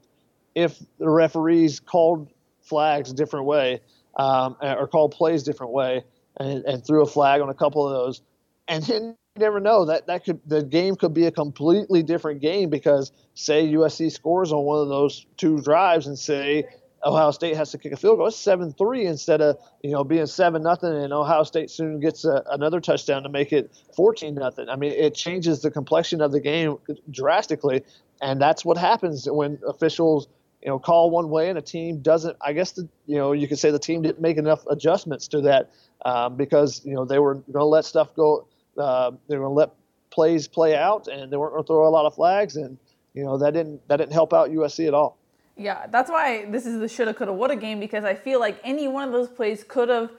if 0.55 0.79
the 0.97 1.09
referees 1.09 1.81
called 1.81 2.29
flags 2.61 3.11
a 3.11 3.13
different 3.13 3.45
way 3.45 3.81
um, 4.15 4.55
or 4.61 4.87
called 4.87 5.11
plays 5.11 5.43
different 5.43 5.73
way 5.73 6.03
and, 6.37 6.63
and 6.65 6.85
threw 6.85 7.01
a 7.01 7.05
flag 7.05 7.41
on 7.41 7.49
a 7.49 7.53
couple 7.53 7.85
of 7.85 7.91
those. 7.91 8.21
And 8.67 8.83
then 8.83 9.03
you 9.03 9.39
never 9.39 9.59
know 9.59 9.85
that 9.85 10.07
that 10.07 10.25
could 10.25 10.41
the 10.45 10.63
game 10.63 10.95
could 10.95 11.13
be 11.13 11.25
a 11.25 11.31
completely 11.31 12.03
different 12.03 12.41
game 12.41 12.69
because 12.69 13.11
say 13.33 13.67
USC 13.67 14.11
scores 14.11 14.51
on 14.51 14.63
one 14.63 14.79
of 14.81 14.89
those 14.89 15.25
two 15.37 15.61
drives 15.61 16.07
and 16.07 16.17
say 16.17 16.65
Ohio 17.03 17.31
State 17.31 17.55
has 17.55 17.71
to 17.71 17.77
kick 17.77 17.91
a 17.93 17.97
field 17.97 18.17
goal. 18.17 18.27
It's 18.27 18.37
seven 18.37 18.73
three 18.73 19.05
instead 19.05 19.41
of 19.41 19.57
you 19.83 19.91
know 19.91 20.03
being 20.03 20.25
seven 20.25 20.63
nothing, 20.63 20.93
and 20.93 21.13
Ohio 21.13 21.43
State 21.43 21.69
soon 21.69 21.99
gets 21.99 22.25
a, 22.25 22.43
another 22.49 22.81
touchdown 22.81 23.23
to 23.23 23.29
make 23.29 23.53
it 23.53 23.71
fourteen 23.95 24.35
nothing. 24.35 24.67
I 24.69 24.75
mean, 24.75 24.91
it 24.91 25.13
changes 25.13 25.61
the 25.61 25.71
complexion 25.71 26.21
of 26.21 26.31
the 26.31 26.39
game 26.39 26.77
drastically, 27.11 27.83
and 28.21 28.41
that's 28.41 28.65
what 28.65 28.77
happens 28.77 29.29
when 29.29 29.59
officials 29.67 30.27
you 30.61 30.69
know 30.69 30.79
call 30.79 31.11
one 31.11 31.29
way 31.29 31.49
and 31.49 31.57
a 31.57 31.61
team 31.61 32.01
doesn't. 32.01 32.35
I 32.41 32.53
guess 32.53 32.71
the, 32.71 32.89
you 33.05 33.17
know 33.17 33.31
you 33.31 33.47
could 33.47 33.59
say 33.59 33.71
the 33.71 33.79
team 33.79 34.01
didn't 34.01 34.21
make 34.21 34.37
enough 34.37 34.65
adjustments 34.67 35.27
to 35.29 35.41
that 35.41 35.71
um, 36.03 36.35
because 36.35 36.81
you 36.83 36.95
know 36.95 37.05
they 37.05 37.19
were 37.19 37.35
going 37.35 37.53
to 37.53 37.65
let 37.65 37.85
stuff 37.85 38.13
go. 38.15 38.47
Uh, 38.77 39.11
they 39.27 39.37
were 39.37 39.45
going 39.45 39.55
to 39.55 39.59
let 39.59 39.71
plays 40.09 40.47
play 40.47 40.75
out, 40.75 41.07
and 41.07 41.31
they 41.31 41.37
weren't 41.37 41.53
going 41.53 41.63
to 41.63 41.67
throw 41.67 41.87
a 41.87 41.89
lot 41.89 42.05
of 42.05 42.15
flags, 42.15 42.55
and 42.55 42.77
you 43.13 43.23
know 43.23 43.37
that 43.37 43.53
didn't 43.53 43.87
that 43.87 43.97
didn't 43.97 44.13
help 44.13 44.33
out 44.33 44.49
USC 44.49 44.87
at 44.87 44.93
all. 44.93 45.17
Yeah, 45.55 45.87
that's 45.87 46.09
why 46.09 46.45
this 46.45 46.65
is 46.65 46.79
the 46.79 46.87
shoulda, 46.87 47.13
coulda, 47.13 47.33
woulda 47.33 47.55
game 47.55 47.79
because 47.79 48.03
I 48.03 48.13
feel 48.13 48.39
like 48.39 48.59
any 48.63 48.87
one 48.87 49.07
of 49.07 49.11
those 49.11 49.27
plays 49.27 49.63
could 49.67 49.89
have 49.89 50.11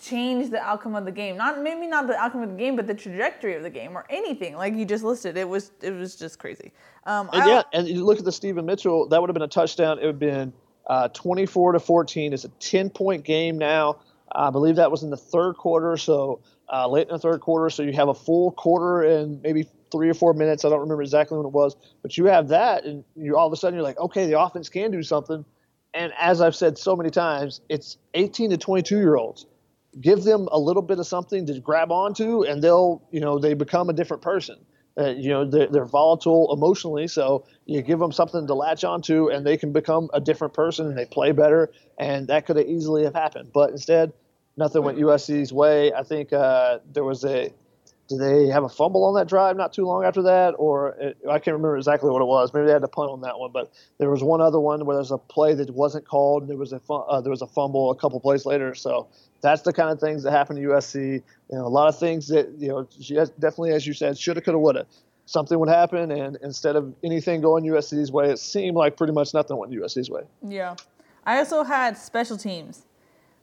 changed 0.00 0.50
the 0.50 0.60
outcome 0.60 0.94
of 0.96 1.04
the 1.04 1.12
game. 1.12 1.36
Not 1.36 1.62
maybe 1.62 1.86
not 1.86 2.06
the 2.06 2.16
outcome 2.16 2.42
of 2.42 2.50
the 2.50 2.56
game, 2.56 2.76
but 2.76 2.86
the 2.86 2.94
trajectory 2.94 3.54
of 3.54 3.62
the 3.62 3.70
game 3.70 3.96
or 3.96 4.04
anything 4.10 4.56
like 4.56 4.74
you 4.74 4.84
just 4.84 5.04
listed. 5.04 5.36
It 5.36 5.48
was 5.48 5.70
it 5.80 5.92
was 5.92 6.16
just 6.16 6.38
crazy. 6.38 6.72
Um, 7.06 7.30
and 7.32 7.48
yeah, 7.48 7.62
and 7.72 7.88
you 7.88 8.04
look 8.04 8.18
at 8.18 8.24
the 8.24 8.32
Steven 8.32 8.66
Mitchell. 8.66 9.08
That 9.08 9.20
would 9.20 9.30
have 9.30 9.34
been 9.34 9.42
a 9.42 9.48
touchdown. 9.48 9.98
It 9.98 10.06
would 10.06 10.14
have 10.14 10.18
been 10.18 10.52
uh, 10.88 11.08
24 11.08 11.72
to 11.72 11.80
14. 11.80 12.32
It's 12.32 12.44
a 12.44 12.48
10 12.48 12.90
point 12.90 13.24
game 13.24 13.58
now. 13.58 13.98
I 14.32 14.50
believe 14.50 14.76
that 14.76 14.90
was 14.90 15.02
in 15.02 15.10
the 15.10 15.16
third 15.16 15.56
quarter. 15.56 15.96
So 15.96 16.40
uh, 16.72 16.88
late 16.88 17.08
in 17.08 17.12
the 17.12 17.18
third 17.18 17.40
quarter. 17.40 17.70
So 17.70 17.82
you 17.82 17.92
have 17.92 18.08
a 18.08 18.14
full 18.14 18.52
quarter 18.52 19.02
and 19.02 19.40
maybe 19.42 19.66
three 19.90 20.08
or 20.08 20.14
four 20.14 20.34
minutes. 20.34 20.64
I 20.64 20.68
don't 20.68 20.80
remember 20.80 21.02
exactly 21.02 21.36
when 21.36 21.46
it 21.46 21.52
was, 21.52 21.76
but 22.02 22.16
you 22.16 22.26
have 22.26 22.48
that, 22.48 22.84
and 22.84 23.04
you 23.16 23.36
all 23.36 23.46
of 23.46 23.52
a 23.52 23.56
sudden 23.56 23.74
you're 23.74 23.84
like, 23.84 23.98
okay, 23.98 24.26
the 24.26 24.38
offense 24.38 24.68
can 24.68 24.90
do 24.90 25.02
something. 25.02 25.44
And 25.94 26.12
as 26.18 26.40
I've 26.40 26.54
said 26.54 26.76
so 26.78 26.94
many 26.94 27.10
times, 27.10 27.60
it's 27.68 27.96
18 28.14 28.50
to 28.50 28.56
22 28.58 28.98
year 28.98 29.16
olds. 29.16 29.46
Give 30.00 30.22
them 30.22 30.48
a 30.52 30.58
little 30.58 30.82
bit 30.82 30.98
of 30.98 31.06
something 31.06 31.46
to 31.46 31.58
grab 31.60 31.90
onto, 31.90 32.42
and 32.42 32.62
they'll, 32.62 33.02
you 33.10 33.20
know, 33.20 33.38
they 33.38 33.54
become 33.54 33.88
a 33.88 33.92
different 33.92 34.22
person. 34.22 34.56
Uh, 34.98 35.10
you 35.10 35.30
know, 35.30 35.48
they're, 35.48 35.68
they're 35.68 35.86
volatile 35.86 36.52
emotionally, 36.52 37.06
so 37.06 37.46
you 37.66 37.80
give 37.82 37.98
them 37.98 38.12
something 38.12 38.46
to 38.46 38.54
latch 38.54 38.84
onto, 38.84 39.28
and 39.28 39.46
they 39.46 39.56
can 39.56 39.72
become 39.72 40.10
a 40.12 40.20
different 40.20 40.52
person, 40.52 40.86
and 40.86 40.98
they 40.98 41.06
play 41.06 41.32
better. 41.32 41.70
And 41.98 42.28
that 42.28 42.46
could 42.46 42.56
have 42.56 42.66
easily 42.66 43.04
have 43.04 43.14
happened, 43.14 43.50
but 43.54 43.70
instead, 43.70 44.12
nothing 44.58 44.82
went 44.82 44.98
USC's 44.98 45.52
way. 45.52 45.92
I 45.92 46.02
think 46.02 46.32
uh, 46.32 46.80
there 46.92 47.04
was 47.04 47.24
a 47.24 47.50
did 48.08 48.20
they 48.20 48.46
have 48.46 48.64
a 48.64 48.70
fumble 48.70 49.04
on 49.04 49.14
that 49.16 49.28
drive 49.28 49.56
not 49.56 49.74
too 49.74 49.84
long 49.84 50.02
after 50.02 50.22
that, 50.22 50.54
or 50.58 50.96
it, 50.98 51.18
I 51.28 51.38
can't 51.38 51.54
remember 51.54 51.76
exactly 51.76 52.10
what 52.10 52.22
it 52.22 52.24
was. 52.24 52.54
Maybe 52.54 52.66
they 52.66 52.72
had 52.72 52.80
to 52.80 52.88
punt 52.88 53.10
on 53.10 53.20
that 53.20 53.38
one, 53.38 53.52
but 53.52 53.70
there 53.98 54.10
was 54.10 54.22
one 54.22 54.40
other 54.40 54.58
one 54.58 54.84
where 54.86 54.96
there's 54.96 55.10
a 55.10 55.18
play 55.18 55.52
that 55.54 55.70
wasn't 55.70 56.06
called. 56.06 56.42
And 56.42 56.50
there 56.50 56.56
was 56.56 56.72
a 56.72 56.80
uh, 56.90 57.20
there 57.20 57.30
was 57.30 57.42
a 57.42 57.46
fumble 57.46 57.90
a 57.90 57.94
couple 57.94 58.18
plays 58.18 58.46
later. 58.46 58.74
So 58.74 59.08
that's 59.42 59.62
the 59.62 59.74
kind 59.74 59.90
of 59.90 60.00
things 60.00 60.22
that 60.22 60.30
happen 60.30 60.56
to 60.56 60.62
USC. 60.62 60.96
You 60.96 61.22
know, 61.50 61.66
a 61.66 61.68
lot 61.68 61.88
of 61.88 61.98
things 61.98 62.28
that 62.28 62.48
you 62.58 62.68
know, 62.68 62.88
definitely 63.38 63.72
as 63.72 63.86
you 63.86 63.92
said, 63.92 64.18
shoulda, 64.18 64.40
coulda, 64.40 64.58
woulda. 64.58 64.86
Something 65.26 65.58
would 65.58 65.68
happen, 65.68 66.10
and 66.10 66.38
instead 66.42 66.74
of 66.74 66.94
anything 67.04 67.42
going 67.42 67.62
USC's 67.64 68.10
way, 68.10 68.30
it 68.30 68.38
seemed 68.38 68.78
like 68.78 68.96
pretty 68.96 69.12
much 69.12 69.34
nothing 69.34 69.58
went 69.58 69.70
USC's 69.70 70.08
way. 70.08 70.22
Yeah, 70.42 70.74
I 71.26 71.36
also 71.36 71.64
had 71.64 71.98
special 71.98 72.38
teams. 72.38 72.86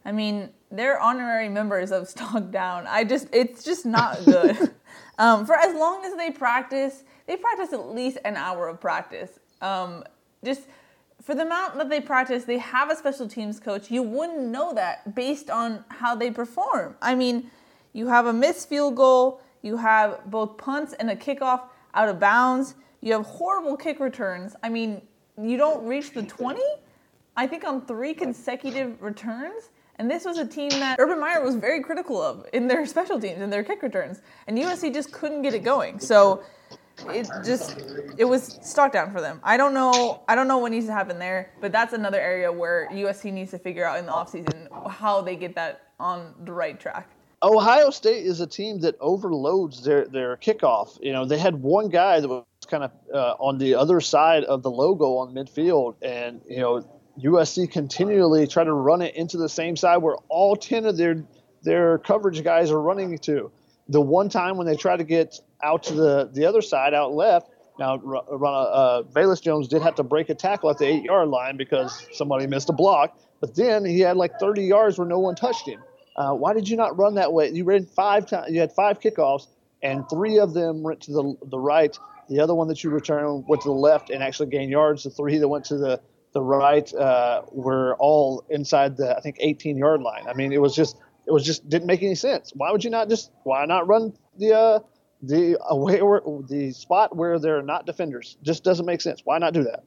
I 0.06 0.12
mean, 0.12 0.50
they're 0.72 1.00
honorary 1.00 1.50
members 1.50 1.92
of 1.92 2.08
Stock 2.08 2.52
Down. 2.52 2.86
I 2.88 3.04
just, 3.04 3.28
it's 3.34 3.64
just 3.64 3.86
not 3.86 4.18
good. 4.26 4.72
um, 5.18 5.46
for 5.46 5.56
as 5.56 5.74
long 5.76 6.06
as 6.06 6.16
they 6.16 6.32
practice, 6.32 7.04
they 7.28 7.36
practice 7.36 7.74
at 7.74 7.94
least 7.94 8.20
an 8.24 8.38
hour 8.38 8.68
of 8.68 8.80
practice. 8.80 9.40
Um, 9.62 10.04
just 10.44 10.62
for 11.22 11.34
the 11.34 11.42
amount 11.42 11.76
that 11.78 11.90
they 11.90 12.00
practice, 12.00 12.44
they 12.44 12.60
have 12.60 12.92
a 12.92 12.96
special 12.96 13.28
teams 13.28 13.60
coach. 13.60 13.90
You 13.90 14.04
wouldn't 14.04 14.42
know 14.42 14.74
that 14.74 15.16
based 15.16 15.50
on 15.50 15.84
how 15.90 16.14
they 16.16 16.30
perform. 16.30 16.96
I 17.02 17.16
mean, 17.16 17.50
you 17.94 18.08
have 18.08 18.28
a 18.28 18.34
missed 18.34 18.70
field 18.70 18.96
goal, 18.96 19.42
you 19.64 19.78
have 19.78 20.20
both 20.30 20.58
punts 20.58 20.94
and 20.94 21.10
a 21.10 21.16
kickoff 21.16 21.62
out 21.96 22.10
of 22.10 22.20
bounds, 22.20 22.76
you 23.02 23.14
have 23.14 23.26
horrible 23.26 23.76
kick 23.76 24.00
returns. 24.00 24.56
I 24.62 24.70
mean, 24.70 25.02
you 25.42 25.58
don't 25.58 25.84
reach 25.86 26.12
the 26.12 26.22
20, 26.22 26.62
I 27.36 27.48
think, 27.48 27.64
on 27.64 27.86
three 27.86 28.14
consecutive 28.14 29.02
returns. 29.02 29.72
And 29.98 30.12
this 30.12 30.26
was 30.26 30.38
a 30.38 30.46
team 30.46 30.70
that 30.72 31.00
Urban 31.00 31.20
Meyer 31.20 31.42
was 31.42 31.56
very 31.56 31.82
critical 31.82 32.22
of 32.22 32.46
in 32.54 32.68
their 32.68 32.86
special 32.86 33.20
teams 33.20 33.42
and 33.42 33.52
their 33.52 33.64
kick 33.64 33.82
returns. 33.82 34.22
And 34.48 34.58
USC 34.58 34.94
just 34.94 35.12
couldn't 35.12 35.42
get 35.42 35.54
it 35.54 35.64
going. 35.64 36.00
So 36.00 36.44
it 37.10 37.28
just 37.46 37.78
it 38.18 38.26
was 38.26 38.60
stock 38.62 38.92
down 38.92 39.12
for 39.12 39.22
them. 39.22 39.40
I 39.44 39.58
don't 39.58 39.74
know 39.74 40.22
I 40.28 40.36
don't 40.36 40.48
know 40.48 40.58
what 40.58 40.72
needs 40.72 40.86
to 40.88 40.94
happen 40.94 41.20
there, 41.20 41.52
but 41.62 41.72
that's 41.72 41.94
another 41.94 42.20
area 42.20 42.52
where 42.52 42.90
USC 42.92 43.32
needs 43.32 43.52
to 43.52 43.60
figure 43.60 43.86
out 43.86 44.00
in 44.00 44.06
the 44.06 44.12
offseason 44.12 44.90
how 44.90 45.22
they 45.22 45.36
get 45.36 45.56
that 45.56 45.90
on 46.00 46.34
the 46.44 46.52
right 46.52 46.80
track. 46.80 47.10
Ohio 47.44 47.90
State 47.90 48.26
is 48.26 48.40
a 48.40 48.48
team 48.48 48.80
that 48.80 48.96
overloads 49.00 49.84
their 49.84 50.08
their 50.08 50.38
kickoff. 50.38 50.98
You 51.02 51.14
know, 51.14 51.26
they 51.26 51.38
had 51.38 51.56
one 51.56 51.90
guy 51.90 52.20
that 52.20 52.28
was 52.28 52.44
kind 52.68 52.84
of 52.84 52.92
uh, 53.14 53.36
on 53.40 53.58
the 53.58 53.76
other 53.76 54.02
side 54.02 54.44
of 54.46 54.64
the 54.64 54.72
logo 54.72 55.18
on 55.18 55.34
midfield, 55.34 55.96
and 56.02 56.42
you 56.50 56.60
know 56.60 56.86
USC 57.24 57.72
continually 57.72 58.48
try 58.48 58.64
to 58.64 58.74
run 58.74 59.02
it 59.02 59.16
into 59.16 59.38
the 59.38 59.50
same 59.50 59.76
side 59.76 59.98
where 59.98 60.16
all 60.30 60.56
10 60.56 60.86
of 60.86 60.98
their 60.98 61.24
their 61.64 61.98
coverage 61.98 62.44
guys 62.44 62.72
are 62.72 62.80
running 62.80 63.18
to. 63.18 63.52
The 63.90 64.02
one 64.02 64.30
time 64.30 64.58
when 64.58 64.68
they 64.68 64.76
try 64.76 64.96
to 64.96 65.04
get 65.04 65.40
out 65.64 65.84
to 65.84 65.94
the, 65.94 66.30
the 66.32 66.46
other 66.46 66.62
side, 66.62 66.94
out 66.94 67.14
left, 67.14 67.50
Now, 67.80 67.96
uh, 67.96 69.04
Velus 69.04 69.42
Jones 69.42 69.68
did 69.68 69.82
have 69.82 69.96
to 69.96 70.04
break 70.04 70.30
a 70.30 70.36
tackle 70.36 70.70
at 70.70 70.78
the 70.78 70.86
eight 70.86 71.04
yard 71.04 71.28
line 71.30 71.58
because 71.58 72.08
somebody 72.14 72.48
missed 72.48 72.70
a 72.70 72.74
block, 72.74 73.18
but 73.42 73.56
then 73.56 73.84
he 73.84 74.00
had 74.00 74.16
like 74.16 74.40
30 74.40 74.64
yards 74.64 74.98
where 74.98 75.08
no 75.08 75.20
one 75.20 75.36
touched 75.36 75.68
him. 75.68 75.82
Uh, 76.16 76.34
why 76.34 76.54
did 76.54 76.70
you 76.70 76.78
not 76.78 76.98
run 76.98 77.16
that 77.16 77.34
way? 77.34 77.50
You 77.50 77.64
ran 77.66 77.86
five 77.86 78.26
times. 78.28 78.52
You 78.52 78.60
had 78.60 78.72
five 78.72 79.00
kickoffs, 79.00 79.48
and 79.82 80.08
three 80.10 80.40
of 80.40 80.54
them 80.54 80.82
went 80.84 81.02
to 81.02 81.12
the 81.12 81.36
the 81.48 81.60
right. 81.60 81.98
The 82.30 82.40
other 82.40 82.56
one 82.56 82.68
that 82.70 82.84
you 82.84 82.90
returned 82.90 83.46
went 83.48 83.62
to 83.64 83.70
the 83.70 83.76
left 83.76 84.10
and 84.10 84.24
actually 84.24 84.50
gained 84.50 84.72
yards. 84.72 85.04
The 85.04 85.10
three 85.10 85.38
that 85.38 85.48
went 85.48 85.66
to 85.66 85.78
the 85.78 86.00
the 86.36 86.42
right 86.42 86.94
uh, 86.94 87.44
were 87.54 87.96
all 87.96 88.44
inside 88.50 88.98
the 88.98 89.16
I 89.18 89.22
think 89.22 89.38
18 89.40 89.78
yard 89.78 90.02
line. 90.02 90.28
I 90.28 90.34
mean, 90.34 90.52
it 90.52 90.62
was 90.62 90.76
just 90.76 90.98
it 91.26 91.32
was 91.32 91.46
just 91.46 91.68
didn't 91.70 91.88
make 91.88 92.04
any 92.04 92.14
sense. 92.14 92.52
Why 92.54 92.72
would 92.72 92.84
you 92.84 92.90
not 92.90 93.08
just 93.10 93.32
why 93.44 93.66
not 93.66 93.88
run 93.88 94.14
the 94.38 94.54
uh, 94.54 94.80
the 95.24 95.58
away 95.70 96.02
or 96.02 96.44
the 96.48 96.72
spot 96.72 97.16
where 97.16 97.40
there 97.40 97.58
are 97.58 97.64
not 97.64 97.86
defenders? 97.86 98.38
Just 98.44 98.66
doesn't 98.66 98.86
make 98.86 99.00
sense. 99.00 99.22
Why 99.24 99.38
not 99.38 99.54
do 99.54 99.64
that? 99.64 99.86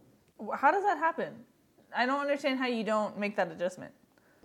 How 0.56 0.72
does 0.72 0.84
that 0.84 0.96
happen? 0.96 1.34
I 1.94 2.06
don't 2.06 2.20
understand 2.20 2.58
how 2.58 2.66
you 2.66 2.82
don't 2.82 3.18
make 3.18 3.36
that 3.36 3.52
adjustment. 3.52 3.92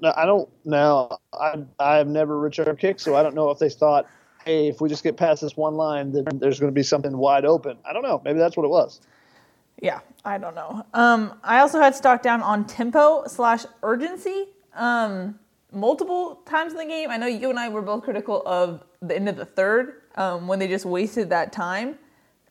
No, 0.01 0.11
I 0.17 0.25
don't. 0.25 0.49
Now, 0.65 1.19
I 1.33 1.63
I've 1.79 2.07
never 2.07 2.37
returned 2.37 2.79
kicks, 2.79 3.01
so 3.01 3.15
I 3.15 3.23
don't 3.23 3.33
know 3.33 3.49
if 3.49 3.59
they 3.59 3.69
thought, 3.69 4.07
hey, 4.43 4.67
if 4.67 4.81
we 4.81 4.89
just 4.89 5.03
get 5.03 5.15
past 5.15 5.41
this 5.41 5.55
one 5.55 5.75
line, 5.75 6.11
then 6.11 6.25
there's 6.33 6.59
going 6.59 6.71
to 6.71 6.75
be 6.75 6.83
something 6.83 7.15
wide 7.17 7.45
open. 7.45 7.77
I 7.85 7.93
don't 7.93 8.03
know. 8.03 8.21
Maybe 8.25 8.39
that's 8.39 8.57
what 8.57 8.65
it 8.65 8.71
was. 8.71 8.99
Yeah, 9.81 9.99
I 10.23 10.37
don't 10.37 10.55
know. 10.55 10.85
Um, 10.93 11.39
I 11.43 11.59
also 11.59 11.79
had 11.79 11.95
stock 11.95 12.21
down 12.21 12.41
on 12.41 12.65
tempo 12.65 13.23
slash 13.27 13.65
urgency. 13.81 14.45
Um, 14.73 15.39
multiple 15.73 16.41
times 16.45 16.71
in 16.71 16.77
the 16.77 16.85
game. 16.85 17.09
I 17.09 17.17
know 17.17 17.27
you 17.27 17.49
and 17.49 17.59
I 17.59 17.69
were 17.69 17.81
both 17.81 18.03
critical 18.03 18.43
of 18.45 18.83
the 19.01 19.15
end 19.15 19.27
of 19.27 19.35
the 19.35 19.45
third 19.45 20.01
um, 20.15 20.47
when 20.47 20.59
they 20.59 20.67
just 20.67 20.85
wasted 20.85 21.29
that 21.31 21.51
time. 21.51 21.97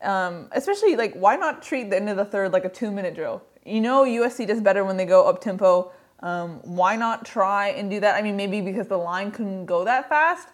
Um, 0.01 0.49
especially 0.51 0.95
like, 0.95 1.13
why 1.13 1.37
not 1.37 1.63
treat 1.63 1.89
the 1.89 1.95
end 1.95 2.09
of 2.09 2.17
the 2.17 2.25
third 2.25 2.51
like 2.51 2.65
a 2.65 2.69
two 2.69 2.91
minute 2.91 3.15
drill? 3.15 3.41
You 3.65 3.79
know, 3.79 4.03
USC 4.03 4.45
does 4.45 4.59
better 4.59 4.83
when 4.83 4.97
they 4.97 5.05
go 5.05 5.27
up 5.27 5.39
tempo. 5.39 5.91
Um, 6.19 6.59
why 6.63 6.95
not 6.95 7.25
try 7.25 7.69
and 7.69 7.89
do 7.89 7.99
that? 8.01 8.15
I 8.15 8.21
mean, 8.21 8.35
maybe 8.35 8.61
because 8.61 8.87
the 8.87 8.97
line 8.97 9.31
couldn't 9.31 9.65
go 9.65 9.85
that 9.85 10.09
fast. 10.09 10.49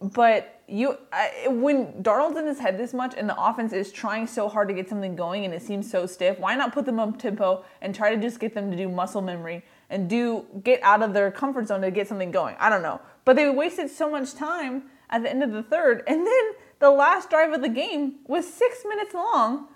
But 0.00 0.62
you, 0.66 0.96
I, 1.12 1.48
when 1.48 2.02
Darnold's 2.02 2.38
in 2.38 2.46
his 2.46 2.58
head 2.58 2.78
this 2.78 2.94
much 2.94 3.14
and 3.16 3.28
the 3.28 3.38
offense 3.38 3.72
is 3.72 3.92
trying 3.92 4.26
so 4.26 4.48
hard 4.48 4.68
to 4.68 4.74
get 4.74 4.88
something 4.88 5.14
going 5.14 5.44
and 5.44 5.52
it 5.52 5.60
seems 5.60 5.90
so 5.90 6.06
stiff, 6.06 6.38
why 6.38 6.54
not 6.54 6.72
put 6.72 6.86
them 6.86 6.98
up 6.98 7.18
tempo 7.18 7.64
and 7.82 7.94
try 7.94 8.14
to 8.14 8.20
just 8.20 8.40
get 8.40 8.54
them 8.54 8.70
to 8.70 8.76
do 8.76 8.88
muscle 8.88 9.20
memory 9.20 9.62
and 9.90 10.08
do 10.08 10.46
get 10.64 10.80
out 10.82 11.02
of 11.02 11.12
their 11.12 11.30
comfort 11.30 11.66
zone 11.66 11.82
to 11.82 11.90
get 11.90 12.08
something 12.08 12.30
going. 12.30 12.56
I 12.58 12.70
don't 12.70 12.82
know. 12.82 13.00
But 13.26 13.36
they 13.36 13.50
wasted 13.50 13.90
so 13.90 14.10
much 14.10 14.34
time 14.34 14.84
at 15.10 15.22
the 15.22 15.30
end 15.30 15.42
of 15.42 15.52
the 15.52 15.62
third. 15.62 16.02
And 16.06 16.26
then 16.26 16.44
the 16.78 16.90
last 16.90 17.28
drive 17.28 17.52
of 17.52 17.60
the 17.60 17.68
game 17.68 18.20
was 18.26 18.50
six 18.50 18.84
minutes 18.88 19.12
long 19.12 19.68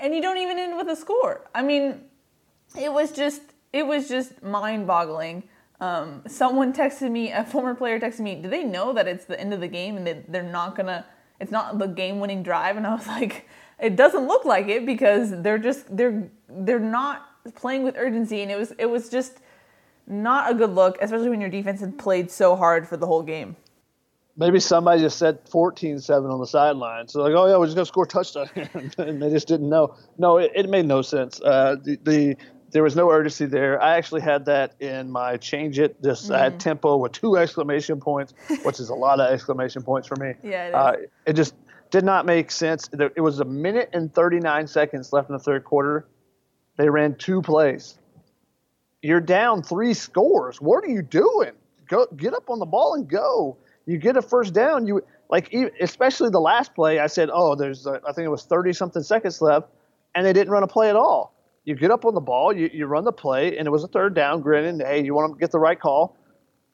and 0.00 0.14
you 0.14 0.20
don't 0.20 0.38
even 0.38 0.58
end 0.58 0.76
with 0.76 0.88
a 0.88 0.96
score. 0.96 1.48
I 1.54 1.62
mean, 1.62 2.02
it 2.78 2.92
was 2.92 3.12
just 3.12 3.42
it 3.72 3.86
was 3.86 4.08
just 4.08 4.42
mind 4.42 4.86
boggling. 4.86 5.44
Um, 5.80 6.22
someone 6.26 6.72
texted 6.72 7.10
me, 7.10 7.30
a 7.30 7.44
former 7.44 7.74
player 7.74 8.00
texted 8.00 8.20
me, 8.20 8.34
do 8.34 8.48
they 8.48 8.64
know 8.64 8.92
that 8.92 9.06
it's 9.06 9.24
the 9.26 9.38
end 9.38 9.54
of 9.54 9.60
the 9.60 9.68
game 9.68 9.96
and 9.96 10.06
that 10.06 10.32
they're 10.32 10.42
not 10.42 10.74
gonna, 10.74 11.06
it's 11.40 11.52
not 11.52 11.78
the 11.78 11.86
game 11.86 12.18
winning 12.18 12.42
drive? 12.42 12.76
And 12.76 12.86
I 12.86 12.94
was 12.94 13.06
like, 13.18 13.48
it 13.78 13.94
doesn't 13.94 14.26
look 14.26 14.44
like 14.44 14.68
it 14.68 14.84
because 14.84 15.42
they're 15.42 15.58
just, 15.58 15.96
they're, 15.96 16.28
they're 16.48 16.80
not 16.80 17.28
playing 17.54 17.82
with 17.82 17.96
urgency, 17.96 18.42
and 18.42 18.50
it 18.50 18.58
was 18.58 18.72
it 18.78 18.86
was 18.86 19.08
just 19.08 19.40
not 20.06 20.50
a 20.50 20.54
good 20.54 20.70
look, 20.70 20.98
especially 21.00 21.28
when 21.28 21.40
your 21.40 21.50
defense 21.50 21.80
had 21.80 21.98
played 21.98 22.30
so 22.30 22.56
hard 22.56 22.88
for 22.88 22.96
the 22.96 23.06
whole 23.06 23.22
game. 23.22 23.56
Maybe 24.36 24.60
somebody 24.60 25.00
just 25.00 25.18
said 25.18 25.44
14-7 25.46 26.32
on 26.32 26.38
the 26.38 26.46
sideline, 26.46 27.08
so 27.08 27.22
like, 27.22 27.34
oh 27.34 27.46
yeah, 27.46 27.56
we're 27.56 27.66
just 27.66 27.76
gonna 27.76 27.86
score 27.86 28.04
a 28.04 28.06
touchdown, 28.06 28.48
and 28.98 29.22
they 29.22 29.30
just 29.30 29.48
didn't 29.48 29.68
know. 29.68 29.96
No, 30.16 30.38
it, 30.38 30.52
it 30.54 30.68
made 30.68 30.86
no 30.86 31.02
sense. 31.02 31.40
Uh, 31.40 31.76
the, 31.82 31.98
the 32.04 32.36
there 32.70 32.82
was 32.82 32.94
no 32.94 33.10
urgency 33.10 33.46
there. 33.46 33.80
I 33.80 33.96
actually 33.96 34.20
had 34.20 34.44
that 34.46 34.74
in 34.80 35.10
my 35.10 35.36
change 35.36 35.78
it. 35.78 36.02
Just. 36.02 36.30
I 36.30 36.38
had 36.38 36.54
mm. 36.54 36.58
tempo 36.58 36.96
with 36.96 37.12
two 37.12 37.36
exclamation 37.36 38.00
points, 38.00 38.34
which 38.62 38.80
is 38.80 38.90
a 38.90 38.94
lot 38.94 39.20
of 39.20 39.32
exclamation 39.32 39.82
points 39.82 40.06
for 40.06 40.16
me. 40.16 40.34
Yeah, 40.42 40.68
it, 40.68 40.74
uh, 40.74 40.92
it 41.26 41.32
just 41.34 41.54
did 41.90 42.04
not 42.04 42.26
make 42.26 42.50
sense. 42.50 42.88
It 42.92 43.20
was 43.20 43.40
a 43.40 43.44
minute 43.44 43.90
and 43.92 44.12
39 44.12 44.66
seconds 44.66 45.12
left 45.12 45.30
in 45.30 45.34
the 45.34 45.42
third 45.42 45.64
quarter. 45.64 46.06
They 46.76 46.88
ran 46.88 47.14
two 47.14 47.42
plays. 47.42 47.98
You're 49.02 49.20
down 49.20 49.62
three 49.62 49.94
scores. 49.94 50.60
What 50.60 50.84
are 50.84 50.88
you 50.88 51.02
doing? 51.02 51.52
Go 51.88 52.06
get 52.16 52.34
up 52.34 52.50
on 52.50 52.58
the 52.58 52.66
ball 52.66 52.94
and 52.94 53.08
go. 53.08 53.56
You 53.86 53.96
get 53.96 54.16
a 54.16 54.22
first 54.22 54.52
down. 54.52 54.86
You 54.86 55.02
like 55.30 55.54
especially 55.80 56.30
the 56.30 56.40
last 56.40 56.74
play. 56.74 56.98
I 56.98 57.06
said, 57.06 57.30
oh, 57.32 57.54
there's 57.54 57.86
a, 57.86 58.00
I 58.06 58.12
think 58.12 58.26
it 58.26 58.30
was 58.30 58.44
30 58.44 58.72
something 58.74 59.02
seconds 59.02 59.40
left, 59.40 59.68
and 60.14 60.26
they 60.26 60.32
didn't 60.32 60.52
run 60.52 60.62
a 60.62 60.66
play 60.66 60.90
at 60.90 60.96
all. 60.96 61.34
You 61.68 61.74
get 61.74 61.90
up 61.90 62.06
on 62.06 62.14
the 62.14 62.20
ball, 62.22 62.50
you, 62.50 62.70
you 62.72 62.86
run 62.86 63.04
the 63.04 63.12
play, 63.12 63.58
and 63.58 63.66
it 63.66 63.70
was 63.70 63.84
a 63.84 63.88
third 63.88 64.14
down. 64.14 64.40
Grinning, 64.40 64.80
hey, 64.80 65.04
you 65.04 65.12
want 65.12 65.34
to 65.34 65.38
get 65.38 65.52
the 65.52 65.58
right 65.58 65.78
call, 65.78 66.16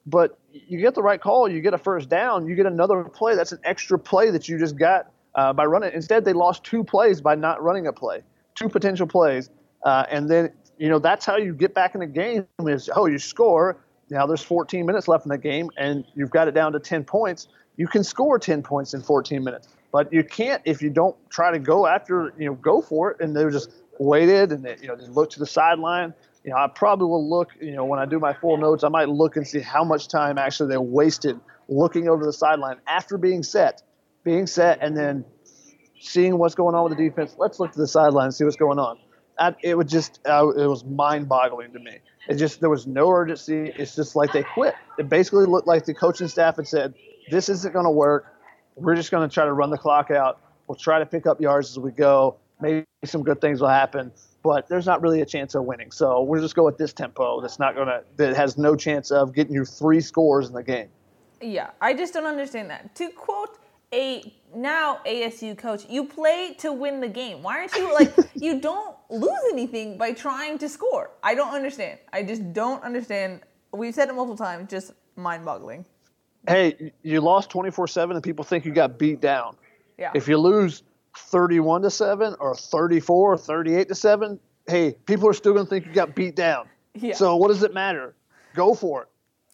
but 0.07 0.39
you 0.53 0.79
get 0.79 0.95
the 0.95 1.03
right 1.03 1.21
call, 1.21 1.51
you 1.51 1.61
get 1.61 1.75
a 1.75 1.79
first 1.79 2.09
down, 2.09 2.47
you 2.47 2.55
get 2.55 2.67
another 2.67 3.03
play. 3.03 3.35
That's 3.35 3.51
an 3.51 3.59
extra 3.65 3.99
play 3.99 4.31
that 4.31 4.49
you 4.49 4.57
just 4.57 4.79
got 4.79 5.11
uh, 5.35 5.53
by 5.53 5.65
running. 5.65 5.91
Instead, 5.95 6.25
they 6.25 6.33
lost 6.33 6.63
two 6.63 6.85
plays 6.85 7.21
by 7.21 7.35
not 7.35 7.61
running 7.61 7.89
a 7.89 7.93
play, 7.93 8.23
two 8.55 8.69
potential 8.69 9.09
plays. 9.09 9.51
Uh, 9.85 10.07
and 10.13 10.31
then, 10.31 10.53
you 10.79 10.89
know, 10.89 11.01
that's 11.01 11.27
how 11.27 11.39
you 11.39 11.55
get 11.55 11.75
back 11.75 11.97
in 11.97 12.01
the 12.01 12.07
game 12.07 12.47
is, 12.61 12.89
oh, 12.95 13.07
you 13.07 13.19
score. 13.19 13.79
Now 14.11 14.27
there's 14.27 14.43
14 14.43 14.87
minutes 14.87 15.09
left 15.09 15.27
in 15.27 15.31
the 15.31 15.39
game 15.39 15.71
and 15.77 16.05
you've 16.15 16.31
got 16.31 16.47
it 16.47 16.55
down 16.55 16.73
to 16.73 16.79
10 16.79 17.03
points. 17.03 17.49
You 17.77 17.89
can 17.89 18.05
score 18.05 18.39
10 18.39 18.63
points 18.63 18.95
in 18.95 19.03
14 19.03 19.43
minutes, 19.43 19.67
but 19.91 20.13
you 20.13 20.23
can't 20.23 20.63
if 20.65 20.81
you 20.81 20.91
don't 20.91 21.17
try 21.31 21.51
to 21.51 21.59
go 21.59 21.89
after, 21.89 22.33
you 22.39 22.47
know, 22.47 22.55
go 22.55 22.81
for 22.81 23.11
it. 23.11 23.21
And 23.21 23.35
they 23.35 23.51
just 23.51 23.71
waited 23.99 24.53
and, 24.53 24.65
you 24.81 24.89
know, 24.89 24.97
just 24.97 25.11
look 25.11 25.31
to 25.31 25.39
the 25.39 25.47
sideline. 25.47 26.15
You 26.45 26.51
know, 26.51 26.57
I 26.57 26.69
probably 26.69 27.07
will 27.07 27.29
look, 27.29 27.51
you 27.61 27.73
know, 27.73 27.85
when 27.85 27.99
I 27.99 28.05
do 28.05 28.19
my 28.19 28.35
full 28.35 28.57
notes, 28.57 28.85
I 28.85 28.89
might 28.89 29.09
look 29.09 29.37
and 29.37 29.47
see 29.47 29.61
how 29.61 29.83
much 29.85 30.09
time 30.09 30.37
actually 30.37 30.71
they 30.71 30.79
wasted 30.79 31.41
looking 31.69 32.09
over 32.09 32.25
the 32.25 32.33
sideline 32.33 32.77
after 32.87 33.17
being 33.17 33.43
set, 33.43 33.83
being 34.25 34.47
set, 34.47 34.79
and 34.83 34.97
then 34.97 35.25
seeing 36.01 36.37
what's 36.37 36.55
going 36.55 36.75
on 36.75 36.85
with 36.85 36.99
the 36.99 37.09
defense. 37.09 37.35
Let's 37.39 37.59
look 37.59 37.73
to 37.73 37.79
the 37.79 37.89
sideline 37.89 38.27
and 38.27 38.35
see 38.35 38.45
what's 38.45 38.57
going 38.57 38.79
on 38.79 38.99
it 39.63 39.77
was 39.77 39.91
just 39.91 40.21
uh, 40.27 40.49
it 40.57 40.67
was 40.67 40.85
mind-boggling 40.85 41.73
to 41.73 41.79
me. 41.79 41.99
It 42.29 42.37
just 42.37 42.61
there 42.61 42.71
was 42.71 42.87
no 42.87 43.11
urgency. 43.11 43.73
It's 43.77 43.95
just 43.95 44.17
like 44.17 44.33
they 44.33 44.43
quit. 44.43 44.75
It 44.99 45.09
basically 45.09 45.47
looked 45.47 45.67
like 45.67 45.85
the 45.85 45.95
coaching 45.95 46.29
staff 46.29 46.57
had 46.57 46.67
said, 46.69 46.95
"This 47.31 47.49
isn't 47.49 47.73
going 47.73 47.85
to 47.85 47.91
work. 47.91 48.27
We're 48.77 48.97
just 48.97 49.11
going 49.11 49.29
to 49.29 49.33
try 49.33 49.45
to 49.45 49.53
run 49.53 49.71
the 49.71 49.79
clock 49.79 50.11
out. 50.11 50.41
We'll 50.67 50.77
try 50.77 50.99
to 50.99 51.07
pick 51.07 51.27
up 51.27 51.41
yards 51.41 51.71
as 51.71 51.79
we 51.79 51.91
go. 51.91 52.37
Maybe 52.65 52.87
some 53.05 53.23
good 53.23 53.43
things 53.43 53.61
will 53.61 53.69
happen, 53.69 54.11
but 54.43 54.69
there's 54.71 54.87
not 54.87 55.03
really 55.03 55.21
a 55.21 55.27
chance 55.27 55.55
of 55.55 55.65
winning. 55.65 55.91
So 55.91 56.23
we'll 56.23 56.41
just 56.41 56.55
go 56.55 56.67
at 56.67 56.79
this 56.79 56.95
tempo. 56.95 57.43
That's 57.43 57.59
not 57.59 57.75
going 57.75 57.89
to 57.89 58.03
that 58.17 58.35
has 58.35 58.57
no 58.57 58.75
chance 58.75 59.11
of 59.11 59.35
getting 59.35 59.53
you 59.53 59.67
three 59.67 60.01
scores 60.01 60.49
in 60.49 60.55
the 60.55 60.63
game." 60.63 60.89
Yeah, 61.43 61.71
I 61.83 61.93
just 61.93 62.15
don't 62.15 62.25
understand 62.25 62.71
that. 62.71 62.95
To 62.95 63.11
quote 63.11 63.59
a 63.93 64.33
now 64.55 65.01
ASU 65.07 65.59
coach, 65.59 65.85
you 65.91 66.07
play 66.07 66.55
to 66.61 66.73
win 66.73 67.03
the 67.03 67.09
game. 67.09 67.43
Why 67.43 67.59
aren't 67.59 67.75
you 67.75 67.93
like 67.93 68.15
you 68.35 68.63
don't 68.63 68.97
lose 69.11 69.45
anything 69.53 69.99
by 69.99 70.13
trying 70.13 70.57
to 70.57 70.69
score? 70.71 71.11
I 71.23 71.35
don't 71.35 71.55
understand. 71.55 71.99
I 72.15 72.23
just 72.23 72.55
don't 72.55 72.83
understand. 72.83 73.43
We've 73.73 73.95
said 73.95 74.09
it 74.09 74.15
multiple 74.15 74.39
times, 74.39 74.71
just 74.71 74.93
mind-boggling. 75.17 75.85
Hey, 76.49 76.93
you 77.03 77.21
lost 77.21 77.51
24-7 77.51 78.15
and 78.15 78.23
people 78.23 78.45
think 78.45 78.65
you 78.65 78.73
got 78.73 78.99
beat 78.99 79.21
down. 79.21 79.57
Yeah. 79.99 80.13
If 80.15 80.29
you 80.29 80.39
lose 80.39 80.83
31 81.17 81.83
to 81.83 81.91
7 81.91 82.37
or 82.41 82.55
34 82.55 83.33
or 83.33 83.39
38 83.39 83.89
to 83.89 83.95
7, 83.95 84.41
hey, 84.67 84.93
people 85.07 85.29
are 85.29 85.33
still 85.33 85.53
going 85.53 85.67
to 85.67 85.71
think 85.71 85.87
you 85.87 85.93
got 85.93 86.15
beat 86.15 86.37
down. 86.37 86.67
Yeah. 86.95 87.15
So 87.15 87.37
what 87.37 87.49
does 87.49 87.63
it 87.63 87.75
matter? 87.75 88.15
Go 88.55 88.75
for 88.75 89.03
it. 89.03 89.09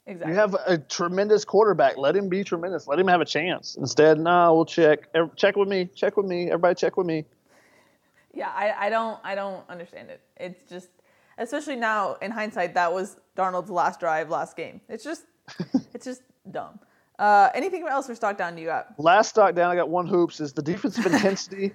Exactly. 0.07 0.33
You 0.33 0.38
have 0.38 0.57
a 0.66 0.79
tremendous 0.79 1.44
quarterback. 1.44 1.96
Let 1.96 2.16
him 2.16 2.29
be 2.29 2.42
tremendous. 2.42 2.88
Let 2.88 2.99
him 2.99 3.07
have 3.07 3.20
a 3.20 3.25
chance. 3.25 3.77
Instead, 3.77 4.18
no, 4.18 4.25
nah, 4.25 4.53
we'll 4.53 4.64
check. 4.64 5.09
Check 5.37 5.57
with 5.57 5.68
me. 5.68 5.88
Check 5.94 6.16
with 6.16 6.27
me. 6.27 6.46
Everybody, 6.46 6.75
check 6.75 6.96
with 6.96 7.07
me. 7.07 7.25
Yeah, 8.33 8.51
I, 8.55 8.87
I 8.87 8.90
don't 8.90 9.18
I 9.25 9.35
don't 9.35 9.68
understand 9.68 10.11
it. 10.11 10.20
It's 10.37 10.68
just, 10.68 10.88
especially 11.38 11.77
now 11.77 12.14
in 12.14 12.31
hindsight, 12.31 12.75
that 12.75 12.92
was 12.92 13.16
Darnold's 13.37 13.70
last 13.70 14.01
drive, 14.01 14.31
last 14.31 14.57
game. 14.57 14.81
It's 14.88 15.05
just, 15.05 15.25
it's 15.94 16.05
just 16.05 16.23
dumb. 16.51 16.81
Uh, 17.20 17.50
anything 17.54 17.87
else 17.87 18.06
for 18.06 18.14
stock 18.14 18.37
down 18.38 18.59
you 18.59 18.66
got? 18.66 18.98
Last 18.98 19.28
stock 19.28 19.54
down, 19.54 19.70
I 19.70 19.76
got 19.76 19.88
one 19.88 20.06
hoops. 20.06 20.40
Is 20.40 20.52
the 20.52 20.62
defensive 20.62 21.06
intensity 21.12 21.72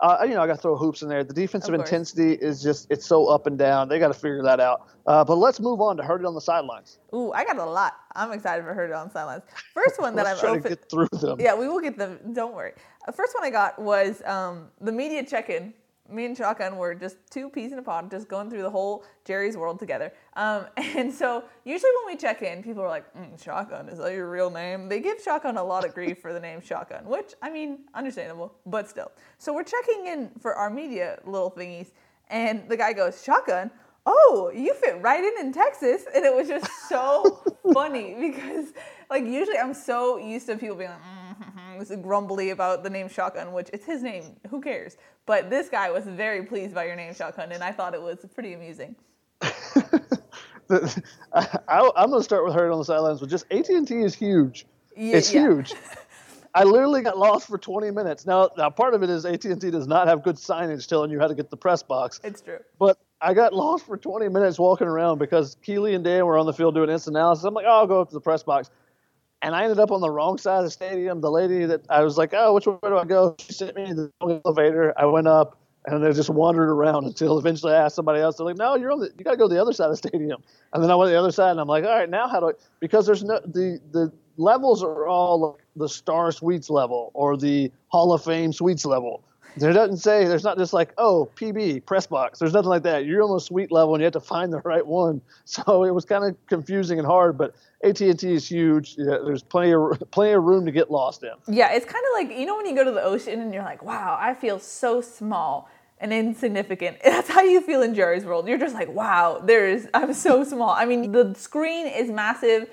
uh, 0.00 0.18
you 0.22 0.34
know, 0.34 0.42
I 0.42 0.46
got 0.46 0.56
to 0.56 0.62
throw 0.62 0.76
hoops 0.76 1.02
in 1.02 1.08
there. 1.08 1.22
The 1.22 1.32
defensive 1.32 1.72
intensity 1.72 2.32
is 2.32 2.62
just, 2.62 2.90
it's 2.90 3.06
so 3.06 3.26
up 3.26 3.46
and 3.46 3.56
down. 3.56 3.88
They 3.88 3.98
got 3.98 4.08
to 4.08 4.14
figure 4.14 4.42
that 4.42 4.58
out. 4.58 4.88
Uh, 5.06 5.24
but 5.24 5.36
let's 5.36 5.60
move 5.60 5.80
on 5.80 5.96
to 5.96 6.02
Heard 6.02 6.20
It 6.20 6.26
on 6.26 6.34
the 6.34 6.40
Sidelines. 6.40 6.98
Ooh, 7.14 7.32
I 7.32 7.44
got 7.44 7.58
a 7.58 7.64
lot. 7.64 7.94
I'm 8.14 8.32
excited 8.32 8.64
for 8.64 8.74
Heard 8.74 8.90
It 8.90 8.94
on 8.94 9.06
the 9.06 9.12
Sidelines. 9.12 9.44
First 9.72 10.00
one 10.00 10.16
that 10.16 10.26
I'm 10.26 10.36
trying 10.38 10.62
to 10.62 10.68
get 10.68 10.90
through 10.90 11.08
them. 11.12 11.40
Yeah, 11.40 11.54
we 11.54 11.68
will 11.68 11.80
get 11.80 11.96
them. 11.96 12.18
Don't 12.32 12.54
worry. 12.54 12.72
Uh, 13.06 13.12
first 13.12 13.34
one 13.34 13.44
I 13.44 13.50
got 13.50 13.78
was 13.78 14.22
um, 14.24 14.68
the 14.80 14.92
media 14.92 15.24
check 15.24 15.48
in 15.48 15.72
me 16.10 16.26
and 16.26 16.36
Shotgun 16.36 16.76
were 16.76 16.94
just 16.94 17.16
two 17.30 17.48
peas 17.48 17.72
in 17.72 17.78
a 17.78 17.82
pod, 17.82 18.10
just 18.10 18.28
going 18.28 18.50
through 18.50 18.62
the 18.62 18.70
whole 18.70 19.04
Jerry's 19.24 19.56
world 19.56 19.78
together. 19.78 20.12
Um, 20.34 20.66
and 20.76 21.12
so 21.12 21.44
usually 21.64 21.90
when 22.04 22.14
we 22.14 22.18
check 22.18 22.42
in, 22.42 22.62
people 22.62 22.82
are 22.82 22.88
like, 22.88 23.12
mm, 23.14 23.42
Shotgun, 23.42 23.88
is 23.88 23.98
that 23.98 24.12
your 24.12 24.30
real 24.30 24.50
name? 24.50 24.88
They 24.88 25.00
give 25.00 25.20
Shotgun 25.20 25.56
a 25.56 25.64
lot 25.64 25.84
of 25.84 25.94
grief 25.94 26.20
for 26.20 26.32
the 26.32 26.40
name 26.40 26.60
Shotgun, 26.60 27.06
which, 27.06 27.34
I 27.42 27.50
mean, 27.50 27.80
understandable, 27.94 28.54
but 28.66 28.88
still. 28.88 29.12
So 29.38 29.54
we're 29.54 29.64
checking 29.64 30.06
in 30.06 30.30
for 30.40 30.54
our 30.54 30.70
media 30.70 31.18
little 31.24 31.50
thingies, 31.50 31.92
and 32.28 32.68
the 32.68 32.76
guy 32.76 32.92
goes, 32.92 33.22
Shotgun? 33.22 33.70
Oh, 34.06 34.52
you 34.54 34.74
fit 34.74 35.00
right 35.00 35.24
in 35.24 35.46
in 35.46 35.52
Texas. 35.52 36.04
And 36.14 36.24
it 36.26 36.34
was 36.34 36.46
just 36.46 36.70
so 36.88 37.42
funny 37.72 38.14
because, 38.20 38.72
like, 39.08 39.24
usually 39.24 39.58
I'm 39.58 39.72
so 39.72 40.18
used 40.18 40.46
to 40.48 40.56
people 40.56 40.76
being 40.76 40.90
like, 40.90 41.00
mm-hmm, 41.78 42.02
grumbly 42.02 42.50
about 42.50 42.82
the 42.82 42.90
name 42.90 43.08
Shotgun, 43.08 43.52
which 43.52 43.70
it's 43.72 43.84
his 43.84 44.02
name. 44.02 44.36
Who 44.50 44.60
cares? 44.60 44.96
But 45.26 45.50
this 45.50 45.68
guy 45.68 45.90
was 45.90 46.04
very 46.04 46.42
pleased 46.44 46.74
by 46.74 46.84
your 46.84 46.96
name, 46.96 47.14
Shotgun, 47.14 47.52
and 47.52 47.62
I 47.62 47.72
thought 47.72 47.94
it 47.94 48.02
was 48.02 48.24
pretty 48.34 48.52
amusing. 48.54 48.96
I, 49.42 49.50
am 51.70 52.10
going 52.10 52.20
to 52.20 52.22
start 52.22 52.44
with 52.44 52.54
her 52.54 52.70
on 52.70 52.78
the 52.78 52.84
sidelines, 52.84 53.20
but 53.20 53.28
just 53.28 53.46
AT&T 53.50 53.94
is 53.94 54.14
huge. 54.14 54.66
Yeah, 54.96 55.16
it's 55.16 55.32
yeah. 55.32 55.42
huge. 55.42 55.74
I 56.54 56.62
literally 56.62 57.02
got 57.02 57.18
lost 57.18 57.48
for 57.48 57.58
20 57.58 57.90
minutes. 57.90 58.26
Now, 58.26 58.48
now 58.56 58.70
part 58.70 58.94
of 58.94 59.02
it 59.02 59.10
is 59.10 59.26
AT&T 59.26 59.70
does 59.70 59.88
not 59.88 60.06
have 60.06 60.22
good 60.22 60.36
signage 60.36 60.86
telling 60.86 61.10
you 61.10 61.18
how 61.18 61.26
to 61.26 61.34
get 61.34 61.50
the 61.50 61.56
press 61.56 61.82
box. 61.82 62.20
It's 62.22 62.40
true. 62.40 62.58
But 62.78 62.96
I 63.20 63.34
got 63.34 63.52
lost 63.52 63.86
for 63.86 63.96
20 63.96 64.28
minutes 64.28 64.58
walking 64.58 64.86
around 64.86 65.18
because 65.18 65.56
Keely 65.62 65.94
and 65.94 66.04
Dan 66.04 66.26
were 66.26 66.38
on 66.38 66.46
the 66.46 66.52
field 66.52 66.76
doing 66.76 66.90
instant 66.90 67.16
analysis. 67.16 67.44
I'm 67.44 67.54
like, 67.54 67.66
oh, 67.66 67.72
I'll 67.72 67.86
go 67.88 68.00
up 68.00 68.08
to 68.10 68.14
the 68.14 68.20
press 68.20 68.44
box. 68.44 68.70
And 69.44 69.54
I 69.54 69.64
ended 69.64 69.78
up 69.78 69.90
on 69.90 70.00
the 70.00 70.10
wrong 70.10 70.38
side 70.38 70.60
of 70.60 70.64
the 70.64 70.70
stadium. 70.70 71.20
The 71.20 71.30
lady 71.30 71.66
that 71.66 71.82
I 71.90 72.00
was 72.00 72.16
like, 72.16 72.32
oh, 72.32 72.54
which 72.54 72.66
way 72.66 72.78
do 72.82 72.96
I 72.96 73.04
go? 73.04 73.36
She 73.38 73.52
sent 73.52 73.76
me 73.76 73.92
the 73.92 74.10
elevator. 74.22 74.94
I 74.98 75.04
went 75.04 75.28
up 75.28 75.58
and 75.84 76.02
I 76.02 76.12
just 76.12 76.30
wandered 76.30 76.70
around 76.70 77.04
until 77.08 77.38
eventually 77.38 77.74
I 77.74 77.84
asked 77.84 77.94
somebody 77.94 78.22
else. 78.22 78.38
They're 78.38 78.46
like, 78.46 78.56
no, 78.56 78.74
you're 78.76 78.90
on 78.90 79.00
the, 79.00 79.10
you 79.18 79.22
got 79.22 79.32
to 79.32 79.36
go 79.36 79.46
to 79.46 79.54
the 79.54 79.60
other 79.60 79.74
side 79.74 79.90
of 79.90 80.00
the 80.00 80.08
stadium. 80.08 80.42
And 80.72 80.82
then 80.82 80.90
I 80.90 80.94
went 80.94 81.08
to 81.08 81.12
the 81.12 81.18
other 81.18 81.30
side 81.30 81.50
and 81.50 81.60
I'm 81.60 81.68
like, 81.68 81.84
all 81.84 81.90
right, 81.90 82.08
now 82.08 82.26
how 82.26 82.40
do 82.40 82.48
I, 82.48 82.52
because 82.80 83.04
there's 83.04 83.22
no, 83.22 83.38
the, 83.40 83.78
the 83.92 84.10
levels 84.38 84.82
are 84.82 85.06
all 85.06 85.58
the 85.76 85.90
star 85.90 86.32
suites 86.32 86.70
level 86.70 87.10
or 87.12 87.36
the 87.36 87.70
Hall 87.88 88.14
of 88.14 88.24
Fame 88.24 88.50
suites 88.50 88.86
level. 88.86 89.22
There 89.56 89.72
doesn't 89.72 89.98
say 89.98 90.26
there's 90.26 90.44
not 90.44 90.58
just 90.58 90.72
like 90.72 90.92
oh 90.98 91.28
PB 91.36 91.86
press 91.86 92.06
box. 92.06 92.38
There's 92.38 92.52
nothing 92.52 92.70
like 92.70 92.82
that. 92.84 93.04
You're 93.04 93.22
on 93.22 93.32
the 93.32 93.40
suite 93.40 93.70
level 93.70 93.94
and 93.94 94.00
you 94.00 94.04
have 94.04 94.12
to 94.14 94.20
find 94.20 94.52
the 94.52 94.60
right 94.60 94.86
one. 94.86 95.20
So 95.46 95.84
it 95.84 95.90
was 95.94 96.04
kind 96.04 96.24
of 96.24 96.36
confusing 96.46 96.98
and 96.98 97.06
hard. 97.06 97.38
But 97.38 97.54
AT&T 97.84 98.06
is 98.06 98.48
huge. 98.48 98.96
Yeah, 98.96 99.18
there's 99.24 99.42
plenty 99.42 99.72
of 99.72 100.02
plenty 100.10 100.32
of 100.32 100.42
room 100.42 100.64
to 100.66 100.72
get 100.72 100.90
lost 100.90 101.22
in. 101.22 101.32
Yeah, 101.46 101.72
it's 101.72 101.84
kind 101.84 102.04
of 102.10 102.28
like 102.28 102.38
you 102.38 102.46
know 102.46 102.56
when 102.56 102.66
you 102.66 102.74
go 102.74 102.82
to 102.82 102.90
the 102.90 103.02
ocean 103.02 103.40
and 103.40 103.52
you're 103.52 103.62
like, 103.62 103.82
wow, 103.82 104.16
I 104.20 104.34
feel 104.34 104.58
so 104.58 105.00
small 105.00 105.68
and 106.00 106.12
insignificant. 106.12 106.98
That's 107.04 107.28
how 107.28 107.42
you 107.42 107.60
feel 107.60 107.82
in 107.82 107.94
Jerry's 107.94 108.24
world. 108.24 108.48
You're 108.48 108.58
just 108.58 108.74
like, 108.74 108.88
wow, 108.88 109.40
there's 109.44 109.86
I'm 109.94 110.12
so 110.14 110.44
small. 110.44 110.70
I 110.70 110.84
mean, 110.86 111.12
the 111.12 111.34
screen 111.36 111.86
is 111.86 112.10
massive 112.10 112.68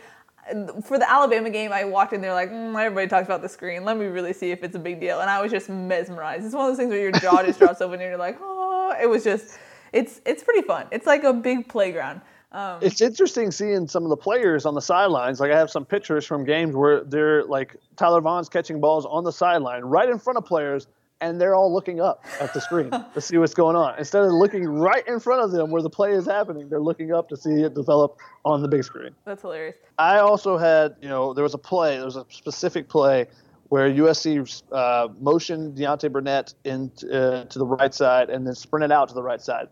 for 0.84 0.98
the 0.98 1.10
Alabama 1.10 1.50
game, 1.50 1.72
I 1.72 1.86
walked 1.86 2.14
in 2.14 2.22
there 2.22 2.34
like, 2.34 2.52
mm, 2.52 2.80
everybody 2.80 3.08
talks 3.08 3.26
about 3.26 3.42
the 3.42 3.50
screen. 3.50 3.86
Let 3.86 3.98
me 3.98 4.06
really 4.06 4.34
see 4.34 4.52
if 4.52 4.64
it's 4.64 4.76
a 4.76 4.80
big 4.80 5.00
deal. 5.00 5.22
And 5.22 5.30
I 5.30 5.42
was 5.42 5.52
just 5.52 5.70
mesmerized. 5.70 6.46
It's 6.46 6.56
one 6.56 6.66
of 6.66 6.72
those 6.72 6.78
things 6.78 6.90
where 6.90 7.00
your 7.00 7.12
jaw 7.12 7.44
just 7.44 7.60
drops 7.60 7.82
open 7.82 8.02
and 8.02 8.10
you're 8.10 8.18
like, 8.18 8.38
oh, 8.42 8.96
it 9.02 9.08
was 9.08 9.24
just, 9.24 9.58
it's 9.94 10.22
it's 10.26 10.44
pretty 10.44 10.62
fun. 10.62 10.88
It's 10.92 11.06
like 11.06 11.24
a 11.24 11.34
big 11.34 11.68
playground. 11.68 12.22
Um, 12.52 12.80
it's 12.82 13.00
interesting 13.00 13.50
seeing 13.52 13.88
some 13.88 14.04
of 14.04 14.10
the 14.10 14.18
players 14.18 14.66
on 14.66 14.76
the 14.76 14.82
sidelines. 14.82 15.40
Like 15.40 15.52
I 15.52 15.58
have 15.58 15.70
some 15.70 15.86
pictures 15.86 16.26
from 16.26 16.44
games 16.44 16.76
where 16.76 17.04
they're 17.04 17.46
like 17.46 17.78
Tyler 17.96 18.22
Vaughns 18.22 18.50
catching 18.50 18.82
balls 18.82 19.06
on 19.06 19.24
the 19.24 19.32
sideline 19.32 19.84
right 19.84 20.10
in 20.10 20.20
front 20.20 20.38
of 20.38 20.46
players 20.46 20.88
and 21.22 21.40
they're 21.40 21.56
all 21.56 21.72
looking 21.72 22.02
up 22.02 22.26
at 22.40 22.54
the 22.54 22.60
screen 22.60 22.90
to 23.14 23.22
see 23.22 23.38
what's 23.38 23.54
going 23.54 23.76
on. 23.76 23.98
Instead 23.98 24.24
of 24.24 24.32
looking 24.32 24.68
right 24.68 25.08
in 25.08 25.20
front 25.20 25.42
of 25.44 25.52
them 25.52 25.70
where 25.72 25.82
the 25.82 25.90
play 25.90 26.12
is 26.12 26.26
happening, 26.26 26.68
they're 26.68 26.82
looking 26.82 27.14
up 27.14 27.30
to 27.30 27.38
see 27.38 27.62
it 27.62 27.74
develop 27.76 28.18
on 28.44 28.62
the 28.62 28.68
big 28.68 28.84
screen. 28.84 29.12
That's 29.24 29.44
hilarious. 29.44 29.76
I 29.98 30.18
also 30.18 30.58
had, 30.58 30.96
you 31.02 31.08
know, 31.08 31.34
there 31.34 31.44
was 31.44 31.54
a 31.54 31.60
play, 31.60 31.96
there 31.96 32.06
was 32.06 32.18
a 32.18 32.26
specific 32.30 32.90
play 32.90 33.28
where 33.70 33.90
USC 33.90 34.64
uh, 34.74 35.08
motioned 35.22 35.78
Deontay 35.78 36.12
Burnett 36.12 36.54
in 36.66 36.92
uh, 37.04 37.46
to 37.46 37.60
the 37.60 37.66
right 37.66 37.94
side 37.94 38.30
and 38.30 38.46
then 38.46 38.56
sprinted 38.56 38.92
out 38.92 39.08
to 39.10 39.14
the 39.14 39.24
right 39.24 39.40
side. 39.40 39.70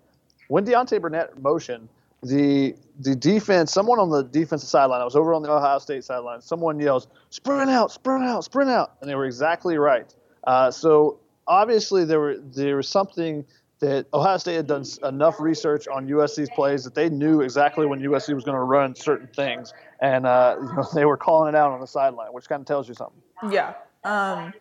When 0.47 0.66
Deontay 0.66 1.02
Burnett 1.02 1.41
motioned, 1.41 1.89
the 2.22 2.76
the 3.00 3.16
defense, 3.16 3.72
someone 3.72 4.00
on 4.00 4.10
the 4.10 4.24
defensive 4.24 4.70
sideline, 4.70 5.02
I 5.02 5.06
was 5.06 5.16
over 5.16 5.34
on 5.34 5.41
the 5.41 5.52
Ohio 5.52 5.80
State 5.80 6.04
sideline, 6.04 6.41
someone 6.41 6.80
yells, 6.80 7.08
sprint 7.30 7.70
out, 7.70 7.91
sprint 7.91 8.24
out, 8.24 8.43
sprint 8.43 8.70
out. 8.70 8.95
And 9.02 9.10
they 9.10 9.16
were 9.16 9.26
exactly 9.26 9.78
right. 9.78 10.14
Uh, 10.45 10.72
so 10.72 11.20
obviously 11.50 12.06
there 12.06 12.20
were 12.20 12.38
there 12.38 12.78
was 12.78 12.88
something 12.88 13.43
that 13.80 14.06
Ohio 14.14 14.38
State 14.38 14.56
had 14.56 14.68
done 14.68 14.86
enough 15.04 15.39
research 15.39 15.88
on 15.88 16.08
USC's 16.08 16.50
plays 16.50 16.84
that 16.84 16.95
they 16.95 17.10
knew 17.10 17.41
exactly 17.41 17.86
when 17.86 18.00
USC 18.00 18.36
was 18.36 18.43
going 18.43 18.56
to 18.56 18.64
run 18.64 18.93
certain 18.93 19.28
things, 19.28 19.74
and 20.00 20.26
uh, 20.26 20.58
you 20.62 20.74
know, 20.74 20.88
they 20.93 21.06
were 21.06 21.18
calling 21.18 21.54
it 21.54 21.58
out 21.58 21.72
on 21.72 21.82
the 21.82 21.88
sideline, 21.88 22.32
which 22.32 22.47
kind 22.47 22.62
of 22.62 22.68
tells 22.68 22.88
you 22.88 22.93
something. 22.93 23.22
Yeah. 23.52 23.74
Um, 24.04 24.54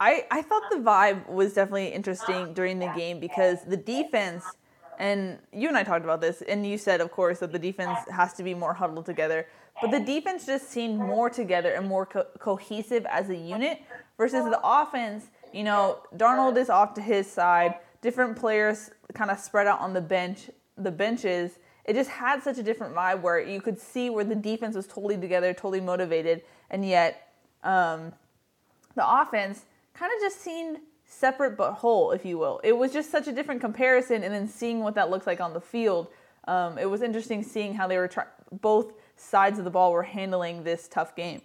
I 0.00 0.26
I 0.30 0.42
thought 0.42 0.62
the 0.70 0.78
vibe 0.78 1.28
was 1.28 1.54
definitely 1.54 1.88
interesting 1.88 2.54
during 2.54 2.78
the 2.78 2.92
game 2.96 3.20
because 3.20 3.64
the 3.64 3.76
defense. 3.76 4.44
And 4.98 5.40
you 5.52 5.68
and 5.68 5.76
I 5.76 5.82
talked 5.82 6.04
about 6.04 6.22
this, 6.22 6.40
and 6.40 6.66
you 6.66 6.78
said, 6.78 7.02
of 7.02 7.10
course, 7.10 7.40
that 7.40 7.52
the 7.52 7.58
defense 7.58 7.98
has 8.10 8.32
to 8.32 8.42
be 8.42 8.54
more 8.54 8.72
huddled 8.72 9.04
together. 9.04 9.46
But 9.82 9.90
the 9.90 10.00
defense 10.00 10.46
just 10.46 10.70
seemed 10.70 10.98
more 10.98 11.28
together 11.28 11.72
and 11.72 11.86
more 11.86 12.06
co- 12.06 12.24
cohesive 12.38 13.04
as 13.04 13.28
a 13.28 13.36
unit 13.36 13.82
versus 14.16 14.44
the 14.44 14.58
offense 14.64 15.26
you 15.56 15.64
know, 15.64 16.00
Darnold 16.14 16.58
is 16.58 16.68
off 16.68 16.92
to 16.94 17.00
his 17.00 17.26
side. 17.26 17.76
Different 18.02 18.36
players 18.36 18.90
kind 19.14 19.30
of 19.30 19.38
spread 19.38 19.66
out 19.66 19.80
on 19.80 19.94
the 19.94 20.02
bench, 20.02 20.50
the 20.76 20.90
benches. 20.90 21.58
It 21.86 21.94
just 21.94 22.10
had 22.10 22.42
such 22.42 22.58
a 22.58 22.62
different 22.62 22.94
vibe 22.94 23.22
where 23.22 23.40
you 23.40 23.62
could 23.62 23.78
see 23.78 24.10
where 24.10 24.24
the 24.24 24.34
defense 24.34 24.76
was 24.76 24.86
totally 24.86 25.16
together, 25.16 25.54
totally 25.54 25.80
motivated, 25.80 26.42
and 26.70 26.86
yet 26.86 27.32
um, 27.64 28.12
the 28.96 29.08
offense 29.08 29.64
kind 29.94 30.12
of 30.14 30.20
just 30.20 30.42
seemed 30.42 30.78
separate 31.06 31.56
but 31.56 31.72
whole, 31.72 32.10
if 32.10 32.26
you 32.26 32.36
will. 32.36 32.60
It 32.62 32.76
was 32.76 32.92
just 32.92 33.10
such 33.10 33.26
a 33.26 33.32
different 33.32 33.62
comparison, 33.62 34.24
and 34.24 34.34
then 34.34 34.48
seeing 34.48 34.80
what 34.80 34.94
that 34.96 35.08
looks 35.08 35.26
like 35.26 35.40
on 35.40 35.54
the 35.54 35.60
field, 35.60 36.08
um, 36.48 36.76
it 36.76 36.90
was 36.90 37.00
interesting 37.00 37.42
seeing 37.42 37.72
how 37.72 37.86
they 37.86 37.96
were 37.96 38.08
try- 38.08 38.26
both 38.60 38.92
sides 39.16 39.58
of 39.58 39.64
the 39.64 39.70
ball 39.70 39.92
were 39.92 40.02
handling 40.02 40.64
this 40.64 40.86
tough 40.86 41.16
game. 41.16 41.40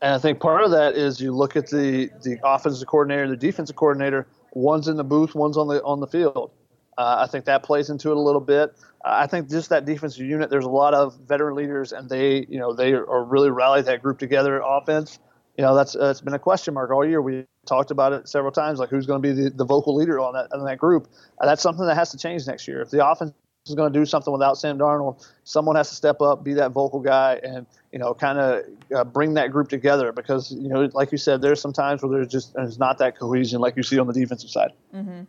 And 0.00 0.14
I 0.14 0.18
think 0.18 0.40
part 0.40 0.62
of 0.62 0.70
that 0.70 0.94
is 0.94 1.20
you 1.20 1.32
look 1.32 1.56
at 1.56 1.68
the 1.68 2.10
the 2.22 2.38
offensive 2.44 2.86
coordinator, 2.86 3.28
the 3.28 3.36
defensive 3.36 3.76
coordinator. 3.76 4.26
One's 4.52 4.88
in 4.88 4.96
the 4.96 5.04
booth, 5.04 5.34
one's 5.34 5.56
on 5.56 5.68
the 5.68 5.82
on 5.82 6.00
the 6.00 6.06
field. 6.06 6.52
Uh, 6.96 7.16
I 7.18 7.26
think 7.26 7.44
that 7.44 7.62
plays 7.62 7.90
into 7.90 8.10
it 8.10 8.16
a 8.16 8.20
little 8.20 8.40
bit. 8.40 8.74
Uh, 9.04 9.10
I 9.10 9.26
think 9.26 9.48
just 9.48 9.70
that 9.70 9.84
defensive 9.84 10.26
unit. 10.26 10.50
There's 10.50 10.64
a 10.64 10.70
lot 10.70 10.94
of 10.94 11.16
veteran 11.28 11.54
leaders, 11.54 11.92
and 11.92 12.08
they 12.08 12.46
you 12.48 12.58
know 12.58 12.72
they 12.72 12.92
are 12.92 13.24
really 13.24 13.50
rallied 13.50 13.86
that 13.86 14.02
group 14.02 14.18
together. 14.18 14.60
Offense, 14.64 15.18
you 15.56 15.62
know 15.62 15.74
that's 15.74 15.94
that's 15.94 16.20
been 16.20 16.34
a 16.34 16.38
question 16.38 16.74
mark 16.74 16.90
all 16.90 17.04
year. 17.04 17.20
We 17.20 17.44
talked 17.66 17.90
about 17.90 18.12
it 18.12 18.28
several 18.28 18.52
times, 18.52 18.78
like 18.78 18.88
who's 18.90 19.06
going 19.06 19.22
to 19.22 19.28
be 19.28 19.42
the, 19.42 19.50
the 19.50 19.64
vocal 19.64 19.94
leader 19.94 20.20
on 20.20 20.34
that 20.34 20.52
on 20.52 20.64
that 20.64 20.78
group. 20.78 21.08
Uh, 21.40 21.46
that's 21.46 21.62
something 21.62 21.86
that 21.86 21.96
has 21.96 22.10
to 22.12 22.18
change 22.18 22.46
next 22.46 22.66
year. 22.66 22.80
If 22.80 22.90
the 22.90 23.06
offense 23.06 23.32
is 23.66 23.74
going 23.74 23.92
to 23.92 23.98
do 23.98 24.06
something 24.06 24.32
without 24.32 24.58
Sam 24.58 24.78
Darnold, 24.78 25.26
someone 25.44 25.76
has 25.76 25.88
to 25.90 25.94
step 25.94 26.20
up, 26.20 26.42
be 26.42 26.54
that 26.54 26.72
vocal 26.72 27.00
guy, 27.00 27.40
and 27.42 27.66
you 27.92 27.98
know, 27.98 28.14
kind 28.14 28.38
of 28.38 28.64
uh, 28.94 29.04
bring 29.04 29.34
that 29.34 29.50
group 29.50 29.68
together. 29.68 30.12
Because 30.12 30.52
you 30.52 30.68
know, 30.68 30.88
like 30.92 31.12
you 31.12 31.18
said, 31.18 31.40
there's 31.42 31.60
some 31.60 31.72
times 31.72 32.02
where 32.02 32.10
there's 32.10 32.28
just 32.28 32.54
there's 32.54 32.78
not 32.78 32.98
that 32.98 33.18
cohesion 33.18 33.60
like 33.60 33.76
you 33.76 33.82
see 33.82 33.98
on 33.98 34.06
the 34.06 34.12
defensive 34.12 34.50
side. 34.50 34.72
Mm-hmm. 34.94 35.22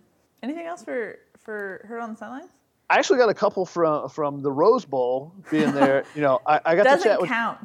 Anything 0.43 0.65
else 0.65 0.83
for 0.83 1.19
for 1.37 1.85
her 1.87 1.99
on 1.99 2.11
the 2.11 2.17
sidelines? 2.17 2.49
I 2.89 2.97
actually 2.97 3.19
got 3.19 3.29
a 3.29 3.33
couple 3.33 3.65
from 3.65 4.09
from 4.09 4.41
the 4.41 4.51
Rose 4.51 4.85
Bowl 4.85 5.33
being 5.51 5.71
there. 5.73 6.05
you 6.15 6.21
know, 6.21 6.41
I, 6.45 6.59
I 6.65 6.75
got 6.75 6.83
Doesn't 6.83 6.99
to 6.99 7.09
chat 7.09 7.21
with. 7.21 7.29
count. 7.29 7.59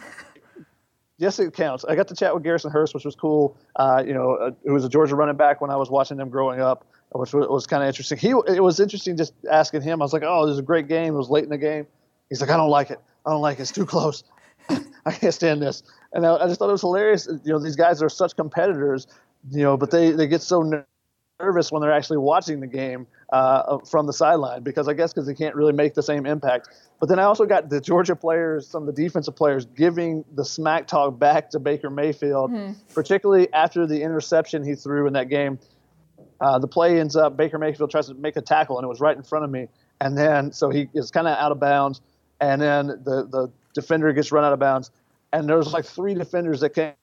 Yes, 1.16 1.38
it 1.38 1.54
counts. 1.54 1.84
I 1.84 1.94
got 1.94 2.08
to 2.08 2.16
chat 2.16 2.34
with 2.34 2.42
Garrison 2.42 2.72
Hearst, 2.72 2.92
which 2.92 3.04
was 3.04 3.14
cool. 3.14 3.56
Uh, 3.76 4.02
you 4.04 4.12
know, 4.12 4.34
uh, 4.34 4.50
who 4.64 4.72
was 4.72 4.84
a 4.84 4.88
Georgia 4.88 5.14
running 5.14 5.36
back 5.36 5.60
when 5.60 5.70
I 5.70 5.76
was 5.76 5.88
watching 5.88 6.16
them 6.16 6.28
growing 6.28 6.60
up 6.60 6.84
which 7.14 7.32
was, 7.32 7.46
was 7.48 7.66
kind 7.66 7.82
of 7.82 7.86
interesting. 7.86 8.18
He 8.18 8.30
it 8.30 8.62
was 8.62 8.80
interesting 8.80 9.16
just 9.16 9.34
asking 9.50 9.82
him. 9.82 10.02
I 10.02 10.04
was 10.04 10.12
like, 10.12 10.24
"Oh, 10.24 10.46
this 10.46 10.54
is 10.54 10.58
a 10.58 10.62
great 10.62 10.88
game." 10.88 11.14
It 11.14 11.16
was 11.16 11.30
late 11.30 11.44
in 11.44 11.50
the 11.50 11.58
game. 11.58 11.86
He's 12.28 12.40
like, 12.40 12.50
"I 12.50 12.56
don't 12.56 12.70
like 12.70 12.90
it. 12.90 13.00
I 13.24 13.30
don't 13.30 13.40
like 13.40 13.58
it. 13.58 13.62
It's 13.62 13.72
too 13.72 13.86
close. 13.86 14.24
I 15.06 15.12
can't 15.12 15.34
stand 15.34 15.62
this." 15.62 15.82
And 16.12 16.26
I, 16.26 16.36
I, 16.36 16.46
just 16.46 16.58
thought 16.58 16.68
it 16.68 16.72
was 16.72 16.80
hilarious. 16.80 17.28
You 17.44 17.52
know, 17.52 17.58
these 17.58 17.76
guys 17.76 18.02
are 18.02 18.08
such 18.08 18.36
competitors. 18.36 19.06
You 19.50 19.62
know, 19.62 19.76
but 19.76 19.90
they 19.90 20.12
they 20.12 20.26
get 20.26 20.42
so 20.42 20.84
nervous 21.40 21.70
when 21.70 21.82
they're 21.82 21.92
actually 21.92 22.18
watching 22.18 22.60
the 22.60 22.66
game 22.66 23.06
uh, 23.32 23.78
from 23.78 24.06
the 24.06 24.12
sideline 24.12 24.62
because 24.62 24.88
I 24.88 24.94
guess 24.94 25.12
because 25.12 25.26
they 25.26 25.34
can't 25.34 25.54
really 25.54 25.72
make 25.72 25.94
the 25.94 26.02
same 26.02 26.24
impact. 26.24 26.68
But 27.00 27.08
then 27.08 27.18
I 27.18 27.24
also 27.24 27.44
got 27.44 27.68
the 27.68 27.80
Georgia 27.80 28.16
players, 28.16 28.66
some 28.66 28.88
of 28.88 28.94
the 28.94 29.02
defensive 29.02 29.36
players, 29.36 29.66
giving 29.66 30.24
the 30.34 30.44
smack 30.44 30.86
talk 30.86 31.18
back 31.18 31.50
to 31.50 31.58
Baker 31.58 31.90
Mayfield, 31.90 32.50
mm-hmm. 32.50 32.72
particularly 32.94 33.52
after 33.52 33.86
the 33.86 34.00
interception 34.00 34.64
he 34.64 34.74
threw 34.74 35.06
in 35.06 35.12
that 35.12 35.28
game 35.28 35.58
uh, 36.40 36.58
the 36.58 36.68
play 36.68 37.00
ends 37.00 37.16
up 37.16 37.36
Baker 37.36 37.58
Mayfield 37.58 37.90
tries 37.90 38.08
to 38.08 38.14
make 38.14 38.36
a 38.36 38.42
tackle 38.42 38.78
and 38.78 38.84
it 38.84 38.88
was 38.88 39.00
right 39.00 39.16
in 39.16 39.22
front 39.22 39.44
of 39.44 39.50
me, 39.50 39.68
and 40.00 40.16
then 40.16 40.52
so 40.52 40.70
he 40.70 40.88
is 40.94 41.10
kind 41.10 41.26
of 41.26 41.36
out 41.38 41.52
of 41.52 41.60
bounds, 41.60 42.00
and 42.40 42.60
then 42.60 42.86
the 42.86 43.26
the 43.30 43.50
defender 43.74 44.12
gets 44.12 44.32
run 44.32 44.44
out 44.44 44.52
of 44.52 44.58
bounds, 44.58 44.90
and 45.32 45.48
there's 45.48 45.72
like 45.72 45.84
three 45.84 46.14
defenders 46.14 46.60
that 46.60 46.70
came 46.70 46.94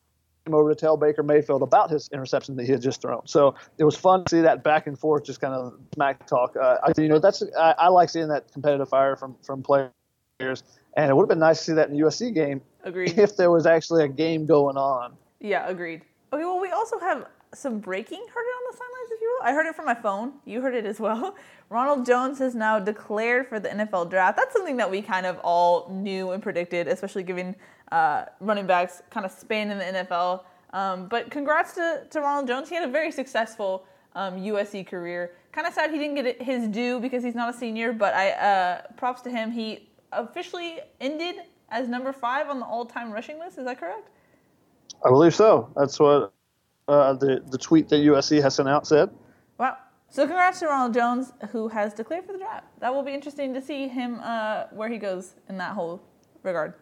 over 0.52 0.70
to 0.70 0.76
tell 0.76 0.98
Baker 0.98 1.24
Mayfield 1.24 1.62
about 1.62 1.90
his 1.90 2.10
interception 2.12 2.56
that 2.56 2.66
he 2.66 2.72
had 2.72 2.82
just 2.82 3.02
thrown. 3.02 3.28
So 3.28 3.56
it 3.78 3.84
was 3.84 3.96
fun 3.96 4.26
to 4.26 4.30
see 4.30 4.42
that 4.42 4.64
back 4.64 4.88
and 4.88 4.98
forth, 4.98 5.24
just 5.24 5.40
kind 5.40 5.54
of 5.54 5.80
smack 5.94 6.26
talk. 6.26 6.56
Uh, 6.56 6.78
I, 6.84 7.00
you 7.00 7.08
know, 7.08 7.20
that's 7.20 7.44
I, 7.58 7.76
I, 7.78 7.88
like 7.90 8.10
seeing 8.10 8.30
that 8.30 8.52
competitive 8.52 8.90
fire 8.90 9.16
from 9.16 9.36
from 9.44 9.62
players, 9.62 9.92
and 10.40 11.10
it 11.10 11.16
would 11.16 11.24
have 11.24 11.30
been 11.30 11.40
nice 11.40 11.60
to 11.60 11.64
see 11.66 11.74
that 11.74 11.90
in 11.90 11.96
the 11.96 12.02
USC 12.02 12.34
game. 12.34 12.62
Agreed. 12.84 13.18
If 13.18 13.38
there 13.38 13.52
was 13.52 13.66
actually 13.66 14.04
a 14.04 14.08
game 14.08 14.46
going 14.46 14.78
on. 14.78 15.14
Yeah, 15.40 15.68
agreed. 15.68 16.02
Okay, 16.34 16.44
well, 16.44 16.60
we 16.60 16.72
also 16.72 17.00
have 17.00 17.28
some 17.54 17.80
breaking. 17.80 18.20
Heard 18.20 18.42
on 18.42 18.72
the 18.72 18.78
sidelines, 18.78 19.12
if 19.12 19.21
you 19.21 19.21
will. 19.21 19.21
I 19.44 19.54
heard 19.54 19.66
it 19.66 19.76
from 19.76 19.86
my 19.86 19.94
phone. 19.94 20.34
You 20.46 20.62
heard 20.62 20.76
it 20.76 20.86
as 20.86 21.00
well. 21.00 21.36
Ronald 21.70 22.06
Jones 22.06 22.40
has 22.40 22.54
now 22.56 22.80
declared 22.80 23.48
for 23.48 23.60
the 23.60 23.70
NFL 23.70 24.10
draft. 24.10 24.38
That's 24.38 24.54
something 24.54 24.78
that 24.78 24.90
we 24.90 25.02
kind 25.02 25.26
of 25.26 25.40
all 25.44 25.90
knew 25.90 26.32
and 26.32 26.44
predicted, 26.44 26.88
especially 26.88 27.24
given 27.24 27.56
uh, 27.92 28.26
running 28.40 28.68
backs 28.68 29.02
kind 29.10 29.26
of 29.26 29.32
span 29.32 29.72
in 29.72 29.78
the 29.78 30.00
NFL. 30.00 30.44
Um, 30.74 31.08
but 31.08 31.30
congrats 31.30 31.74
to, 31.76 32.04
to 32.10 32.22
Ronald 32.22 32.48
Jones. 32.48 32.70
He 32.70 32.76
had 32.76 32.88
a 32.88 32.92
very 32.92 33.12
successful 33.12 33.86
um, 34.16 34.36
USC 34.36 34.86
career. 34.88 35.32
Kind 35.52 35.68
of 35.68 35.74
sad 35.74 35.92
he 35.92 35.98
didn't 35.98 36.16
get 36.16 36.42
his 36.42 36.68
due 36.68 37.00
because 37.00 37.24
he's 37.24 37.36
not 37.36 37.54
a 37.54 37.58
senior, 37.58 37.94
but 37.94 38.14
I 38.14 38.32
uh, 38.32 38.82
props 38.96 39.22
to 39.24 39.30
him. 39.30 39.52
He 39.52 39.90
officially 40.12 40.80
ended 41.00 41.36
as 41.70 41.88
number 41.88 42.14
five 42.14 42.50
on 42.50 42.60
the 42.60 42.66
all-time 42.66 43.12
rushing 43.12 43.40
list. 43.40 43.58
Is 43.58 43.66
that 43.66 43.80
correct? 43.80 44.10
I 45.06 45.10
believe 45.10 45.36
so. 45.36 45.70
That's 45.76 46.00
what 46.00 46.34
uh, 46.88 47.14
the 47.14 47.44
the 47.50 47.58
tweet 47.58 47.90
that 47.90 47.98
USC 47.98 48.42
has 48.42 48.56
sent 48.56 48.70
out 48.70 48.88
said. 48.88 49.10
Wow. 49.62 49.78
So 50.10 50.26
congrats 50.26 50.60
to 50.62 50.66
Ronald 50.66 50.96
Jones, 50.96 51.34
who 51.52 51.68
has 51.68 51.94
declared 51.94 52.26
for 52.26 52.32
the 52.32 52.40
draft. 52.40 52.66
That 52.80 52.92
will 52.92 53.04
be 53.04 53.14
interesting 53.14 53.54
to 53.54 53.62
see 53.62 53.88
him 53.88 54.20
uh, 54.24 54.64
where 54.72 54.90
he 54.90 54.98
goes 54.98 55.36
in 55.50 55.58
that 55.60 55.74
whole 55.74 56.02
regard. 56.42 56.74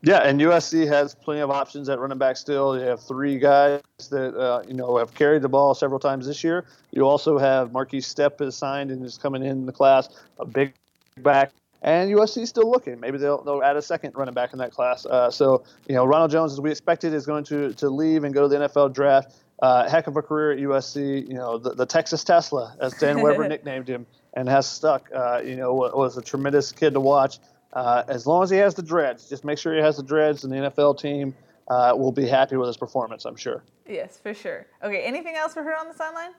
Yeah, 0.00 0.20
and 0.20 0.40
USC 0.40 0.88
has 0.88 1.14
plenty 1.14 1.42
of 1.42 1.50
options 1.50 1.90
at 1.90 1.98
running 1.98 2.16
back 2.16 2.38
still. 2.38 2.78
You 2.78 2.86
have 2.86 3.02
three 3.02 3.38
guys 3.38 3.82
that 4.10 4.34
uh, 4.34 4.62
you 4.66 4.72
know 4.72 4.96
have 4.96 5.12
carried 5.12 5.42
the 5.42 5.50
ball 5.50 5.74
several 5.74 6.00
times 6.00 6.26
this 6.26 6.42
year. 6.42 6.64
You 6.92 7.06
also 7.06 7.36
have 7.36 7.72
Markese 7.72 8.06
Stepp 8.06 8.40
is 8.40 8.56
signed 8.56 8.90
and 8.90 9.04
is 9.04 9.18
coming 9.18 9.44
in 9.44 9.66
the 9.66 9.72
class, 9.72 10.08
a 10.38 10.46
big 10.46 10.72
back. 11.18 11.52
And 11.82 12.10
USC 12.10 12.44
is 12.44 12.48
still 12.48 12.70
looking. 12.70 12.98
Maybe 12.98 13.18
they'll, 13.18 13.44
they'll 13.44 13.62
add 13.62 13.76
a 13.76 13.82
second 13.82 14.14
running 14.16 14.32
back 14.32 14.54
in 14.54 14.58
that 14.60 14.72
class. 14.72 15.04
Uh, 15.04 15.30
so, 15.30 15.62
you 15.86 15.94
know, 15.94 16.06
Ronald 16.06 16.30
Jones, 16.30 16.54
as 16.54 16.60
we 16.60 16.70
expected, 16.70 17.12
is 17.12 17.26
going 17.26 17.44
to, 17.44 17.74
to 17.74 17.90
leave 17.90 18.24
and 18.24 18.32
go 18.32 18.40
to 18.40 18.48
the 18.48 18.68
NFL 18.68 18.94
draft. 18.94 19.36
Uh, 19.64 19.88
heck 19.88 20.06
of 20.08 20.14
a 20.14 20.20
career 20.20 20.52
at 20.52 20.58
USC. 20.58 21.26
You 21.26 21.36
know, 21.36 21.56
the, 21.56 21.70
the 21.70 21.86
Texas 21.86 22.22
Tesla, 22.22 22.76
as 22.80 22.92
Dan 22.98 23.22
Weber 23.22 23.48
nicknamed 23.48 23.88
him, 23.88 24.04
and 24.34 24.46
has 24.46 24.66
stuck. 24.66 25.08
Uh, 25.10 25.40
you 25.42 25.56
know, 25.56 25.72
was 25.72 26.18
a 26.18 26.22
tremendous 26.22 26.70
kid 26.70 26.92
to 26.92 27.00
watch. 27.00 27.38
Uh, 27.72 28.02
as 28.06 28.26
long 28.26 28.42
as 28.42 28.50
he 28.50 28.58
has 28.58 28.74
the 28.74 28.82
dreads, 28.82 29.26
just 29.26 29.42
make 29.42 29.56
sure 29.56 29.74
he 29.74 29.80
has 29.80 29.96
the 29.96 30.02
dreads, 30.02 30.44
and 30.44 30.52
the 30.52 30.56
NFL 30.56 31.00
team 31.00 31.34
uh, 31.68 31.94
will 31.96 32.12
be 32.12 32.28
happy 32.28 32.58
with 32.58 32.66
his 32.66 32.76
performance. 32.76 33.24
I'm 33.24 33.36
sure. 33.36 33.64
Yes, 33.88 34.18
for 34.22 34.34
sure. 34.34 34.66
Okay, 34.82 35.02
anything 35.02 35.34
else 35.34 35.54
for 35.54 35.62
her 35.62 35.74
on 35.74 35.88
the 35.88 35.94
sideline? 35.94 36.32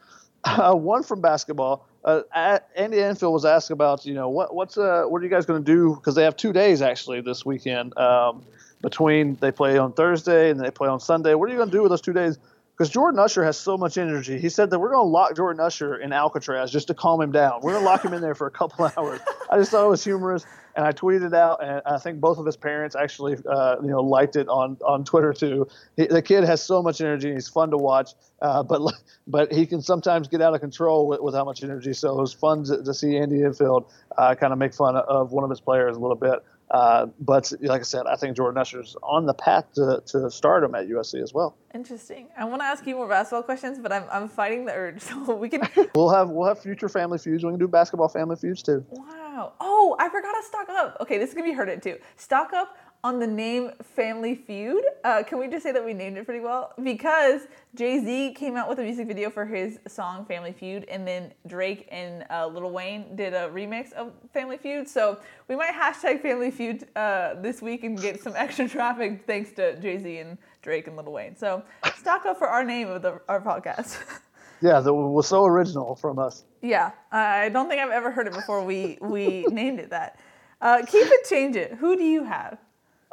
Uh, 0.44 0.76
one 0.76 1.02
from 1.02 1.20
basketball. 1.20 1.88
Uh, 2.04 2.60
Andy 2.76 3.02
Enfield 3.02 3.34
was 3.34 3.44
asked 3.44 3.72
about, 3.72 4.06
you 4.06 4.14
know, 4.14 4.30
what 4.30 4.54
what's 4.54 4.78
uh, 4.78 5.06
what 5.08 5.20
are 5.20 5.26
you 5.26 5.32
guys 5.32 5.48
going 5.48 5.64
to 5.64 5.66
do? 5.66 5.96
Because 5.96 6.14
they 6.14 6.24
have 6.24 6.38
two 6.38 6.54
days 6.54 6.84
actually 6.84 7.22
this 7.22 7.44
weekend 7.44 7.98
um, 7.98 8.44
between 8.84 9.34
they 9.42 9.52
play 9.52 9.80
on 9.80 9.94
Thursday 9.94 10.52
and 10.52 10.60
they 10.60 10.70
play 10.70 10.90
on 10.90 11.00
Sunday. 11.00 11.34
What 11.34 11.50
are 11.50 11.54
you 11.54 11.58
going 11.58 11.72
to 11.72 11.76
do 11.76 11.82
with 11.82 11.90
those 11.90 12.02
two 12.02 12.14
days? 12.14 12.38
Because 12.76 12.90
Jordan 12.90 13.20
Usher 13.20 13.44
has 13.44 13.58
so 13.58 13.78
much 13.78 13.98
energy. 13.98 14.38
He 14.38 14.50
said 14.50 14.70
that 14.70 14.80
we're 14.80 14.90
going 14.90 15.06
to 15.06 15.10
lock 15.10 15.36
Jordan 15.36 15.62
Usher 15.62 15.96
in 15.96 16.12
Alcatraz 16.12 16.72
just 16.72 16.88
to 16.88 16.94
calm 16.94 17.22
him 17.22 17.32
down. 17.32 17.62
We're 17.62 17.72
going 17.72 17.84
to 17.84 17.90
lock 17.90 18.04
him 18.04 18.14
in 18.14 18.22
there 18.22 18.36
for 18.36 18.48
a 18.48 18.52
couple 18.52 18.92
hours. 18.98 19.22
I 19.50 19.58
just 19.58 19.72
thought 19.72 19.86
it 19.86 19.90
was 19.90 20.04
humorous, 20.04 20.46
and 20.76 20.86
I 20.86 20.92
tweeted 20.92 21.28
it 21.28 21.34
out, 21.34 21.64
and 21.64 21.82
I 21.86 21.98
think 22.00 22.20
both 22.20 22.38
of 22.38 22.46
his 22.46 22.58
parents 22.58 22.96
actually, 22.96 23.38
uh, 23.50 23.78
you 23.82 23.90
know, 23.90 24.02
liked 24.02 24.36
it 24.36 24.50
on 24.50 24.78
on 24.86 25.06
Twitter 25.06 25.32
too. 25.32 25.68
He, 25.96 26.08
the 26.08 26.22
kid 26.22 26.44
has 26.44 26.62
so 26.62 26.84
much 26.84 27.00
energy; 27.00 27.30
and 27.30 27.38
he's 27.38 27.48
fun 27.48 27.72
to 27.72 27.78
watch, 27.78 28.12
uh, 28.42 28.62
but 28.62 28.82
but 29.28 29.54
he 29.54 29.66
can 29.66 29.82
sometimes 29.82 30.28
get 30.28 30.42
out 30.42 30.54
of 30.54 30.60
control 30.60 31.08
with, 31.08 31.22
with 31.22 31.34
how 31.34 31.46
much 31.46 31.64
energy. 31.64 31.94
So 31.94 32.18
it 32.18 32.22
was 32.22 32.34
fun 32.34 32.66
to, 32.66 32.84
to 32.84 32.94
see 32.94 33.18
Andy 33.18 33.44
Enfield 33.44 33.90
uh, 34.18 34.36
kind 34.36 34.52
of 34.52 34.60
make 34.60 34.74
fun 34.74 34.98
of 34.98 35.32
one 35.32 35.46
of 35.46 35.50
his 35.50 35.62
players 35.62 35.96
a 35.96 36.00
little 36.00 36.18
bit. 36.18 36.44
Uh, 36.72 37.08
but 37.20 37.52
like 37.62 37.82
I 37.82 37.84
said, 37.84 38.08
I 38.08 38.16
think 38.16 38.36
Jordan 38.36 38.60
Usher's 38.60 38.96
on 39.04 39.26
the 39.26 39.34
path 39.34 39.66
to, 39.76 40.02
to 40.08 40.32
stardom 40.32 40.74
at 40.74 40.88
USC 40.88 41.22
as 41.22 41.34
well. 41.34 41.58
Interesting. 41.74 42.30
I 42.38 42.46
want 42.46 42.62
to 42.62 42.66
ask 42.66 42.86
you 42.88 42.96
more 42.96 43.08
basketball 43.08 43.44
questions, 43.44 43.78
but 43.80 43.92
I'm, 43.92 44.06
I'm 44.12 44.28
fighting 44.28 44.66
the 44.66 44.74
urge, 44.74 45.02
so 45.02 45.36
we 45.36 45.50
can. 45.50 45.68
we'll 45.96 46.10
have 46.10 46.30
we'll 46.30 46.48
have 46.48 46.60
future 46.60 46.90
family 46.90 47.18
feuds. 47.18 47.44
We 47.44 47.52
can 47.52 47.60
do 47.60 47.68
basketball 47.68 48.10
family 48.10 48.36
feuds 48.36 48.64
too. 48.64 48.84
Wow. 48.90 49.54
Oh, 49.60 49.96
I 50.00 50.10
forgot 50.10 50.32
to 50.32 50.44
stock 50.44 50.70
up. 50.70 50.98
Okay, 51.02 51.18
this 51.18 51.30
is 51.30 51.36
gonna 51.36 51.48
be 51.48 51.54
heard 51.54 51.70
it 51.70 51.84
too. 51.84 51.98
Stock 52.16 52.54
up 52.54 52.78
on 53.06 53.20
the 53.20 53.28
name 53.28 53.70
Family 53.84 54.34
Feud. 54.34 54.84
Uh, 55.04 55.22
can 55.22 55.38
we 55.38 55.48
just 55.48 55.62
say 55.62 55.72
that 55.72 55.86
we 55.86 55.94
named 55.94 56.18
it 56.18 56.26
pretty 56.26 56.40
well? 56.40 56.74
Because 56.82 57.42
Jay 57.76 58.04
Z 58.04 58.34
came 58.34 58.58
out 58.58 58.68
with 58.68 58.80
a 58.80 58.82
music 58.82 59.06
video 59.08 59.30
for 59.30 59.46
his 59.46 59.78
song 59.88 60.26
Family 60.26 60.52
Feud, 60.52 60.86
and 60.86 61.08
then 61.08 61.32
Drake 61.46 61.88
and 61.92 62.26
uh, 62.32 62.48
Lil 62.48 62.72
Wayne 62.72 63.16
did 63.16 63.36
a 63.36 63.48
remix 63.50 63.94
of 63.94 64.12
Family 64.34 64.58
Feud. 64.58 64.90
So 64.90 65.20
we 65.48 65.56
might 65.56 65.76
hashtag 65.76 66.24
Family 66.24 66.50
Feud 66.50 66.88
uh, 66.96 67.36
this 67.36 67.62
week 67.62 67.84
and 67.84 67.96
get 68.02 68.24
some 68.24 68.34
extra 68.36 68.68
traffic 68.68 69.22
thanks 69.28 69.52
to 69.52 69.80
Jay 69.80 70.00
Z 70.00 70.18
and 70.18 70.40
Drake 70.64 70.88
and 70.88 70.96
Lil 70.98 71.12
Wayne. 71.12 71.36
So 71.36 71.62
stock 72.00 72.26
up 72.26 72.40
for 72.40 72.48
our 72.48 72.64
name 72.64 72.88
of 72.88 73.04
the, 73.04 73.22
our 73.30 73.40
podcast. 73.40 74.00
Yeah, 74.62 74.80
that 74.80 74.94
was 74.94 75.28
so 75.28 75.46
original 75.46 75.96
from 75.96 76.18
us. 76.18 76.46
Yeah, 76.62 76.92
I 77.12 77.50
don't 77.50 77.68
think 77.68 77.82
I've 77.82 77.92
ever 77.92 78.10
heard 78.10 78.26
it 78.26 78.34
before 78.34 78.64
we 78.64 78.98
we 79.02 79.46
named 79.52 79.80
it 79.80 79.90
that. 79.90 80.18
Uh, 80.62 80.78
keep 80.88 81.06
it, 81.06 81.26
change 81.30 81.58
it. 81.58 81.74
Who 81.74 81.98
do 81.98 82.04
you 82.04 82.24
have? 82.24 82.58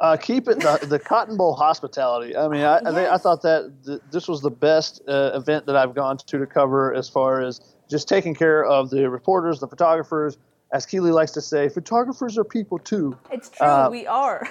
Uh, 0.03 0.17
keep 0.17 0.49
it 0.49 0.59
the, 0.59 0.85
the 0.85 0.99
Cotton 0.99 1.37
Bowl 1.37 1.53
hospitality. 1.53 2.35
I 2.35 2.49
mean, 2.49 2.59
I, 2.59 2.81
yes. 2.83 2.93
I, 2.93 3.13
I 3.13 3.17
thought 3.17 3.41
that 3.43 3.71
th- 3.85 4.01
this 4.11 4.27
was 4.27 4.41
the 4.41 4.51
best 4.51 5.01
uh, 5.07 5.31
event 5.33 5.65
that 5.67 5.77
I've 5.77 5.95
gone 5.95 6.17
to 6.17 6.37
to 6.39 6.45
cover 6.45 6.93
as 6.93 7.07
far 7.07 7.39
as 7.39 7.61
just 7.89 8.09
taking 8.09 8.35
care 8.35 8.65
of 8.65 8.89
the 8.89 9.09
reporters, 9.09 9.61
the 9.61 9.67
photographers. 9.67 10.37
As 10.73 10.85
Keely 10.85 11.11
likes 11.11 11.31
to 11.31 11.41
say, 11.41 11.69
photographers 11.69 12.37
are 12.37 12.43
people 12.43 12.79
too. 12.79 13.17
It's 13.31 13.47
true, 13.47 13.65
uh, 13.65 13.87
we 13.89 14.05
are. 14.05 14.45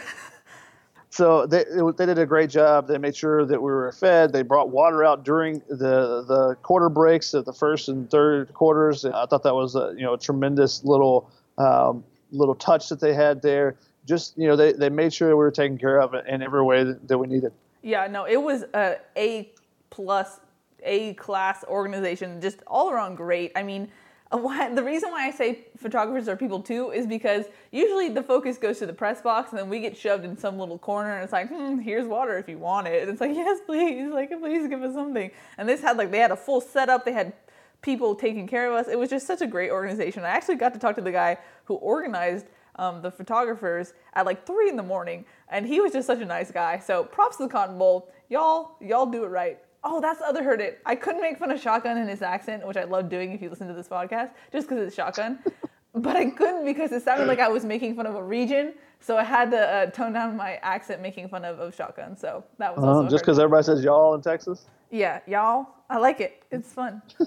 so 1.11 1.45
they 1.45 1.65
they 1.99 2.07
did 2.07 2.19
a 2.19 2.25
great 2.25 2.49
job. 2.49 2.89
They 2.89 2.97
made 2.97 3.15
sure 3.15 3.45
that 3.45 3.61
we 3.61 3.71
were 3.71 3.93
fed. 3.93 4.33
They 4.33 4.41
brought 4.41 4.71
water 4.71 5.05
out 5.05 5.23
during 5.23 5.59
the 5.69 6.25
the 6.27 6.57
quarter 6.63 6.89
breaks 6.89 7.35
at 7.35 7.45
the 7.45 7.53
first 7.53 7.91
and 7.91 8.11
third 8.11 8.55
quarters. 8.55 9.05
I 9.05 9.27
thought 9.27 9.43
that 9.43 9.55
was 9.55 9.77
a 9.77 9.93
you 9.99 10.05
know 10.05 10.15
a 10.15 10.19
tremendous 10.19 10.83
little 10.83 11.31
um, 11.59 12.05
little 12.31 12.55
touch 12.55 12.89
that 12.89 13.01
they 13.01 13.13
had 13.13 13.43
there 13.43 13.77
just 14.07 14.37
you 14.37 14.47
know 14.47 14.57
they, 14.57 14.73
they 14.73 14.89
made 14.89 15.13
sure 15.13 15.29
we 15.29 15.35
were 15.35 15.51
taken 15.51 15.79
care 15.79 16.01
of 16.01 16.15
in 16.15 16.43
every 16.43 16.63
way 16.63 16.85
that, 16.85 17.09
that 17.09 17.19
we 17.19 17.27
needed. 17.27 17.53
Yeah, 17.83 18.07
no, 18.07 18.25
it 18.25 18.41
was 18.41 18.65
a 18.75 18.97
A 19.17 19.51
plus 19.91 20.41
A 20.83 21.15
class 21.15 21.65
organization, 21.65 22.41
just 22.41 22.63
all 22.67 22.91
around 22.91 23.17
great. 23.17 23.53
I 23.57 23.63
mean, 23.63 23.89
why, 24.31 24.73
the 24.73 24.83
reason 24.83 25.11
why 25.11 25.27
I 25.27 25.31
say 25.31 25.67
photographers 25.77 26.29
are 26.29 26.37
people 26.37 26.61
too 26.61 26.91
is 26.91 27.07
because 27.07 27.47
usually 27.71 28.09
the 28.09 28.23
focus 28.23 28.57
goes 28.57 28.79
to 28.79 28.87
the 28.87 28.93
press 28.93 29.21
box 29.21 29.51
and 29.51 29.59
then 29.59 29.69
we 29.69 29.81
get 29.81 29.97
shoved 29.97 30.25
in 30.25 30.39
some 30.39 30.59
little 30.59 30.79
corner 30.79 31.15
and 31.15 31.23
it's 31.23 31.33
like, 31.33 31.49
hmm, 31.49 31.79
here's 31.79 32.07
water 32.07 32.39
if 32.39 32.49
you 32.49 32.59
want 32.59 32.87
it. 32.87 33.03
And 33.03 33.11
it's 33.11 33.21
like, 33.21 33.31
yes, 33.35 33.61
please, 33.67 34.11
like 34.11 34.31
please 34.31 34.69
give 34.69 34.83
us 34.83 34.95
something. 34.95 35.31
And 35.59 35.69
this 35.69 35.83
had 35.83 35.97
like 35.97 36.11
they 36.11 36.19
had 36.19 36.31
a 36.31 36.37
full 36.37 36.61
setup. 36.61 37.05
They 37.05 37.13
had 37.13 37.35
people 37.83 38.15
taking 38.15 38.47
care 38.47 38.71
of 38.71 38.75
us. 38.75 38.91
It 38.91 38.99
was 38.99 39.11
just 39.11 39.27
such 39.27 39.43
a 39.43 39.47
great 39.47 39.71
organization. 39.71 40.23
I 40.23 40.29
actually 40.29 40.55
got 40.55 40.73
to 40.73 40.79
talk 40.79 40.95
to 40.97 41.03
the 41.03 41.13
guy 41.13 41.37
who 41.65 41.75
organized 41.75 42.47
um, 42.77 43.03
the 43.03 43.11
photographers 43.11 43.95
at 44.15 44.27
like 44.27 44.47
three 44.47 44.69
in 44.69 44.77
the 44.77 44.83
morning, 44.83 45.25
and 45.49 45.67
he 45.67 45.81
was 45.81 45.93
just 45.93 46.07
such 46.07 46.21
a 46.21 46.25
nice 46.25 46.51
guy. 46.51 46.79
So 46.79 47.05
props 47.05 47.37
to 47.37 47.45
the 47.45 47.49
Cotton 47.49 47.79
Bowl, 47.79 48.11
y'all, 48.29 48.77
y'all 48.81 49.07
do 49.07 49.25
it 49.25 49.29
right. 49.29 49.59
Oh, 49.85 50.01
that's 50.01 50.21
the 50.21 50.27
other 50.27 50.45
heard 50.45 50.61
it. 50.61 50.81
I 50.87 50.95
couldn't 50.95 51.21
make 51.21 51.39
fun 51.39 51.51
of 51.51 51.61
Shotgun 51.61 51.99
in 51.99 52.07
his 52.07 52.23
accent, 52.23 52.67
which 52.67 52.77
I 52.77 52.85
love 52.85 53.09
doing 53.09 53.33
if 53.33 53.43
you 53.43 53.51
listen 53.51 53.67
to 53.67 53.75
this 53.75 53.89
podcast, 53.89 54.31
just 54.53 54.69
because 54.69 54.87
it's 54.87 54.95
Shotgun. 54.95 55.41
but 55.95 56.17
I 56.17 56.31
couldn't 56.31 56.65
because 56.65 56.93
it 56.93 57.03
sounded 57.03 57.27
like 57.27 57.41
I 57.41 57.49
was 57.49 57.65
making 57.65 57.97
fun 57.97 58.07
of 58.07 58.15
a 58.15 58.23
region, 58.23 58.75
so 59.01 59.17
I 59.17 59.25
had 59.25 59.51
to 59.51 59.59
uh, 59.59 59.87
tone 59.87 60.13
down 60.13 60.37
my 60.37 60.55
accent 60.63 61.03
making 61.03 61.29
fun 61.29 61.45
of, 61.45 61.59
of 61.59 61.75
Shotgun. 61.75 62.17
So 62.17 62.45
that 62.59 62.77
was 62.77 62.85
uh, 62.85 63.11
just 63.11 63.25
because 63.25 63.39
everybody 63.39 63.65
says 63.65 63.83
y'all 63.83 64.15
in 64.15 64.23
Texas. 64.23 64.67
Yeah, 64.91 65.21
y'all. 65.27 65.67
I 65.91 65.99
like 65.99 66.21
it. 66.21 66.43
It's 66.53 66.73
fun. 66.73 67.03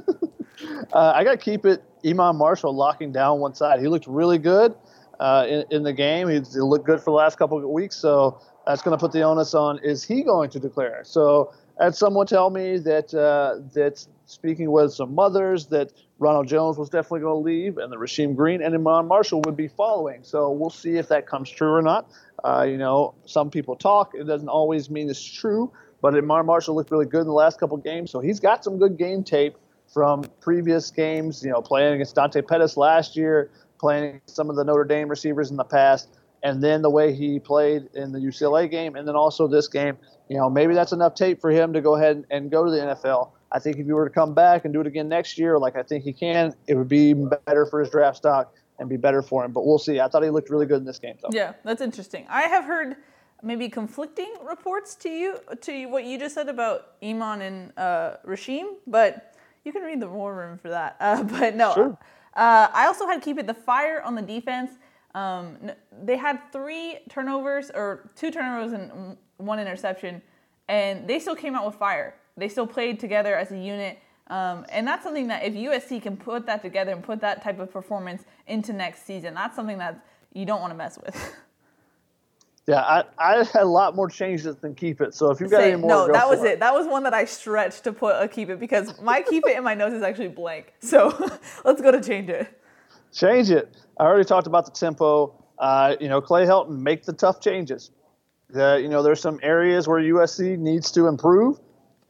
uh, 0.94 1.14
I 1.16 1.24
got 1.24 1.32
to 1.32 1.38
keep 1.38 1.66
it. 1.66 1.84
Iman 2.06 2.36
Marshall 2.38 2.74
locking 2.74 3.12
down 3.12 3.40
one 3.40 3.54
side. 3.54 3.80
He 3.80 3.88
looked 3.88 4.08
really 4.08 4.38
good 4.38 4.76
uh, 5.20 5.46
in, 5.48 5.66
in, 5.72 5.84
the 5.84 5.94
game. 5.94 6.30
He's, 6.30 6.54
he 6.54 6.62
looked 6.62 6.86
good 6.86 7.00
for 7.00 7.06
the 7.06 7.12
last 7.12 7.38
couple 7.38 7.58
of 7.58 7.64
weeks, 7.66 7.96
so 7.96 8.42
that's 8.66 8.82
going 8.82 8.98
to 8.98 9.00
put 9.00 9.12
the 9.12 9.22
onus 9.22 9.54
on 9.54 9.80
is 9.84 10.04
he 10.04 10.24
going 10.24 10.50
to 10.52 10.60
declare? 10.60 11.02
So, 11.04 11.54
had 11.80 11.94
someone 11.94 12.26
tell 12.26 12.50
me 12.50 12.78
that 12.80 13.14
uh, 13.14 13.60
that 13.74 14.06
speaking 14.26 14.72
with 14.72 14.94
some 14.94 15.14
mothers 15.14 15.68
that 15.68 15.92
Ronald 16.20 16.48
Jones 16.48 16.78
was 16.78 16.90
definitely 16.90 17.22
going 17.22 17.44
to 17.44 17.46
leave, 17.46 17.78
and 17.78 17.92
the 17.92 17.98
Rasheem 17.98 18.36
Green 18.36 18.62
and 18.62 18.74
Iman 18.74 19.08
Marshall 19.08 19.42
would 19.46 19.58
be 19.58 19.68
following. 19.68 20.24
So 20.24 20.50
we'll 20.52 20.70
see 20.70 20.98
if 20.98 21.10
that 21.10 21.28
comes 21.28 21.50
true 21.50 21.74
or 21.74 21.82
not. 21.82 22.10
Uh, 22.44 22.66
you 22.70 22.78
know, 22.78 23.14
some 23.26 23.50
people 23.50 23.76
talk; 23.76 24.14
it 24.16 24.26
doesn't 24.26 24.50
always 24.50 24.90
mean 24.90 25.10
it's 25.10 25.24
true. 25.24 25.72
But 26.02 26.16
Iman 26.16 26.46
Marshall 26.46 26.76
looked 26.76 26.92
really 26.92 27.06
good 27.06 27.22
in 27.22 27.28
the 27.28 27.34
last 27.34 27.60
couple 27.60 27.78
games, 27.78 28.12
so 28.12 28.20
he's 28.20 28.40
got 28.40 28.64
some 28.64 28.78
good 28.78 28.98
game 28.98 29.24
tape 29.24 29.58
from 29.94 30.24
previous 30.40 30.92
games. 30.92 31.44
You 31.44 31.52
know, 31.52 31.62
playing 31.62 31.96
against 31.96 32.16
Dante 32.16 32.42
Pettis 32.42 32.78
last 32.78 33.18
year, 33.18 33.52
playing 33.80 34.22
some 34.26 34.50
of 34.50 34.56
the 34.56 34.64
Notre 34.64 34.86
Dame 34.86 35.10
receivers 35.10 35.52
in 35.52 35.58
the 35.58 35.64
past. 35.64 36.10
and 36.44 36.64
then 36.64 36.84
the 36.84 36.90
way 36.90 37.12
he 37.12 37.40
played 37.40 37.90
in 37.96 38.12
the 38.12 38.20
UCLA 38.20 38.70
game, 38.70 38.96
and 38.96 39.08
then 39.08 39.16
also 39.16 39.48
this 39.48 39.68
game, 39.68 39.98
you 40.30 40.38
know, 40.38 40.48
maybe 40.48 40.76
that's 40.76 40.92
enough 40.92 41.16
tape 41.16 41.42
for 41.42 41.50
him 41.50 41.74
to 41.74 41.82
go 41.82 41.96
ahead 41.96 42.24
and 42.30 42.52
go 42.52 42.64
to 42.64 42.70
the 42.70 42.78
NFL. 42.78 43.32
I 43.52 43.58
think 43.58 43.78
if 43.78 43.86
he 43.86 43.94
were 43.94 44.08
to 44.08 44.14
come 44.14 44.36
back 44.36 44.64
and 44.64 44.74
do 44.74 44.82
it 44.82 44.86
again 44.86 45.10
next 45.10 45.40
year, 45.40 45.58
like 45.58 45.76
I 45.76 45.82
think 45.82 46.04
he 46.04 46.14
can, 46.14 46.54
it 46.68 46.76
would 46.76 46.90
be 46.90 47.14
better 47.14 47.66
for 47.66 47.80
his 47.80 47.90
draft 47.90 48.18
stock 48.18 48.54
and 48.78 48.90
be 48.90 48.98
better 48.98 49.22
for 49.22 49.44
him. 49.44 49.54
But 49.54 49.66
we'll 49.66 49.80
see. 49.80 50.00
I 50.00 50.08
thought 50.08 50.24
he 50.24 50.30
looked 50.30 50.50
really 50.50 50.66
good 50.66 50.78
in 50.78 50.86
this 50.86 51.00
game. 51.00 51.16
Though. 51.22 51.30
Yeah, 51.32 51.54
that's 51.64 51.82
interesting. 51.82 52.26
I 52.30 52.44
have 52.44 52.66
heard 52.66 52.98
maybe 53.42 53.70
conflicting 53.70 54.34
reports 54.44 54.96
to 54.96 55.10
you 55.10 55.40
to 55.62 55.86
what 55.88 56.04
you 56.04 56.20
just 56.20 56.36
said 56.36 56.50
about 56.50 56.94
Iman 57.04 57.42
and 57.42 57.74
uh, 57.78 58.18
Rasheem, 58.26 58.76
but 58.88 59.36
you 59.64 59.72
can 59.72 59.84
read 59.84 60.02
the 60.02 60.10
war 60.10 60.36
room 60.36 60.58
for 60.58 60.70
that. 60.70 60.98
Uh, 61.00 61.24
but 61.40 61.56
no, 61.56 61.74
sure. 61.74 61.98
Uh, 62.36 62.68
I 62.74 62.86
also 62.88 63.08
had 63.08 63.16
to 63.16 63.22
keep 63.22 63.38
it 63.38 63.48
the 63.48 63.54
fire 63.54 64.02
on 64.02 64.16
the 64.16 64.22
defense. 64.22 64.72
Um, 65.14 65.72
they 66.04 66.18
had 66.18 66.40
three 66.52 67.00
turnovers 67.10 67.72
or 67.74 68.10
two 68.16 68.32
turnovers 68.32 68.74
and 68.74 69.18
one 69.38 69.60
interception, 69.60 70.22
and 70.68 71.08
they 71.08 71.20
still 71.20 71.36
came 71.36 71.56
out 71.56 71.66
with 71.66 71.76
fire. 71.76 72.16
They 72.36 72.50
still 72.50 72.68
played 72.68 73.00
together 73.00 73.36
as 73.36 73.52
a 73.52 73.58
unit. 73.58 74.00
Um, 74.28 74.66
and 74.70 74.88
that's 74.88 75.04
something 75.04 75.28
that 75.28 75.44
if 75.44 75.54
USC 75.54 76.02
can 76.02 76.18
put 76.18 76.46
that 76.48 76.62
together 76.62 76.92
and 76.92 77.04
put 77.04 77.22
that 77.22 77.42
type 77.44 77.60
of 77.60 77.72
performance 77.72 78.26
into 78.48 78.74
next 78.74 79.06
season, 79.06 79.34
that's 79.36 79.56
something 79.56 79.78
that 79.78 80.04
you 80.34 80.46
don't 80.46 80.62
want 80.62 80.72
to 80.72 80.78
mess 80.78 80.98
with. 80.98 81.36
Yeah, 82.68 82.82
I, 82.82 83.04
I 83.20 83.38
had 83.44 83.62
a 83.62 83.66
lot 83.66 83.96
more 83.96 84.10
changes 84.10 84.56
than 84.56 84.74
keep 84.74 85.00
it. 85.00 85.14
So 85.14 85.30
if 85.30 85.40
you've 85.40 85.52
got 85.52 85.62
Same. 85.62 85.74
any 85.74 85.82
more, 85.82 86.08
no, 86.08 86.12
that 86.12 86.28
was 86.28 86.44
it. 86.44 86.54
it. 86.54 86.60
That 86.60 86.74
was 86.74 86.88
one 86.88 87.04
that 87.04 87.14
I 87.14 87.26
stretched 87.26 87.84
to 87.84 87.94
put 87.94 88.16
a 88.20 88.28
keep 88.28 88.50
it 88.50 88.60
because 88.60 89.00
my 89.02 89.22
keep 89.22 89.46
it 89.46 89.56
in 89.56 89.64
my 89.64 89.76
notes 89.76 89.94
is 89.94 90.02
actually 90.02 90.30
blank. 90.30 90.74
So 90.82 91.14
let's 91.64 91.82
go 91.82 91.92
to 91.92 92.02
change 92.02 92.30
it. 92.30 92.62
Change 93.14 93.50
it. 93.52 93.76
I 94.00 94.04
already 94.06 94.26
talked 94.26 94.48
about 94.48 94.66
the 94.66 94.72
tempo. 94.72 95.44
Uh, 95.60 95.96
you 96.00 96.10
know, 96.10 96.22
Clay 96.22 96.46
Helton 96.46 96.80
make 96.80 97.04
the 97.04 97.14
tough 97.14 97.40
changes. 97.40 97.92
Uh, 98.56 98.76
you 98.76 98.88
know, 98.88 99.02
there's 99.04 99.20
some 99.20 99.40
areas 99.42 99.88
where 99.88 100.00
USC 100.00 100.58
needs 100.58 100.92
to 100.92 101.08
improve. 101.08 101.60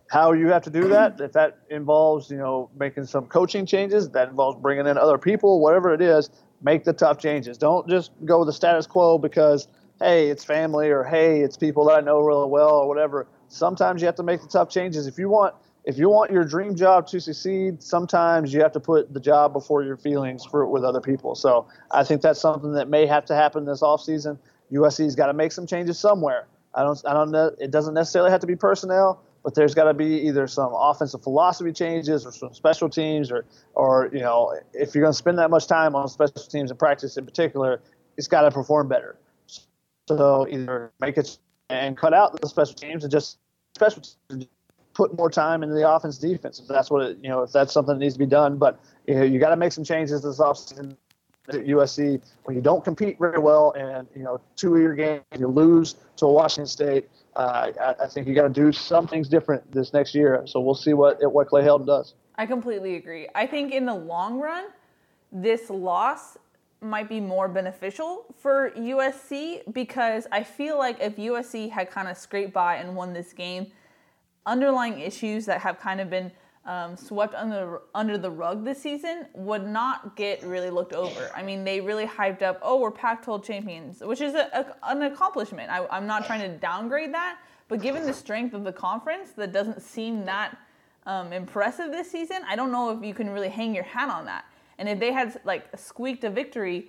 How 0.10 0.34
you 0.34 0.48
have 0.48 0.64
to 0.64 0.70
do 0.70 0.88
that, 0.90 1.20
if 1.20 1.32
that 1.34 1.60
involves, 1.70 2.30
you 2.30 2.38
know, 2.38 2.70
making 2.78 3.06
some 3.06 3.26
coaching 3.26 3.66
changes, 3.66 4.10
that 4.12 4.30
involves 4.30 4.62
bringing 4.62 4.86
in 4.88 4.98
other 4.98 5.18
people, 5.18 5.60
whatever 5.60 5.94
it 5.94 6.02
is, 6.02 6.30
make 6.62 6.84
the 6.84 6.94
tough 6.94 7.18
changes. 7.18 7.58
Don't 7.58 7.88
just 7.90 8.12
go 8.24 8.40
with 8.40 8.48
the 8.48 8.54
status 8.54 8.86
quo 8.86 9.18
because, 9.18 9.68
hey, 10.02 10.30
it's 10.30 10.44
family 10.44 10.90
or 10.90 11.04
hey, 11.04 11.42
it's 11.42 11.58
people 11.58 11.86
that 11.86 11.98
I 11.98 12.02
know 12.02 12.20
really 12.22 12.48
well 12.48 12.72
or 12.72 12.88
whatever. 12.88 13.28
Sometimes 13.48 14.02
you 14.02 14.08
have 14.08 14.16
to 14.16 14.24
make 14.24 14.42
the 14.42 14.48
tough 14.48 14.70
changes. 14.70 15.08
If 15.08 15.18
you 15.18 15.30
want 15.30 15.56
if 15.86 16.00
you 16.00 16.10
want 16.10 16.32
your 16.32 16.44
dream 16.44 16.76
job 16.76 17.06
to 17.08 17.22
succeed, 17.22 17.82
sometimes 17.82 18.52
you 18.52 18.62
have 18.62 18.72
to 18.72 18.80
put 18.80 19.14
the 19.14 19.20
job 19.20 19.54
before 19.54 19.84
your 19.84 19.98
feelings 19.98 20.44
for 20.44 20.66
with 20.66 20.84
other 20.84 21.00
people. 21.00 21.36
So 21.36 21.68
I 21.92 22.04
think 22.04 22.22
that's 22.22 22.42
something 22.42 22.74
that 22.74 22.90
may 22.90 23.06
have 23.06 23.26
to 23.26 23.36
happen 23.36 23.66
this 23.66 23.82
offseason. 23.82 24.40
USC's 24.72 25.16
got 25.16 25.28
to 25.28 25.34
make 25.34 25.52
some 25.52 25.68
changes 25.68 26.00
somewhere. 26.00 26.48
I 26.74 26.84
don't 26.84 27.02
I 27.06 27.14
don't 27.14 27.32
know 27.32 27.52
it 27.60 27.72
doesn't 27.72 27.94
necessarily 27.94 28.32
have 28.32 28.42
to 28.42 28.48
be 28.48 28.56
personnel, 28.56 29.22
but 29.44 29.54
there's 29.54 29.76
got 29.76 29.86
to 29.86 29.94
be 29.94 30.28
either 30.28 30.48
some 30.48 30.74
offensive 30.76 31.22
philosophy 31.22 31.72
changes 31.72 32.26
or 32.26 32.32
some 32.32 32.54
special 32.54 32.90
teams 32.90 33.32
or 33.32 33.46
or 33.76 34.10
you 34.12 34.22
know 34.22 34.58
if 34.74 34.96
you're 34.96 35.04
going 35.04 35.14
to 35.14 35.18
spend 35.18 35.38
that 35.38 35.52
much 35.52 35.68
time 35.68 35.96
on 35.96 36.08
special 36.10 36.42
teams 36.42 36.72
and 36.72 36.80
practice 36.80 37.16
in 37.16 37.26
particular, 37.26 37.80
it's 38.18 38.28
got 38.28 38.42
to 38.42 38.52
perform 38.52 38.90
better. 38.90 39.18
So 40.08 40.48
either 40.50 40.92
make 41.00 41.18
it 41.18 41.38
and 41.70 41.98
cut 41.98 42.14
out 42.14 42.40
the 42.40 42.48
special 42.48 42.76
teams 42.76 43.04
and 43.04 43.12
just 43.12 43.40
special 43.76 44.04
teams 44.30 44.48
put 44.94 45.16
more 45.18 45.30
time 45.30 45.62
into 45.62 45.76
the 45.76 45.88
offense 45.90 46.18
defense 46.18 46.60
if 46.60 46.68
that's 46.68 46.90
what 46.90 47.06
it, 47.06 47.18
you 47.22 47.28
know 47.28 47.44
if 47.44 47.52
that's 47.52 47.74
something 47.74 47.96
that 47.96 48.00
needs 48.00 48.16
to 48.16 48.20
be 48.20 48.26
done. 48.26 48.58
But 48.58 48.80
you, 49.08 49.16
know, 49.16 49.24
you 49.24 49.40
got 49.40 49.50
to 49.50 49.58
make 49.58 49.72
some 49.72 49.84
changes 49.84 50.24
this 50.24 50.40
offseason 50.40 50.96
at 51.50 51.66
USC 51.66 52.22
when 52.44 52.56
you 52.56 52.62
don't 52.62 52.84
compete 52.84 53.20
very 53.20 53.40
well 53.40 53.72
and 53.78 54.08
you 54.16 54.24
know 54.24 54.40
two 54.56 54.76
of 54.76 54.82
your 54.82 54.96
games 54.96 55.24
you 55.38 55.48
lose 55.48 55.96
to 56.18 56.28
Washington 56.28 56.68
State. 56.68 57.10
Uh, 57.36 57.72
I, 57.80 58.04
I, 58.06 58.08
think 58.08 58.28
you 58.28 58.34
got 58.34 58.44
to 58.44 58.50
do 58.50 58.72
some 58.72 59.08
things 59.08 59.28
different 59.28 59.70
this 59.70 59.92
next 59.92 60.16
year. 60.16 60.42
So 60.46 60.62
we'll 60.62 60.74
see 60.74 60.94
what 60.94 61.20
what 61.32 61.48
Clay 61.48 61.64
Helton 61.64 61.86
does. 61.86 62.14
I 62.38 62.46
completely 62.46 62.96
agree. 62.96 63.28
I 63.36 63.46
think 63.46 63.74
in 63.74 63.86
the 63.86 63.94
long 63.94 64.40
run, 64.40 64.66
this 65.32 65.70
loss 65.70 66.38
might 66.82 67.10
be 67.10 67.20
more 67.20 67.48
beneficial 67.48 68.26
for 68.38 68.72
USC 68.72 69.74
because 69.74 70.28
I 70.32 70.44
feel 70.44 70.78
like 70.78 71.00
if 71.02 71.16
USC 71.16 71.70
had 71.70 71.90
kind 71.90 72.08
of 72.08 72.18
scraped 72.18 72.54
by 72.54 72.76
and 72.76 72.96
won 72.96 73.14
this 73.14 73.34
game 73.34 73.72
underlying 74.46 75.00
issues 75.00 75.46
that 75.46 75.62
have 75.62 75.80
kind 75.80 76.00
of 76.00 76.10
been 76.10 76.32
um, 76.66 76.98
swept 76.98 77.36
under 77.36 77.82
under 77.94 78.18
the 78.18 78.30
rug 78.30 78.66
this 78.66 78.82
season 78.82 79.28
would 79.36 79.66
not 79.66 80.16
get 80.16 80.42
really 80.44 80.72
looked 80.72 80.94
over. 80.94 81.32
I 81.36 81.44
mean, 81.44 81.64
they 81.64 81.80
really 81.80 82.08
hyped 82.08 82.42
up, 82.42 82.60
oh, 82.64 82.80
we're 82.80 82.92
Pac-12 82.92 83.44
champions, 83.44 84.02
which 84.02 84.20
is 84.20 84.34
a, 84.34 84.50
a, 84.52 84.76
an 84.92 85.04
accomplishment. 85.04 85.70
I, 85.70 85.86
I'm 85.92 86.08
not 86.08 86.26
trying 86.26 86.42
to 86.42 86.58
downgrade 86.58 87.14
that, 87.14 87.38
but 87.68 87.82
given 87.82 88.04
the 88.04 88.14
strength 88.14 88.56
of 88.56 88.64
the 88.64 88.74
conference, 88.74 89.32
that 89.38 89.52
doesn't 89.52 89.82
seem 89.82 90.26
that 90.26 90.58
um, 91.06 91.32
impressive 91.32 91.92
this 91.92 92.10
season. 92.10 92.38
I 92.48 92.56
don't 92.56 92.72
know 92.72 92.90
if 92.98 93.04
you 93.04 93.14
can 93.14 93.30
really 93.30 93.50
hang 93.50 93.76
your 93.76 93.84
hat 93.84 94.10
on 94.10 94.26
that. 94.26 94.46
And 94.78 94.90
if 94.90 95.00
they 95.00 95.12
had 95.12 95.40
like 95.46 95.66
squeaked 95.78 96.24
a 96.24 96.30
victory, 96.30 96.88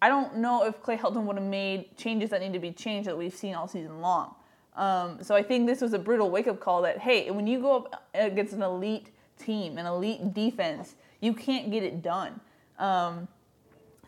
I 0.00 0.08
don't 0.08 0.36
know 0.36 0.64
if 0.64 0.82
Clay 0.82 0.96
Helton 0.96 1.24
would 1.24 1.36
have 1.36 1.46
made 1.46 1.96
changes 1.96 2.30
that 2.30 2.40
need 2.40 2.52
to 2.52 2.58
be 2.58 2.72
changed 2.72 3.08
that 3.08 3.16
we've 3.16 3.34
seen 3.34 3.54
all 3.54 3.66
season 3.66 4.00
long. 4.00 4.34
Um, 4.76 5.22
so 5.22 5.34
I 5.34 5.42
think 5.42 5.66
this 5.66 5.80
was 5.80 5.92
a 5.92 5.98
brutal 5.98 6.30
wake 6.30 6.48
up 6.48 6.60
call 6.60 6.82
that, 6.82 6.98
hey, 6.98 7.30
when 7.30 7.46
you 7.46 7.60
go 7.60 7.76
up 7.76 8.04
against 8.14 8.52
an 8.52 8.62
elite 8.62 9.08
team, 9.38 9.78
an 9.78 9.86
elite 9.86 10.34
defense, 10.34 10.96
you 11.20 11.32
can't 11.32 11.70
get 11.70 11.82
it 11.82 12.02
done. 12.02 12.40
Um, 12.78 13.28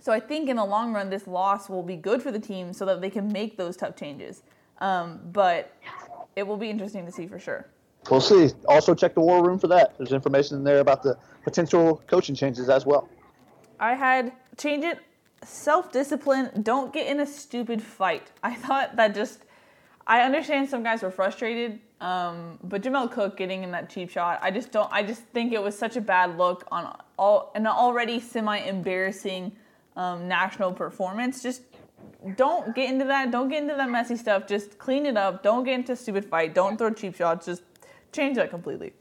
so 0.00 0.12
I 0.12 0.20
think 0.20 0.48
in 0.48 0.56
the 0.56 0.64
long 0.64 0.92
run, 0.92 1.08
this 1.08 1.26
loss 1.26 1.68
will 1.68 1.82
be 1.82 1.96
good 1.96 2.22
for 2.22 2.30
the 2.30 2.38
team 2.38 2.72
so 2.72 2.84
that 2.84 3.00
they 3.00 3.10
can 3.10 3.32
make 3.32 3.56
those 3.56 3.76
tough 3.76 3.96
changes. 3.96 4.42
Um, 4.78 5.20
but 5.32 5.74
it 6.36 6.46
will 6.46 6.56
be 6.56 6.68
interesting 6.68 7.06
to 7.06 7.12
see 7.12 7.26
for 7.26 7.38
sure. 7.38 7.66
We'll 8.10 8.20
see. 8.20 8.50
Also, 8.68 8.94
check 8.94 9.14
the 9.14 9.20
war 9.20 9.44
room 9.44 9.58
for 9.58 9.66
that. 9.68 9.96
There's 9.98 10.12
information 10.12 10.58
in 10.58 10.64
there 10.64 10.78
about 10.78 11.02
the 11.02 11.18
potential 11.42 12.02
coaching 12.06 12.34
changes 12.34 12.68
as 12.68 12.86
well. 12.86 13.08
I 13.78 13.94
had 13.94 14.32
change 14.56 14.84
it 14.84 14.98
self 15.42 15.92
discipline. 15.92 16.50
Don't 16.62 16.92
get 16.92 17.06
in 17.06 17.20
a 17.20 17.26
stupid 17.26 17.82
fight. 17.82 18.30
I 18.42 18.54
thought 18.54 18.96
that 18.96 19.14
just 19.14 19.40
I 20.06 20.20
understand 20.20 20.68
some 20.68 20.82
guys 20.82 21.02
were 21.02 21.10
frustrated, 21.10 21.80
um, 22.00 22.58
but 22.62 22.82
Jamel 22.82 23.10
Cook 23.10 23.36
getting 23.36 23.64
in 23.64 23.72
that 23.72 23.90
cheap 23.90 24.08
shot, 24.08 24.38
I 24.40 24.52
just 24.52 24.70
don't. 24.70 24.88
I 24.92 25.02
just 25.02 25.22
think 25.22 25.52
it 25.52 25.62
was 25.62 25.76
such 25.76 25.96
a 25.96 26.00
bad 26.00 26.38
look 26.38 26.66
on 26.70 26.96
all 27.18 27.50
an 27.54 27.66
already 27.66 28.20
semi 28.20 28.58
embarrassing 28.58 29.52
um, 29.96 30.28
national 30.28 30.72
performance. 30.72 31.42
Just 31.42 31.62
don't 32.36 32.74
get 32.74 32.90
into 32.90 33.04
that. 33.06 33.30
Don't 33.30 33.48
get 33.48 33.62
into 33.62 33.74
that 33.74 33.90
messy 33.90 34.16
stuff. 34.16 34.46
Just 34.46 34.78
clean 34.78 35.06
it 35.06 35.16
up. 35.16 35.42
Don't 35.42 35.64
get 35.64 35.74
into 35.74 35.92
a 35.92 35.96
stupid 35.96 36.24
fight. 36.24 36.54
Don't 36.54 36.76
throw 36.76 36.90
cheap 36.90 37.16
shots. 37.16 37.46
Just 37.46 37.62
change 38.12 38.36
that 38.36 38.50
completely. 38.50 38.92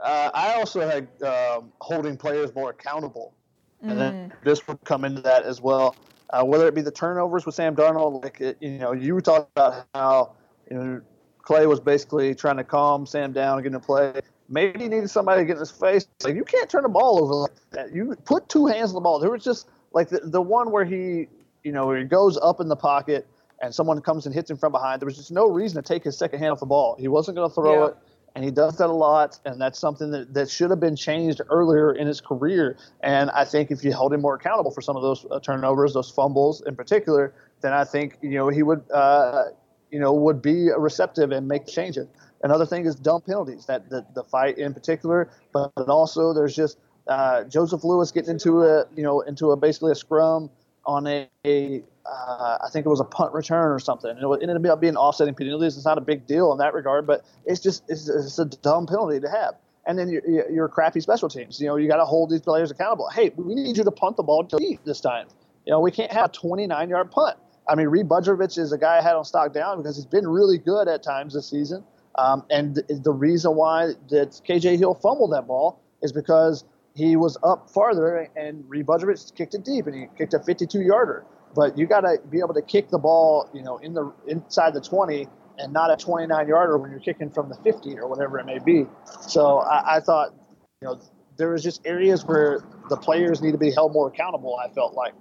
Uh, 0.00 0.30
I 0.32 0.54
also 0.54 0.80
had 0.80 1.08
um, 1.22 1.72
holding 1.80 2.16
players 2.16 2.54
more 2.54 2.70
accountable, 2.70 3.34
and 3.82 3.92
mm. 3.92 3.98
then 3.98 4.32
this 4.44 4.66
would 4.66 4.82
come 4.84 5.04
into 5.04 5.22
that 5.22 5.44
as 5.44 5.60
well. 5.60 5.94
Uh, 6.30 6.44
whether 6.44 6.66
it 6.68 6.74
be 6.74 6.82
the 6.82 6.90
turnovers 6.90 7.46
with 7.46 7.54
Sam 7.54 7.74
Darnold, 7.74 8.22
like 8.22 8.40
it, 8.40 8.58
you 8.60 8.78
know, 8.78 8.92
you 8.92 9.18
talked 9.20 9.50
about 9.56 9.86
how 9.94 10.32
you 10.70 10.76
know, 10.76 11.00
Clay 11.42 11.66
was 11.66 11.80
basically 11.80 12.34
trying 12.34 12.58
to 12.58 12.64
calm 12.64 13.06
Sam 13.06 13.32
down 13.32 13.54
and 13.54 13.62
get 13.62 13.72
him 13.72 13.80
to 13.80 13.86
play. 13.86 14.20
Maybe 14.50 14.80
he 14.80 14.88
needed 14.88 15.10
somebody 15.10 15.42
to 15.42 15.44
get 15.46 15.52
in 15.54 15.60
his 15.60 15.70
face. 15.70 16.06
Like 16.22 16.34
you 16.34 16.44
can't 16.44 16.68
turn 16.68 16.82
the 16.82 16.88
ball 16.88 17.22
over 17.22 17.34
like 17.34 17.52
that. 17.70 17.94
You 17.94 18.16
put 18.24 18.48
two 18.48 18.66
hands 18.66 18.90
on 18.90 18.94
the 18.94 19.00
ball. 19.00 19.18
There 19.18 19.30
was 19.30 19.44
just 19.44 19.68
like 19.92 20.08
the, 20.08 20.20
the 20.20 20.42
one 20.42 20.70
where 20.70 20.84
he, 20.84 21.28
you 21.64 21.72
know, 21.72 21.86
where 21.86 21.98
he 21.98 22.04
goes 22.04 22.38
up 22.38 22.60
in 22.60 22.68
the 22.68 22.76
pocket 22.76 23.26
and 23.62 23.74
someone 23.74 24.00
comes 24.00 24.26
and 24.26 24.34
hits 24.34 24.50
him 24.50 24.56
from 24.56 24.72
behind. 24.72 25.00
There 25.00 25.06
was 25.06 25.16
just 25.16 25.32
no 25.32 25.48
reason 25.48 25.82
to 25.82 25.86
take 25.86 26.04
his 26.04 26.16
second 26.16 26.38
hand 26.38 26.52
off 26.52 26.60
the 26.60 26.66
ball. 26.66 26.96
He 26.98 27.08
wasn't 27.08 27.36
going 27.36 27.48
to 27.48 27.54
throw 27.54 27.84
yeah. 27.84 27.90
it, 27.90 27.96
and 28.38 28.44
he 28.44 28.52
does 28.52 28.78
that 28.78 28.88
a 28.88 28.92
lot. 28.92 29.40
And 29.44 29.60
that's 29.60 29.80
something 29.80 30.12
that, 30.12 30.32
that 30.34 30.48
should 30.48 30.70
have 30.70 30.78
been 30.78 30.94
changed 30.94 31.40
earlier 31.50 31.92
in 31.92 32.06
his 32.06 32.20
career. 32.20 32.78
And 33.00 33.30
I 33.30 33.44
think 33.44 33.72
if 33.72 33.82
you 33.82 33.92
hold 33.92 34.12
him 34.12 34.20
more 34.20 34.36
accountable 34.36 34.70
for 34.70 34.80
some 34.80 34.94
of 34.94 35.02
those 35.02 35.26
uh, 35.28 35.40
turnovers, 35.40 35.94
those 35.94 36.08
fumbles 36.08 36.62
in 36.64 36.76
particular, 36.76 37.34
then 37.62 37.72
I 37.72 37.82
think 37.82 38.16
you 38.22 38.36
know 38.38 38.48
he 38.48 38.62
would 38.62 38.88
uh, 38.92 39.46
you 39.90 39.98
know, 39.98 40.12
would 40.12 40.40
be 40.40 40.70
receptive 40.76 41.32
and 41.32 41.48
make 41.48 41.66
changes. 41.66 42.06
Another 42.44 42.66
thing 42.66 42.86
is 42.86 42.94
dumb 42.94 43.22
penalties 43.22 43.66
that 43.66 43.90
the, 43.90 44.06
the 44.14 44.22
fight 44.22 44.58
in 44.58 44.72
particular, 44.72 45.30
but, 45.52 45.72
but 45.74 45.88
also 45.88 46.32
there's 46.32 46.54
just 46.54 46.78
uh, 47.08 47.42
Joseph 47.44 47.82
Lewis 47.82 48.12
getting 48.12 48.30
into 48.30 48.62
a 48.62 48.84
you 48.94 49.02
know 49.02 49.22
into 49.22 49.50
a 49.50 49.56
basically 49.56 49.92
a 49.92 49.96
scrum 49.96 50.50
on 50.84 51.06
a, 51.06 51.28
a 51.44 51.82
uh, 52.08 52.58
I 52.64 52.68
think 52.70 52.86
it 52.86 52.88
was 52.88 53.00
a 53.00 53.04
punt 53.04 53.32
return 53.32 53.70
or 53.70 53.78
something. 53.78 54.10
And 54.10 54.20
it 54.20 54.48
ended 54.48 54.66
up 54.66 54.80
being 54.80 54.96
offsetting 54.96 55.34
penalties. 55.34 55.76
It's 55.76 55.84
not 55.86 55.98
a 55.98 56.02
big 56.02 56.26
deal 56.26 56.52
in 56.52 56.58
that 56.58 56.74
regard, 56.74 57.06
but 57.06 57.24
it's 57.44 57.60
just 57.60 57.84
it's, 57.88 58.08
it's 58.08 58.38
a 58.38 58.46
dumb 58.46 58.86
penalty 58.86 59.20
to 59.20 59.28
have. 59.28 59.54
And 59.86 59.98
then 59.98 60.10
you're 60.10 60.68
crappy 60.68 61.00
special 61.00 61.30
teams. 61.30 61.60
You 61.60 61.68
know, 61.68 61.76
you 61.76 61.88
got 61.88 61.96
to 61.96 62.04
hold 62.04 62.30
these 62.30 62.42
players 62.42 62.70
accountable. 62.70 63.08
Hey, 63.08 63.30
we 63.36 63.54
need 63.54 63.76
you 63.76 63.84
to 63.84 63.90
punt 63.90 64.16
the 64.16 64.22
ball 64.22 64.42
deep 64.42 64.84
this 64.84 65.00
time. 65.00 65.28
You 65.64 65.72
know, 65.72 65.80
we 65.80 65.90
can't 65.90 66.12
have 66.12 66.26
a 66.26 66.32
29 66.32 66.88
yard 66.90 67.10
punt. 67.10 67.38
I 67.68 67.74
mean, 67.74 67.88
Reid 67.88 68.08
Budrovich 68.08 68.58
is 68.58 68.72
a 68.72 68.78
guy 68.78 68.98
I 68.98 69.02
had 69.02 69.14
on 69.14 69.24
stock 69.24 69.52
down 69.52 69.78
because 69.78 69.96
he's 69.96 70.06
been 70.06 70.26
really 70.26 70.58
good 70.58 70.88
at 70.88 71.02
times 71.02 71.34
this 71.34 71.48
season. 71.48 71.84
Um, 72.16 72.44
and 72.50 72.74
th- 72.74 73.02
the 73.02 73.12
reason 73.12 73.54
why 73.54 73.92
that 74.10 74.40
KJ 74.46 74.78
Hill 74.78 74.94
fumbled 74.94 75.32
that 75.32 75.46
ball 75.46 75.80
is 76.02 76.12
because 76.12 76.64
he 76.94 77.16
was 77.16 77.38
up 77.42 77.70
farther 77.70 78.28
and 78.36 78.64
Reid 78.68 78.86
Budrovich 78.86 79.34
kicked 79.34 79.54
it 79.54 79.64
deep 79.64 79.86
and 79.86 79.94
he 79.94 80.06
kicked 80.16 80.34
a 80.34 80.40
52 80.40 80.80
yarder. 80.80 81.24
But 81.54 81.78
you 81.78 81.86
got 81.86 82.00
to 82.00 82.18
be 82.30 82.38
able 82.38 82.54
to 82.54 82.62
kick 82.62 82.88
the 82.88 82.98
ball, 82.98 83.48
you 83.52 83.62
know, 83.62 83.78
in 83.78 83.94
the 83.94 84.12
inside 84.26 84.74
the 84.74 84.80
20 84.80 85.26
and 85.58 85.72
not 85.72 85.90
a 85.90 85.96
29 85.96 86.48
yarder 86.48 86.78
when 86.78 86.90
you're 86.90 87.00
kicking 87.00 87.30
from 87.30 87.48
the 87.48 87.56
50 87.56 87.98
or 87.98 88.08
whatever 88.08 88.38
it 88.38 88.46
may 88.46 88.58
be. 88.58 88.86
So 89.26 89.58
I, 89.58 89.96
I 89.96 90.00
thought, 90.00 90.34
you 90.80 90.88
know, 90.88 91.00
there 91.36 91.50
was 91.50 91.62
just 91.62 91.80
areas 91.84 92.24
where 92.24 92.60
the 92.88 92.96
players 92.96 93.40
need 93.40 93.52
to 93.52 93.58
be 93.58 93.70
held 93.70 93.92
more 93.92 94.08
accountable. 94.08 94.56
I 94.56 94.72
felt 94.72 94.94
like. 94.94 95.14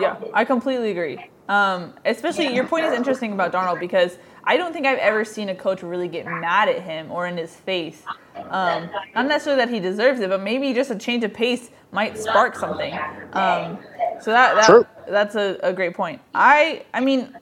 Yeah, 0.00 0.16
I 0.32 0.44
completely 0.44 0.90
agree. 0.90 1.18
Um, 1.48 1.94
especially 2.04 2.54
your 2.54 2.66
point 2.66 2.86
is 2.86 2.94
interesting 2.94 3.32
about 3.32 3.52
Darnold 3.52 3.80
because 3.80 4.16
I 4.44 4.56
don't 4.56 4.72
think 4.72 4.86
I've 4.86 4.98
ever 4.98 5.24
seen 5.24 5.48
a 5.48 5.54
coach 5.54 5.82
really 5.82 6.08
get 6.08 6.26
mad 6.26 6.68
at 6.68 6.82
him 6.82 7.10
or 7.12 7.26
in 7.26 7.36
his 7.36 7.54
face. 7.54 8.02
Um, 8.50 8.90
not 9.14 9.26
necessarily 9.26 9.62
that 9.64 9.70
he 9.72 9.78
deserves 9.80 10.20
it, 10.20 10.28
but 10.30 10.40
maybe 10.42 10.72
just 10.74 10.90
a 10.90 10.96
change 10.96 11.22
of 11.24 11.32
pace 11.32 11.70
might 11.92 12.18
spark 12.18 12.56
something. 12.56 12.92
Um, 13.32 13.78
so 14.20 14.30
that, 14.32 14.54
that 14.56 14.64
Sure. 14.66 14.86
that's 15.08 15.34
a, 15.34 15.58
a 15.62 15.72
great 15.72 15.94
point. 15.94 16.20
I 16.34 16.84
I 16.94 17.00
mean, 17.00 17.36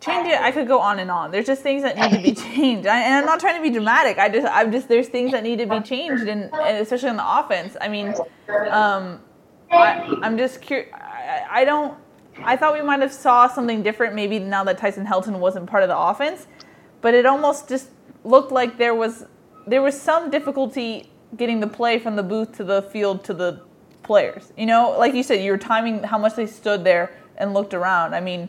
change 0.00 0.28
it. 0.28 0.40
I 0.40 0.50
could 0.52 0.68
go 0.68 0.78
on 0.80 0.98
and 0.98 1.10
on. 1.10 1.30
There's 1.30 1.46
just 1.46 1.62
things 1.62 1.82
that 1.82 1.96
need 1.96 2.16
to 2.16 2.22
be 2.22 2.34
changed, 2.54 2.86
I, 2.86 3.00
and 3.00 3.14
I'm 3.14 3.24
not 3.26 3.40
trying 3.40 3.56
to 3.56 3.62
be 3.62 3.70
dramatic. 3.70 4.18
I 4.18 4.28
just 4.28 4.46
I'm 4.46 4.70
just 4.72 4.88
there's 4.88 5.08
things 5.08 5.32
that 5.32 5.42
need 5.42 5.58
to 5.58 5.66
be 5.66 5.80
changed, 5.80 6.24
and, 6.28 6.44
and 6.54 6.78
especially 6.78 7.08
on 7.10 7.16
the 7.16 7.38
offense. 7.38 7.76
I 7.80 7.88
mean, 7.88 8.14
um, 8.70 9.20
I, 9.70 10.14
I'm 10.22 10.38
just 10.38 10.60
curious. 10.60 10.90
I, 10.94 11.44
I 11.50 11.64
don't. 11.64 11.98
I 12.42 12.56
thought 12.56 12.74
we 12.74 12.82
might 12.82 13.00
have 13.00 13.12
saw 13.12 13.48
something 13.48 13.82
different 13.82 14.14
maybe 14.14 14.38
now 14.38 14.64
that 14.64 14.78
Tyson 14.78 15.06
Helton 15.06 15.38
wasn't 15.38 15.66
part 15.66 15.82
of 15.82 15.88
the 15.88 15.98
offense, 15.98 16.46
but 17.00 17.14
it 17.14 17.26
almost 17.26 17.68
just 17.68 17.90
looked 18.24 18.52
like 18.52 18.78
there 18.78 18.94
was 18.94 19.24
there 19.66 19.82
was 19.82 20.00
some 20.00 20.30
difficulty 20.30 21.10
getting 21.36 21.60
the 21.60 21.66
play 21.66 21.98
from 21.98 22.16
the 22.16 22.22
booth 22.22 22.56
to 22.56 22.64
the 22.64 22.82
field 22.82 23.24
to 23.24 23.34
the 23.34 23.60
players. 24.02 24.52
You 24.56 24.66
know, 24.66 24.96
like 24.98 25.14
you 25.14 25.22
said, 25.22 25.42
you 25.42 25.50
were 25.50 25.58
timing 25.58 26.02
how 26.02 26.18
much 26.18 26.36
they 26.36 26.46
stood 26.46 26.84
there 26.84 27.12
and 27.36 27.52
looked 27.52 27.74
around. 27.74 28.14
I 28.14 28.20
mean, 28.20 28.48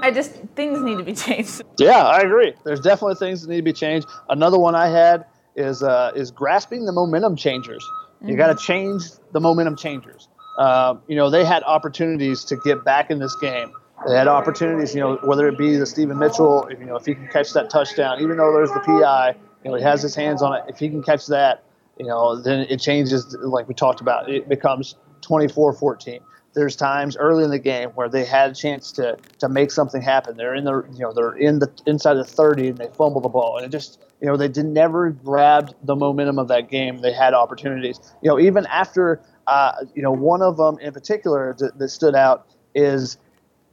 I 0.00 0.10
just 0.10 0.32
things 0.56 0.82
need 0.82 0.98
to 0.98 1.04
be 1.04 1.14
changed. 1.26 1.62
Yeah, 1.78 2.04
I 2.04 2.20
agree. 2.20 2.54
There's 2.64 2.80
definitely 2.80 3.16
things 3.16 3.42
that 3.42 3.48
need 3.48 3.58
to 3.58 3.62
be 3.62 3.72
changed. 3.72 4.08
Another 4.28 4.58
one 4.58 4.74
I 4.74 4.88
had 4.88 5.26
is 5.56 5.82
uh, 5.82 6.12
is 6.14 6.30
grasping 6.30 6.84
the 6.84 6.92
momentum 6.92 7.36
changers. 7.36 7.84
You 8.26 8.36
got 8.38 8.58
to 8.58 8.64
change 8.64 9.02
the 9.32 9.40
momentum 9.40 9.76
changers. 9.76 10.28
Uh, 10.58 10.96
you 11.08 11.16
know, 11.16 11.30
they 11.30 11.44
had 11.44 11.62
opportunities 11.64 12.44
to 12.44 12.56
get 12.56 12.84
back 12.84 13.10
in 13.10 13.18
this 13.18 13.34
game. 13.36 13.72
They 14.06 14.14
had 14.14 14.28
opportunities, 14.28 14.94
you 14.94 15.00
know, 15.00 15.16
whether 15.24 15.48
it 15.48 15.56
be 15.56 15.76
the 15.76 15.86
Steven 15.86 16.18
Mitchell, 16.18 16.68
you 16.70 16.84
know, 16.84 16.96
if 16.96 17.06
he 17.06 17.14
can 17.14 17.28
catch 17.28 17.52
that 17.52 17.70
touchdown, 17.70 18.20
even 18.20 18.36
though 18.36 18.52
there's 18.52 18.70
the 18.70 18.80
PI, 18.80 19.34
you 19.64 19.70
know, 19.70 19.76
he 19.76 19.82
has 19.82 20.02
his 20.02 20.14
hands 20.14 20.42
on 20.42 20.54
it. 20.54 20.64
If 20.68 20.78
he 20.78 20.88
can 20.88 21.02
catch 21.02 21.26
that, 21.28 21.64
you 21.98 22.06
know, 22.06 22.40
then 22.40 22.66
it 22.68 22.80
changes, 22.80 23.34
like 23.40 23.66
we 23.68 23.74
talked 23.74 24.00
about. 24.00 24.28
It 24.28 24.48
becomes 24.48 24.96
24-14. 25.22 26.20
There's 26.54 26.76
times 26.76 27.16
early 27.16 27.44
in 27.44 27.50
the 27.50 27.58
game 27.58 27.90
where 27.90 28.08
they 28.08 28.24
had 28.24 28.52
a 28.52 28.54
chance 28.54 28.92
to 28.92 29.18
to 29.40 29.48
make 29.48 29.72
something 29.72 30.00
happen. 30.00 30.36
They're 30.36 30.54
in 30.54 30.64
the, 30.64 30.84
you 30.92 31.00
know, 31.00 31.12
they're 31.12 31.32
in 31.32 31.58
the 31.58 31.68
inside 31.86 32.14
the 32.14 32.24
30 32.24 32.68
and 32.68 32.78
they 32.78 32.88
fumble 32.96 33.20
the 33.20 33.28
ball, 33.28 33.56
and 33.56 33.66
it 33.66 33.70
just, 33.70 34.00
you 34.20 34.28
know, 34.28 34.36
they 34.36 34.46
did 34.46 34.66
never 34.66 35.10
grabbed 35.10 35.74
the 35.82 35.96
momentum 35.96 36.38
of 36.38 36.46
that 36.48 36.70
game. 36.70 36.98
They 37.00 37.12
had 37.12 37.34
opportunities, 37.34 37.98
you 38.22 38.28
know, 38.28 38.38
even 38.38 38.66
after, 38.66 39.20
uh, 39.46 39.72
you 39.94 40.02
know, 40.02 40.12
one 40.12 40.42
of 40.42 40.56
them 40.56 40.78
in 40.78 40.92
particular 40.92 41.54
that, 41.58 41.78
that 41.78 41.88
stood 41.88 42.14
out 42.14 42.46
is 42.74 43.18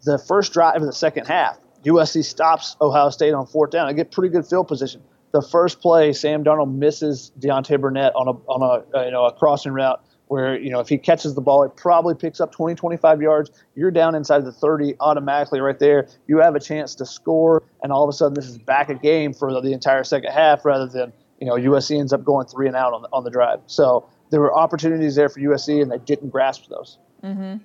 the 0.03 0.17
first 0.17 0.53
drive 0.53 0.77
of 0.77 0.83
the 0.83 0.93
second 0.93 1.27
half. 1.27 1.59
USC 1.83 2.23
stops 2.23 2.75
Ohio 2.81 3.09
State 3.09 3.33
on 3.33 3.47
fourth 3.47 3.71
down. 3.71 3.87
They 3.87 3.93
get 3.93 4.11
pretty 4.11 4.31
good 4.31 4.45
field 4.45 4.67
position. 4.67 5.01
The 5.31 5.41
first 5.41 5.81
play, 5.81 6.13
Sam 6.13 6.43
Darnold 6.43 6.73
misses 6.73 7.31
Deontay 7.39 7.79
Burnett 7.79 8.13
on 8.15 8.27
a 8.27 8.31
on 8.51 8.61
a 8.61 8.97
uh, 8.97 9.05
you 9.05 9.11
know 9.11 9.25
a 9.25 9.33
crossing 9.33 9.71
route 9.71 10.03
where 10.27 10.59
you 10.59 10.69
know 10.69 10.79
if 10.79 10.89
he 10.89 10.97
catches 10.97 11.35
the 11.35 11.41
ball, 11.41 11.63
it 11.63 11.75
probably 11.75 12.13
picks 12.13 12.39
up 12.39 12.51
20, 12.51 12.75
25 12.75 13.21
yards. 13.21 13.51
You're 13.75 13.91
down 13.91 14.13
inside 14.13 14.45
the 14.45 14.51
30 14.51 14.95
automatically 14.99 15.61
right 15.61 15.79
there. 15.79 16.07
You 16.27 16.39
have 16.39 16.55
a 16.55 16.59
chance 16.59 16.95
to 16.95 17.05
score, 17.05 17.63
and 17.81 17.91
all 17.91 18.03
of 18.03 18.09
a 18.09 18.13
sudden 18.13 18.33
this 18.33 18.47
is 18.47 18.57
back 18.57 18.89
a 18.89 18.95
game 18.95 19.33
for 19.33 19.51
the, 19.53 19.61
the 19.61 19.73
entire 19.73 20.03
second 20.03 20.31
half 20.31 20.65
rather 20.65 20.87
than 20.87 21.13
you 21.39 21.47
know 21.47 21.55
USC 21.55 21.97
ends 21.97 22.13
up 22.13 22.23
going 22.23 22.47
three 22.47 22.67
and 22.67 22.75
out 22.75 22.93
on 22.93 23.01
the, 23.03 23.09
on 23.11 23.23
the 23.23 23.31
drive. 23.31 23.61
So 23.67 24.07
there 24.31 24.41
were 24.41 24.53
opportunities 24.53 25.15
there 25.15 25.29
for 25.29 25.39
USC, 25.39 25.81
and 25.81 25.91
they 25.91 25.99
didn't 25.99 26.29
grasp 26.29 26.67
those. 26.69 26.97
Mm-hmm. 27.23 27.57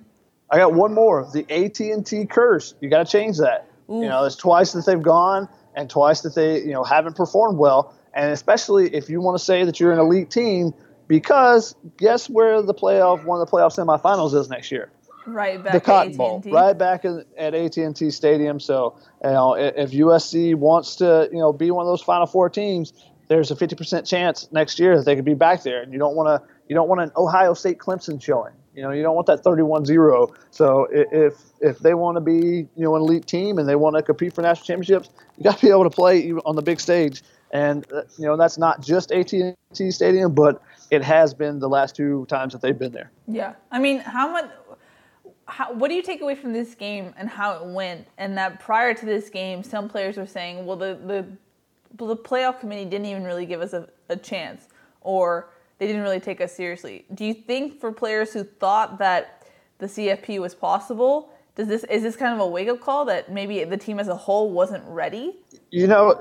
I 0.51 0.57
got 0.57 0.73
one 0.73 0.93
more. 0.93 1.27
The 1.33 1.45
AT 1.49 1.79
and 1.79 2.05
T 2.05 2.25
curse. 2.25 2.75
You 2.79 2.89
got 2.89 3.05
to 3.05 3.11
change 3.11 3.37
that. 3.37 3.67
You 3.89 4.01
know, 4.01 4.25
it's 4.25 4.35
twice 4.35 4.73
that 4.73 4.85
they've 4.85 5.01
gone, 5.01 5.47
and 5.73 5.89
twice 5.89 6.21
that 6.21 6.35
they 6.35 6.59
you 6.61 6.73
know 6.73 6.83
haven't 6.83 7.15
performed 7.15 7.57
well. 7.57 7.93
And 8.13 8.31
especially 8.31 8.93
if 8.93 9.09
you 9.09 9.21
want 9.21 9.37
to 9.37 9.43
say 9.43 9.63
that 9.63 9.79
you're 9.79 9.93
an 9.93 9.99
elite 9.99 10.29
team, 10.29 10.73
because 11.07 11.75
guess 11.97 12.29
where 12.29 12.61
the 12.61 12.73
playoff 12.73 13.23
one 13.23 13.39
of 13.39 13.49
the 13.49 13.51
playoff 13.51 13.75
semifinals 13.75 14.33
is 14.33 14.49
next 14.49 14.71
year? 14.71 14.91
Right 15.25 15.61
back 15.61 15.73
the 15.73 15.77
at 15.77 15.83
Cotton 15.83 16.17
Bowl, 16.17 16.37
AT&T. 16.37 16.51
right 16.51 16.77
back 16.77 17.03
in, 17.03 17.25
at 17.37 17.53
AT&T 17.53 18.11
Stadium. 18.11 18.61
So, 18.61 18.97
you 19.23 19.29
know, 19.29 19.55
if 19.55 19.91
USC 19.91 20.55
wants 20.55 20.95
to, 20.97 21.29
you 21.31 21.39
know, 21.39 21.51
be 21.51 21.69
one 21.69 21.85
of 21.85 21.91
those 21.91 22.01
Final 22.01 22.25
Four 22.25 22.49
teams, 22.49 22.93
there's 23.27 23.51
a 23.51 23.55
50% 23.55 24.07
chance 24.07 24.47
next 24.51 24.79
year 24.79 24.97
that 24.97 25.03
they 25.03 25.15
could 25.15 25.25
be 25.25 25.33
back 25.33 25.63
there. 25.63 25.81
And 25.81 25.91
you 25.91 25.99
don't 25.99 26.15
want 26.15 26.41
to, 26.41 26.49
you 26.67 26.75
don't 26.75 26.87
want 26.87 27.01
an 27.01 27.11
Ohio 27.15 27.53
State 27.53 27.77
Clemson 27.77 28.21
showing. 28.21 28.53
You 28.77 28.83
know, 28.83 28.91
you 28.91 29.01
don't 29.01 29.15
want 29.15 29.25
that 29.27 29.43
31-0. 29.43 30.35
So 30.51 30.87
if 30.91 31.41
if 31.61 31.79
they 31.79 31.95
want 31.95 32.15
to 32.15 32.21
be, 32.21 32.67
you 32.75 32.83
know, 32.83 32.95
an 32.95 33.01
elite 33.01 33.25
team 33.25 33.57
and 33.57 33.67
they 33.67 33.75
want 33.75 33.95
to 33.95 34.03
compete 34.03 34.33
for 34.33 34.43
national 34.43 34.65
championships, 34.65 35.09
you 35.37 35.43
got 35.43 35.57
to 35.57 35.65
be 35.65 35.71
able 35.71 35.83
to 35.83 35.89
play 35.89 36.31
on 36.45 36.55
the 36.55 36.61
big 36.61 36.79
stage. 36.79 37.23
And 37.51 37.91
uh, 37.91 38.03
you 38.19 38.25
know, 38.25 38.37
that's 38.37 38.59
not 38.59 38.81
just 38.81 39.11
AT&T 39.11 39.91
Stadium, 39.91 40.35
but 40.35 40.61
it 40.91 41.03
has 41.03 41.33
been 41.33 41.59
the 41.59 41.69
last 41.69 41.95
two 41.95 42.25
times 42.29 42.53
that 42.53 42.61
they've 42.61 42.77
been 42.77 42.91
there. 42.91 43.11
Yeah, 43.27 43.55
I 43.71 43.79
mean, 43.79 43.99
how 43.99 44.31
much? 44.31 44.49
How, 45.45 45.73
what 45.73 45.87
do 45.87 45.95
you 45.95 46.03
take 46.03 46.21
away 46.21 46.35
from 46.35 46.51
this 46.51 46.75
game 46.75 47.13
and 47.17 47.29
how 47.29 47.53
it 47.53 47.65
went? 47.65 48.05
And 48.17 48.37
that 48.37 48.59
prior 48.59 48.93
to 48.93 49.05
this 49.05 49.29
game, 49.29 49.63
some 49.63 49.87
players 49.89 50.17
were 50.17 50.27
saying, 50.27 50.65
"Well, 50.65 50.75
the 50.75 50.99
the 51.97 52.05
the 52.05 52.17
playoff 52.17 52.59
committee 52.59 52.85
didn't 52.85 53.07
even 53.07 53.23
really 53.23 53.45
give 53.45 53.61
us 53.61 53.73
a, 53.73 53.87
a 54.09 54.17
chance, 54.17 54.67
or 55.01 55.49
they 55.77 55.87
didn't 55.87 56.01
really 56.01 56.19
take 56.19 56.41
us 56.41 56.53
seriously." 56.53 57.05
Do 57.13 57.25
you 57.25 57.33
think 57.33 57.79
for 57.79 57.91
players 57.91 58.33
who 58.33 58.43
thought 58.43 58.99
that 58.99 59.43
the 59.79 59.87
CFP 59.87 60.39
was 60.39 60.55
possible, 60.55 61.31
does 61.55 61.67
this 61.67 61.83
is 61.85 62.03
this 62.03 62.15
kind 62.15 62.33
of 62.33 62.39
a 62.39 62.47
wake 62.47 62.69
up 62.69 62.81
call 62.81 63.05
that 63.05 63.31
maybe 63.31 63.63
the 63.63 63.77
team 63.77 63.99
as 63.99 64.07
a 64.07 64.15
whole 64.15 64.51
wasn't 64.51 64.83
ready? 64.87 65.35
you 65.71 65.87
know, 65.87 66.19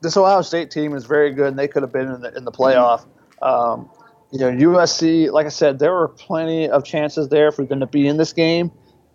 this 0.00 0.16
Ohio 0.16 0.42
State 0.42 0.70
team 0.70 0.94
is 0.94 1.04
very 1.04 1.32
good, 1.32 1.48
and 1.48 1.58
they 1.58 1.68
could 1.68 1.82
have 1.82 1.92
been 1.92 2.10
in 2.10 2.20
the 2.20 2.36
in 2.36 2.44
the 2.44 2.52
playoff. 2.52 3.06
Um, 3.42 3.88
you 4.30 4.38
know, 4.38 4.50
USC, 4.50 5.30
like 5.30 5.46
I 5.46 5.50
said, 5.50 5.78
there 5.78 5.92
were 5.92 6.08
plenty 6.08 6.68
of 6.68 6.84
chances 6.84 7.28
there 7.28 7.50
for 7.50 7.64
them 7.64 7.80
to 7.80 7.86
be 7.86 8.06
in 8.06 8.16
this 8.16 8.32
game, 8.32 8.70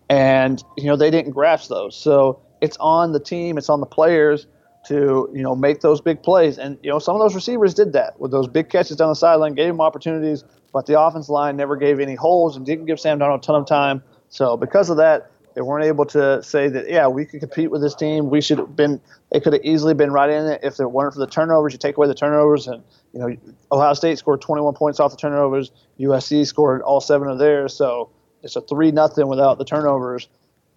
and 0.09 0.63
you 0.77 0.86
know 0.86 0.95
they 0.95 1.11
didn't 1.11 1.31
grasp 1.31 1.69
those. 1.69 1.95
So 1.95 2.41
it's 2.61 2.77
on 2.79 3.11
the 3.11 3.19
team, 3.19 3.57
it's 3.57 3.69
on 3.69 3.79
the 3.79 3.86
players 3.86 4.47
to 4.86 5.29
you 5.34 5.41
know 5.41 5.55
make 5.55 5.81
those 5.81 6.01
big 6.01 6.21
plays, 6.23 6.57
and 6.57 6.77
you 6.84 6.89
know 6.89 6.99
some 6.99 7.15
of 7.15 7.21
those 7.21 7.36
receivers 7.36 7.73
did 7.73 7.93
that 7.93 8.19
with 8.19 8.31
those 8.31 8.47
big 8.47 8.69
catches 8.69 8.97
down 8.97 9.09
the 9.09 9.15
sideline, 9.15 9.53
gave 9.53 9.67
them 9.67 9.81
opportunities, 9.81 10.43
but 10.71 10.86
the 10.86 10.99
offense 10.99 11.29
line 11.29 11.55
never 11.55 11.75
gave 11.75 11.99
any 11.99 12.15
holes 12.15 12.57
and 12.57 12.65
didn't 12.65 12.86
give 12.86 12.99
Sam 12.99 13.19
Darnold 13.19 13.39
a 13.39 13.41
ton 13.41 13.55
of 13.55 13.67
time. 13.67 14.03
So 14.29 14.57
because 14.57 14.89
of 14.89 14.97
that, 14.97 15.31
they 15.55 15.61
weren't 15.61 15.86
able 15.86 16.05
to 16.07 16.41
say 16.41 16.67
that 16.67 16.89
yeah 16.89 17.07
we 17.07 17.25
could 17.25 17.39
compete 17.39 17.71
with 17.71 17.81
this 17.81 17.95
team. 17.95 18.29
We 18.29 18.41
should 18.41 18.57
have 18.57 18.75
been. 18.75 18.99
They 19.31 19.39
could 19.39 19.53
have 19.53 19.63
easily 19.63 19.93
been 19.93 20.11
right 20.11 20.29
in 20.29 20.45
it 20.47 20.61
if 20.63 20.77
there 20.77 20.89
weren't 20.89 21.13
for 21.13 21.19
the 21.19 21.27
turnovers. 21.27 21.73
You 21.73 21.79
take 21.79 21.97
away 21.97 22.07
the 22.07 22.15
turnovers, 22.15 22.67
and 22.67 22.84
you 23.13 23.19
know 23.19 23.36
Ohio 23.71 23.93
State 23.93 24.17
scored 24.17 24.41
21 24.41 24.73
points 24.73 24.99
off 24.99 25.11
the 25.11 25.17
turnovers. 25.17 25.71
USC 25.99 26.45
scored 26.45 26.81
all 26.81 26.99
seven 26.99 27.27
of 27.27 27.39
theirs, 27.39 27.73
so 27.73 28.09
it's 28.41 28.55
a 28.55 28.61
three 28.61 28.91
nothing 28.91 29.27
without 29.27 29.57
the 29.57 29.65
turnovers. 29.65 30.27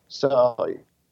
So 0.09 0.55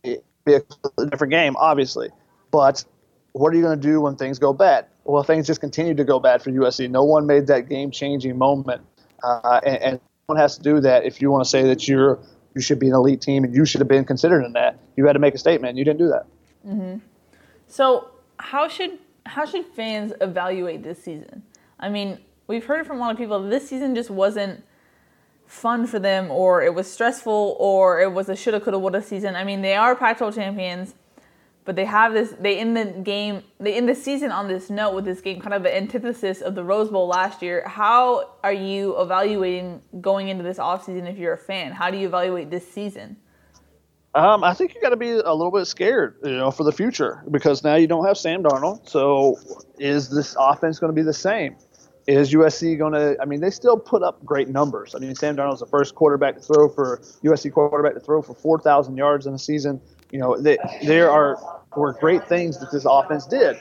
it'd 0.03 0.23
be 0.45 0.55
a 0.55 1.07
different 1.07 1.33
game, 1.33 1.57
obviously. 1.57 2.11
But 2.55 2.85
what 3.33 3.53
are 3.53 3.57
you 3.57 3.63
going 3.63 3.81
to 3.81 3.89
do 3.89 4.01
when 4.01 4.15
things 4.15 4.39
go 4.39 4.53
bad? 4.53 4.87
Well, 5.03 5.25
things 5.25 5.45
just 5.45 5.61
continue 5.61 5.93
to 5.93 6.05
go 6.05 6.21
bad 6.21 6.41
for 6.41 6.53
USC. 6.53 6.89
No 6.89 7.03
one 7.03 7.27
made 7.27 7.49
that 7.49 7.69
game 7.69 7.91
changing 7.91 8.39
moment, 8.39 8.83
uh, 9.25 9.61
and, 9.67 9.77
and 9.83 10.01
one 10.27 10.39
has 10.39 10.57
to 10.59 10.63
do 10.63 10.79
that 10.81 11.05
if 11.05 11.21
you 11.21 11.33
want 11.33 11.43
to 11.43 11.51
say 11.51 11.65
that 11.65 11.89
you're 11.89 12.21
you 12.55 12.61
should 12.61 12.79
be 12.79 12.87
an 12.87 12.95
elite 12.95 13.21
team 13.21 13.43
and 13.43 13.53
you 13.53 13.65
should 13.65 13.81
have 13.81 13.89
been 13.89 14.05
considered 14.05 14.45
in 14.45 14.53
that. 14.53 14.79
You 14.95 15.05
had 15.05 15.15
to 15.15 15.19
make 15.19 15.35
a 15.35 15.39
statement. 15.39 15.77
You 15.77 15.85
didn't 15.85 15.99
do 15.99 16.09
that. 16.11 16.27
So 17.67 18.11
how 18.39 18.69
should 18.69 19.01
how 19.27 19.47
should 19.47 19.67
fans 19.75 20.13
evaluate 20.21 20.85
this 20.85 21.03
season? 21.03 21.43
I 21.81 21.89
mean, 21.89 22.21
we've 22.47 22.65
heard 22.65 22.87
from 22.87 22.99
a 22.99 23.01
lot 23.01 23.11
of 23.11 23.19
people 23.19 23.43
this 23.43 23.69
season 23.69 23.97
just 23.97 24.11
wasn't 24.11 24.63
fun 25.45 25.89
for 25.89 25.99
them, 25.99 26.31
or 26.31 26.63
it 26.63 26.73
was 26.73 26.89
stressful, 26.89 27.57
or 27.59 28.01
it 28.01 28.13
was 28.13 28.29
a 28.29 28.37
shoulda, 28.37 28.61
coulda, 28.61 28.79
woulda 28.79 29.03
season. 29.03 29.35
I 29.35 29.43
mean, 29.43 29.61
they 29.61 29.75
are 29.75 29.97
Pac-12 29.97 30.37
champions, 30.37 30.95
but 31.65 31.77
they 31.77 31.85
have 31.85 32.13
this. 32.13 32.35
They 32.39 32.59
end 32.59 32.77
the 32.77 32.85
game. 32.85 33.43
They 33.59 33.75
end 33.75 33.89
the 33.89 33.95
season 33.95 34.31
on 34.31 34.49
this 34.49 34.71
note 34.71 34.95
with 34.95 35.05
this 35.05 35.21
game, 35.21 35.41
kind 35.41 35.55
of 35.55 35.65
an 35.65 35.73
antithesis 35.73 36.41
of 36.41 36.55
the 36.55 36.65
Rose 36.65 36.91
Bowl 36.91 37.07
last 37.07 37.43
year. 37.43 37.67
How 37.67 38.37
are 38.43 38.53
you 38.53 39.01
evaluating 39.01 39.81
going 40.01 40.29
into 40.29 40.45
this 40.45 40.59
offseason 40.59 41.11
if 41.11 41.17
you're 41.17 41.35
a 41.35 41.39
fan? 41.39 41.73
How 41.73 41.91
do 41.91 41.97
you 41.97 42.07
evaluate 42.07 42.51
this 42.51 42.71
season? 42.71 43.17
Um, 44.15 44.45
I 44.45 44.55
think 44.55 44.75
you 44.75 44.81
got 44.81 44.91
to 44.91 44.97
be 44.97 45.11
a 45.11 45.35
little 45.35 45.51
bit 45.51 45.67
scared, 45.67 46.19
you 46.23 46.37
know, 46.37 46.51
for 46.51 46.63
the 46.63 46.71
future 46.71 47.25
because 47.31 47.65
now 47.65 47.75
you 47.75 47.89
don't 47.89 48.07
have 48.07 48.17
Sam 48.17 48.45
Darnold. 48.45 48.89
So 48.89 49.37
is 49.79 50.09
this 50.09 50.37
offense 50.39 50.79
going 50.79 50.93
to 50.93 50.95
be 50.95 51.03
the 51.03 51.13
same? 51.13 51.57
is 52.07 52.33
USC 52.33 52.77
going 52.77 52.93
to? 52.93 53.17
I 53.21 53.25
mean, 53.25 53.41
they 53.41 53.51
still 53.51 53.79
put 53.79 54.03
up 54.03 54.25
great 54.25 54.49
numbers. 54.49 54.95
I 54.95 54.99
mean, 54.99 55.15
Sam 55.15 55.37
Darnold's 55.37 55.61
the 55.61 55.67
first 55.67 55.95
quarterback 55.95 56.37
to 56.37 56.41
throw 56.41 56.69
for 56.69 56.99
USC 57.23 57.53
quarterback 57.53 57.95
to 57.95 58.01
throw 58.01 58.21
for 58.21 58.35
4,000 58.35 58.97
yards 58.97 59.27
in 59.27 59.35
a 59.35 59.39
season. 59.39 59.81
You 60.15 60.21
know, 60.21 60.41
there 60.41 61.11
are 61.11 61.37
were 61.75 61.93
great 61.93 62.29
things 62.29 62.61
that 62.61 62.71
this 62.71 62.87
offense 62.89 63.27
did. 63.27 63.57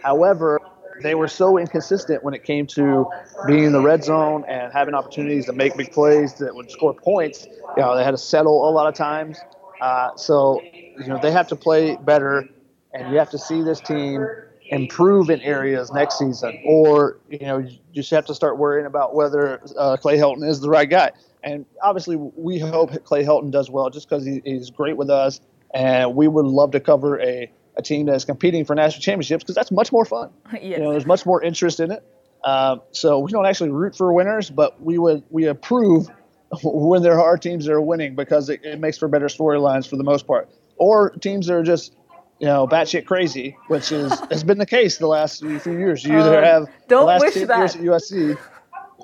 However, 0.00 0.60
they 1.02 1.16
were 1.16 1.26
so 1.26 1.58
inconsistent 1.58 2.22
when 2.22 2.32
it 2.32 2.44
came 2.44 2.68
to 2.68 3.10
being 3.48 3.64
in 3.64 3.72
the 3.72 3.80
red 3.80 4.04
zone 4.04 4.44
and 4.46 4.72
having 4.72 4.94
opportunities 4.94 5.46
to 5.46 5.52
make 5.52 5.76
big 5.76 5.90
plays 5.90 6.34
that 6.34 6.54
would 6.54 6.70
score 6.70 6.94
points. 6.94 7.48
You 7.76 7.82
know, 7.82 7.96
they 7.96 8.04
had 8.04 8.12
to 8.12 8.18
settle 8.18 8.68
a 8.68 8.70
lot 8.70 8.86
of 8.86 8.94
times. 8.94 9.40
Uh, 9.80 10.14
so, 10.14 10.62
you 10.62 11.08
know, 11.08 11.18
they 11.20 11.32
have 11.32 11.48
to 11.48 11.56
play 11.56 11.96
better, 11.96 12.48
and 12.94 13.10
you 13.10 13.18
have 13.18 13.30
to 13.30 13.38
see 13.38 13.60
this 13.60 13.80
team 13.80 14.24
improve 14.68 15.28
in 15.28 15.40
areas 15.40 15.90
next 15.92 16.20
season, 16.20 16.56
or 16.66 17.18
you 17.28 17.40
know, 17.40 17.58
you 17.58 17.76
just 17.92 18.10
have 18.12 18.26
to 18.26 18.34
start 18.36 18.58
worrying 18.58 18.86
about 18.86 19.16
whether 19.16 19.60
uh, 19.76 19.96
Clay 19.96 20.18
Helton 20.18 20.48
is 20.48 20.60
the 20.60 20.68
right 20.68 20.88
guy. 20.88 21.10
And 21.42 21.66
obviously, 21.82 22.14
we 22.14 22.60
hope 22.60 22.92
Clay 23.02 23.24
Helton 23.24 23.50
does 23.50 23.70
well, 23.70 23.90
just 23.90 24.08
because 24.08 24.24
he, 24.24 24.40
he's 24.44 24.70
great 24.70 24.96
with 24.96 25.10
us, 25.10 25.40
and 25.74 26.14
we 26.14 26.28
would 26.28 26.46
love 26.46 26.72
to 26.72 26.80
cover 26.80 27.20
a 27.20 27.50
a 27.76 27.82
team 27.82 28.06
that 28.06 28.14
is 28.16 28.24
competing 28.24 28.64
for 28.64 28.74
national 28.74 29.00
championships 29.00 29.44
because 29.44 29.54
that's 29.54 29.70
much 29.70 29.92
more 29.92 30.04
fun. 30.04 30.30
yes. 30.52 30.62
You 30.62 30.78
know, 30.78 30.90
there's 30.90 31.06
much 31.06 31.24
more 31.24 31.42
interest 31.42 31.78
in 31.80 31.92
it. 31.92 32.02
Um, 32.44 32.82
so 32.90 33.20
we 33.20 33.30
don't 33.30 33.46
actually 33.46 33.70
root 33.70 33.94
for 33.96 34.12
winners, 34.12 34.50
but 34.50 34.82
we 34.82 34.98
would 34.98 35.22
we 35.30 35.46
approve 35.46 36.08
when 36.64 37.02
there 37.02 37.20
are 37.20 37.36
teams 37.38 37.66
that 37.66 37.72
are 37.72 37.80
winning 37.80 38.16
because 38.16 38.48
it, 38.50 38.64
it 38.64 38.80
makes 38.80 38.98
for 38.98 39.08
better 39.08 39.26
storylines 39.26 39.88
for 39.88 39.96
the 39.96 40.02
most 40.04 40.26
part, 40.26 40.48
or 40.76 41.10
teams 41.10 41.46
that 41.46 41.54
are 41.54 41.62
just 41.62 41.94
you 42.40 42.46
know 42.46 42.66
batshit 42.66 43.04
crazy, 43.06 43.56
which 43.68 43.92
is 43.92 44.10
has 44.30 44.42
been 44.42 44.58
the 44.58 44.66
case 44.66 44.98
the 44.98 45.06
last 45.06 45.40
few 45.40 45.78
years. 45.78 46.04
You 46.04 46.18
either 46.18 46.38
Uh, 46.38 46.44
have 46.44 46.66
don't 46.88 47.02
the 47.02 47.06
last 47.06 47.20
wish 47.20 47.34
10 47.34 47.46
that. 47.46 47.58
years 47.58 47.76
at 47.76 47.82
USC. 47.82 48.38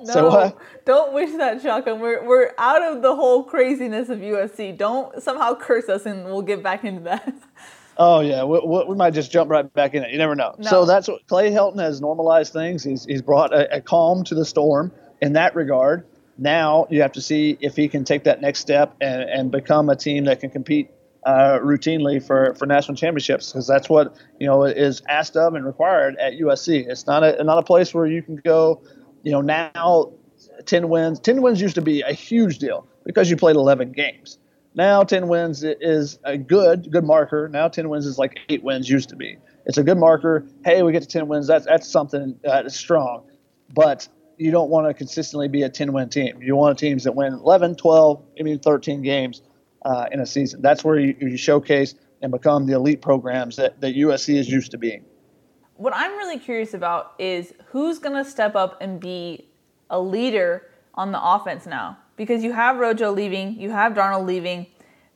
No, 0.01 0.13
So 0.13 0.29
what? 0.29 0.57
don't 0.85 1.13
wish 1.13 1.31
that, 1.37 1.61
Shotgun. 1.61 1.99
We're 1.99 2.25
we're 2.25 2.51
out 2.57 2.81
of 2.83 3.01
the 3.01 3.15
whole 3.15 3.43
craziness 3.43 4.09
of 4.09 4.19
USC. 4.19 4.77
Don't 4.77 5.21
somehow 5.21 5.55
curse 5.55 5.89
us, 5.89 6.05
and 6.05 6.25
we'll 6.25 6.41
get 6.41 6.63
back 6.63 6.83
into 6.83 7.01
that. 7.03 7.33
Oh 7.99 8.19
yeah, 8.19 8.43
we, 8.43 8.59
we, 8.59 8.85
we 8.89 8.95
might 8.95 9.15
just 9.15 9.31
jump 9.31 9.49
right 9.49 9.73
back 9.73 9.95
in 9.95 10.03
it. 10.03 10.11
You 10.11 10.19
never 10.19 10.35
know. 10.35 10.53
No. 10.59 10.69
So 10.69 10.85
that's 10.85 11.07
what 11.07 11.25
Clay 11.25 11.49
Helton 11.49 11.79
has 11.79 11.99
normalized 11.99 12.53
things. 12.53 12.83
He's 12.83 13.05
he's 13.05 13.23
brought 13.23 13.51
a, 13.53 13.77
a 13.77 13.81
calm 13.81 14.23
to 14.25 14.35
the 14.35 14.45
storm 14.45 14.91
in 15.19 15.33
that 15.33 15.55
regard. 15.55 16.05
Now 16.37 16.85
you 16.91 17.01
have 17.01 17.13
to 17.13 17.21
see 17.21 17.57
if 17.59 17.75
he 17.75 17.87
can 17.87 18.03
take 18.03 18.23
that 18.25 18.39
next 18.39 18.59
step 18.59 18.95
and, 19.01 19.23
and 19.23 19.51
become 19.51 19.89
a 19.89 19.95
team 19.95 20.25
that 20.25 20.39
can 20.39 20.51
compete 20.51 20.91
uh, 21.25 21.59
routinely 21.59 22.25
for, 22.25 22.53
for 22.53 22.65
national 22.65 22.95
championships 22.95 23.51
because 23.51 23.67
that's 23.67 23.89
what 23.89 24.15
you 24.39 24.45
know 24.45 24.63
is 24.63 25.01
asked 25.09 25.35
of 25.35 25.55
and 25.55 25.65
required 25.65 26.15
at 26.17 26.33
USC. 26.33 26.87
It's 26.87 27.07
not 27.07 27.23
a 27.23 27.43
not 27.43 27.57
a 27.57 27.63
place 27.63 27.93
where 27.93 28.05
you 28.05 28.21
can 28.21 28.35
go. 28.37 28.81
You 29.23 29.31
know 29.31 29.41
now, 29.41 30.13
ten 30.65 30.89
wins. 30.89 31.19
Ten 31.19 31.41
wins 31.41 31.61
used 31.61 31.75
to 31.75 31.81
be 31.81 32.01
a 32.01 32.13
huge 32.13 32.59
deal 32.59 32.87
because 33.05 33.29
you 33.29 33.37
played 33.37 33.55
eleven 33.55 33.91
games. 33.91 34.39
Now 34.77 35.03
10 35.03 35.27
wins 35.27 35.63
is 35.63 36.19
a 36.23 36.37
good 36.37 36.91
good 36.91 37.03
marker. 37.03 37.49
Now 37.49 37.67
10 37.67 37.89
wins 37.89 38.05
is 38.05 38.19
like 38.19 38.39
eight 38.47 38.63
wins 38.63 38.87
used 38.87 39.09
to 39.09 39.15
be. 39.15 39.37
It's 39.65 39.79
a 39.79 39.83
good 39.83 39.97
marker. 39.97 40.45
Hey, 40.63 40.83
we 40.83 40.91
get 40.91 41.01
to 41.01 41.07
10 41.07 41.27
wins. 41.27 41.47
That's 41.47 41.65
that's 41.65 41.89
something 41.89 42.39
that 42.43 42.67
is 42.67 42.75
strong. 42.75 43.23
But 43.73 44.07
you 44.37 44.51
don't 44.51 44.69
want 44.69 44.87
to 44.87 44.93
consistently 44.93 45.47
be 45.47 45.63
a 45.63 45.69
10 45.69 45.93
win 45.93 46.09
team. 46.09 46.39
You 46.43 46.55
want 46.55 46.77
teams 46.77 47.03
that 47.05 47.15
win 47.15 47.33
11, 47.33 47.75
12, 47.75 48.23
I 48.39 48.43
mean 48.43 48.59
13 48.59 49.01
games 49.01 49.41
uh, 49.83 50.05
in 50.11 50.19
a 50.19 50.27
season. 50.27 50.61
That's 50.61 50.83
where 50.83 50.99
you, 50.99 51.15
you 51.19 51.37
showcase 51.37 51.95
and 52.21 52.31
become 52.31 52.67
the 52.67 52.73
elite 52.73 53.01
programs 53.01 53.55
that, 53.55 53.81
that 53.81 53.95
USC 53.95 54.35
is 54.35 54.47
used 54.47 54.71
to 54.71 54.77
being. 54.77 55.03
What 55.77 55.93
I'm 55.95 56.17
really 56.17 56.39
curious 56.39 56.73
about 56.73 57.13
is 57.19 57.53
who's 57.67 57.99
going 57.99 58.15
to 58.15 58.29
step 58.29 58.55
up 58.55 58.81
and 58.81 58.99
be 58.99 59.47
a 59.89 59.99
leader 59.99 60.69
on 60.95 61.11
the 61.11 61.23
offense 61.23 61.65
now. 61.65 61.97
Because 62.15 62.43
you 62.43 62.51
have 62.51 62.77
Rojo 62.77 63.11
leaving, 63.11 63.59
you 63.59 63.69
have 63.69 63.93
Darnold 63.93 64.25
leaving. 64.25 64.65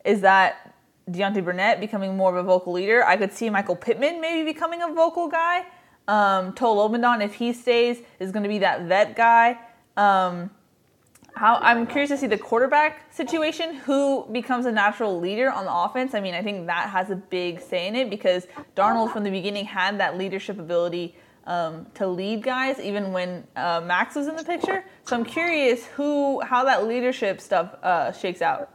Is 0.05 0.22
that 0.22 0.76
Deontay 1.09 1.43
Burnett 1.43 1.80
becoming 1.80 2.16
more 2.16 2.30
of 2.30 2.36
a 2.36 2.43
vocal 2.43 2.74
leader? 2.74 3.03
I 3.03 3.18
could 3.18 3.34
see 3.34 3.49
Michael 3.49 3.76
Pittman 3.76 4.22
maybe 4.22 4.51
becoming 4.53 4.84
a 4.84 4.93
vocal 4.93 5.28
guy. 5.28 5.66
Um, 6.07 6.53
Toa 6.53 6.76
Lobendahn, 6.76 7.24
if 7.24 7.34
he 7.34 7.53
stays, 7.53 7.97
is 8.20 8.32
going 8.32 8.43
to 8.43 8.49
be 8.49 8.59
that 8.59 8.84
vet 8.84 9.16
guy. 9.16 9.57
Um, 9.97 10.51
how 11.42 11.58
I'm 11.60 11.88
curious 11.88 12.12
to 12.12 12.18
see 12.18 12.28
the 12.28 12.38
quarterback 12.38 13.12
situation. 13.12 13.74
Who 13.74 14.28
becomes 14.32 14.68
a 14.68 14.72
natural 14.72 15.20
leader 15.20 15.50
on 15.50 15.66
the 15.66 15.74
offense? 15.74 16.14
I 16.14 16.20
mean, 16.20 16.36
I 16.36 16.44
think 16.44 16.68
that 16.68 16.92
has 16.92 17.10
a 17.10 17.16
big 17.16 17.60
say 17.60 17.88
in 17.88 17.96
it 17.96 18.12
because 18.12 18.46
Darnold 18.76 19.12
from 19.12 19.24
the 19.24 19.32
beginning 19.32 19.66
had 19.66 20.00
that 20.00 20.20
leadership 20.20 20.60
ability 20.60 21.16
um, 21.48 21.88
to 21.96 22.06
lead 22.06 22.44
guys, 22.44 22.80
even 22.80 23.12
when 23.12 23.48
uh, 23.56 23.82
Max 23.84 24.14
was 24.14 24.28
in 24.28 24.36
the 24.36 24.44
picture. 24.44 24.86
So 25.06 25.16
I'm 25.16 25.26
curious 25.26 25.84
who, 25.88 26.42
how 26.42 26.64
that 26.66 26.86
leadership 26.86 27.42
stuff 27.42 27.74
uh, 27.82 28.12
shakes 28.12 28.44
out. 28.44 28.70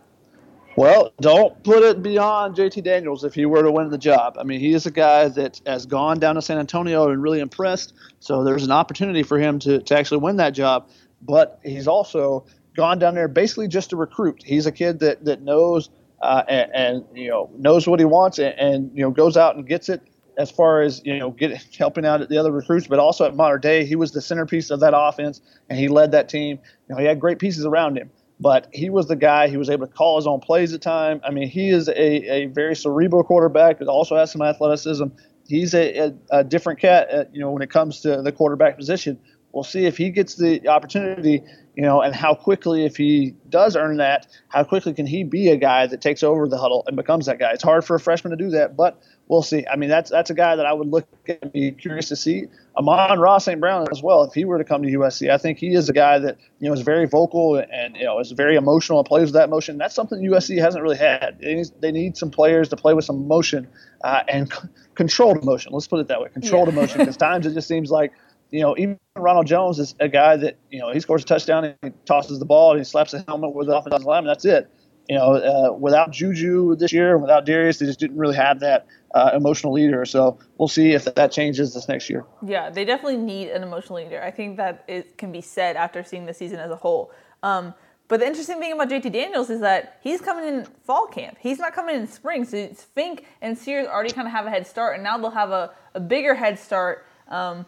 Well, 0.75 1.13
don't 1.21 1.63
put 1.63 1.85
it 1.85 2.03
beyond 2.03 2.57
JT 2.57 2.83
Daniels 2.83 3.23
if 3.23 3.33
he 3.33 3.47
were 3.47 3.63
to 3.63 3.71
win 3.71 3.91
the 3.91 3.97
job. 3.97 4.39
I 4.41 4.43
mean, 4.43 4.59
he 4.59 4.75
is 4.75 4.87
a 4.87 4.91
guy 4.91 5.29
that 5.29 5.61
has 5.67 5.87
gone 5.87 6.19
down 6.19 6.35
to 6.35 6.43
San 6.43 6.59
Antonio 6.59 7.11
and 7.11 7.23
really 7.23 7.39
impressed. 7.39 7.95
So 8.19 8.43
there's 8.43 8.65
an 8.65 8.73
opportunity 8.73 9.23
for 9.23 9.39
him 9.39 9.61
to, 9.61 9.81
to 9.81 9.97
actually 9.97 10.19
win 10.19 10.37
that 10.39 10.51
job. 10.51 10.91
But 11.23 11.61
he's 11.65 11.89
also 11.89 12.45
gone 12.77 12.99
down 12.99 13.15
there 13.15 13.29
basically 13.29 13.69
just 13.69 13.91
to 13.91 13.97
recruit. 13.97 14.43
He's 14.45 14.67
a 14.67 14.73
kid 14.73 15.01
that, 15.01 15.25
that 15.25 15.43
knows 15.43 15.91
uh, 16.23 16.43
and, 16.49 16.71
and, 16.75 17.05
you 17.15 17.29
know 17.29 17.51
knows 17.59 17.87
what 17.87 17.99
he 17.99 18.07
wants 18.07 18.39
and, 18.39 18.59
and 18.59 18.91
you 18.95 19.03
know 19.03 19.11
goes 19.11 19.37
out 19.37 19.57
and 19.57 19.67
gets 19.67 19.89
it 19.91 20.01
as 20.39 20.51
far 20.51 20.81
as 20.81 21.03
you 21.05 21.19
know 21.19 21.31
get 21.31 21.63
helping 21.79 22.07
out 22.07 22.23
at 22.23 22.29
the 22.29 22.39
other 22.39 22.53
recruits, 22.53 22.87
but 22.87 22.99
also 22.99 23.27
at 23.27 23.35
Mater 23.35 23.59
Dei, 23.59 23.85
he 23.85 23.97
was 23.97 24.13
the 24.13 24.21
centerpiece 24.21 24.71
of 24.71 24.81
that 24.81 24.93
offense 24.97 25.41
and 25.69 25.79
he 25.79 25.89
led 25.89 26.13
that 26.13 26.29
team. 26.29 26.59
You 26.89 26.95
know, 26.95 27.01
he 27.01 27.07
had 27.07 27.21
great 27.21 27.39
pieces 27.39 27.65
around 27.65 27.99
him 27.99 28.11
but 28.39 28.69
he 28.73 28.91
was 28.91 29.09
the 29.09 29.17
guy. 29.17 29.49
He 29.49 29.57
was 29.57 29.71
able 29.71 29.87
to 29.87 29.93
call 29.93 30.17
his 30.17 30.27
own 30.27 30.41
plays 30.41 30.73
at 30.73 30.83
time. 30.83 31.21
I 31.25 31.31
mean, 31.31 31.49
he 31.49 31.71
is 31.71 31.89
a, 31.89 31.95
a 31.97 32.47
very 32.47 32.77
cerebral 32.77 33.25
quarterback 33.25 33.79
that 33.79 33.89
also 33.89 34.17
has 34.17 34.31
some 34.31 34.43
athleticism. 34.43 35.05
He's 35.47 35.75
a, 35.75 35.99
a, 35.99 36.15
a 36.31 36.45
different 36.45 36.81
cat, 36.81 37.09
uh, 37.11 37.25
you 37.33 37.41
know, 37.41 37.51
when 37.51 37.63
it 37.63 37.71
comes 37.71 38.01
to 38.01 38.21
the 38.23 38.33
quarterback 38.33 38.77
position. 38.77 39.19
We'll 39.57 39.65
see 39.65 39.87
if 39.87 39.97
he 39.97 40.11
gets 40.11 40.35
the 40.35 40.69
opportunity, 40.69 41.43
you 41.75 41.83
know, 41.83 42.03
and 42.03 42.15
how 42.15 42.35
quickly, 42.35 42.85
if 42.85 42.95
he 42.99 43.35
does 43.49 43.75
earn 43.75 43.97
that, 43.97 44.27
how 44.49 44.65
quickly 44.65 44.93
can 44.93 45.07
he 45.07 45.25
be 45.25 45.49
a 45.49 45.57
guy 45.57 45.87
that 45.87 46.03
takes 46.03 46.23
over 46.23 46.47
the 46.47 46.59
huddle 46.59 46.85
and 46.87 46.95
becomes 46.95 47.25
that 47.25 47.39
guy? 47.39 47.53
It's 47.53 47.63
hard 47.63 47.83
for 47.83 47.97
a 47.97 47.99
freshman 48.01 48.33
to 48.33 48.37
do 48.37 48.51
that, 48.51 48.77
but 48.77 49.01
we'll 49.29 49.41
see. 49.41 49.65
I 49.67 49.77
mean, 49.77 49.89
that's 49.89 50.11
that's 50.11 50.29
a 50.29 50.35
guy 50.35 50.57
that 50.57 50.67
I 50.67 50.75
would 50.75 50.89
look 50.89 51.09
at 51.27 51.39
and 51.41 51.51
be 51.55 51.71
curious 51.73 52.09
to 52.11 52.17
see. 52.17 52.49
Amon-Ra 52.77 53.39
St. 53.39 53.59
Brown 53.59 53.87
as 53.91 54.03
well, 54.03 54.25
if 54.25 54.35
he 54.35 54.45
were 54.45 54.59
to 54.59 54.65
come 54.65 54.83
to 54.83 54.89
USC, 54.91 55.31
I 55.31 55.39
think 55.39 55.57
he 55.57 55.73
is 55.73 55.89
a 55.89 55.95
guy 55.95 56.19
that 56.19 56.37
you 56.61 56.69
know 56.69 56.75
is 56.75 56.83
very 56.83 57.07
vocal 57.07 57.57
and 57.57 57.97
you 57.97 58.05
know 58.05 58.19
is 58.21 58.33
very 58.33 58.57
emotional 58.57 58.99
and 58.99 59.09
plays 59.09 59.29
with 59.29 59.33
that 59.37 59.49
emotion. 59.49 59.79
That's 59.79 59.95
something 59.95 60.21
USC 60.21 60.61
hasn't 60.61 60.83
really 60.83 60.99
had. 60.99 61.39
They 61.41 61.55
need, 61.55 61.67
they 61.81 61.93
need 61.93 62.19
some 62.19 62.31
players 62.31 62.69
to 62.69 62.77
play 62.77 62.93
with 62.93 63.07
some 63.07 63.17
emotion 63.17 63.69
uh, 64.05 64.23
and 64.29 64.53
c- 64.53 64.69
controlled 64.95 65.39
emotion. 65.43 65.73
Let's 65.73 65.87
put 65.89 66.01
it 66.01 66.09
that 66.09 66.21
way, 66.21 66.29
controlled 66.29 66.69
Yeah. 66.69 66.75
emotion. 66.75 66.99
Because 66.99 67.17
times 67.17 67.47
it 67.47 67.55
just 67.55 67.69
seems 67.69 67.91
like 67.91 68.13
you 68.51 68.61
know, 68.61 68.77
even 68.77 68.99
Ronald 69.17 69.47
Jones 69.47 69.79
is 69.79 69.95
a 70.01 70.09
guy 70.09 70.37
that, 70.37 70.59
you 70.71 70.79
know, 70.79 70.93
he 70.93 71.01
scores 71.01 71.23
a 71.23 71.27
touchdown 71.27 71.65
and 71.65 71.75
he 71.83 71.91
tosses 72.05 72.39
the 72.39 72.45
ball 72.45 72.71
and 72.71 72.81
he 72.81 72.85
slaps 72.85 73.13
a 73.15 73.25
helmet 73.27 73.55
with 73.55 73.67
the 73.67 73.77
offensive 73.77 74.05
lineman. 74.05 74.29
That's 74.29 74.45
it. 74.45 74.71
You 75.09 75.17
know, 75.17 75.35
uh, 75.35 75.73
without 75.73 76.11
Juju 76.11 76.77
this 76.77 76.93
year 76.93 77.17
without 77.17 77.47
Darius, 77.47 77.79
they 77.79 77.87
just 77.87 78.01
didn't 78.01 78.17
really 78.17 78.35
have 78.35 78.61
that 78.61 78.87
uh, 79.15 79.31
emotional 79.35 79.73
leader. 79.73 80.05
So 80.05 80.39
we'll 80.59 80.69
see 80.69 80.93
if 80.93 81.05
that 81.05 81.31
changes 81.31 81.75
this 81.75 81.89
next 81.89 82.11
year. 82.11 82.25
Yeah, 82.45 82.71
they 82.71 82.85
definitely 82.85 83.19
need 83.19 83.51
an 83.51 83.63
emotional 83.63 84.03
leader. 84.03 84.21
I 84.21 84.33
think 84.33 84.57
that 84.57 84.85
it 84.89 85.17
can 85.17 85.31
be 85.31 85.41
said 85.41 85.77
after 85.77 86.03
seeing 86.03 86.27
the 86.27 86.35
season 86.35 86.59
as 86.59 86.71
a 86.71 86.77
whole. 86.77 87.13
Um, 87.43 87.73
but 88.09 88.21
the 88.21 88.27
interesting 88.27 88.59
thing 88.61 88.73
about 88.73 88.89
JT 88.89 89.13
Daniels 89.13 89.51
is 89.51 89.61
that 89.61 90.01
he's 90.03 90.21
coming 90.21 90.47
in 90.47 90.65
fall 90.85 91.07
camp. 91.07 91.39
He's 91.41 91.59
not 91.59 91.73
coming 91.73 91.97
in 91.97 92.07
spring. 92.07 92.45
So 92.45 92.57
it's 92.57 92.83
Fink 92.83 93.25
and 93.43 93.57
Sears 93.57 93.89
already 93.89 94.11
kind 94.11 94.29
of 94.29 94.33
have 94.33 94.47
a 94.47 94.51
head 94.51 94.67
start, 94.67 94.95
and 94.95 95.03
now 95.03 95.19
they'll 95.19 95.31
have 95.31 95.51
a, 95.51 95.73
a 95.95 96.01
bigger 96.01 96.35
head 96.35 96.59
start 96.59 97.07
um, 97.29 97.67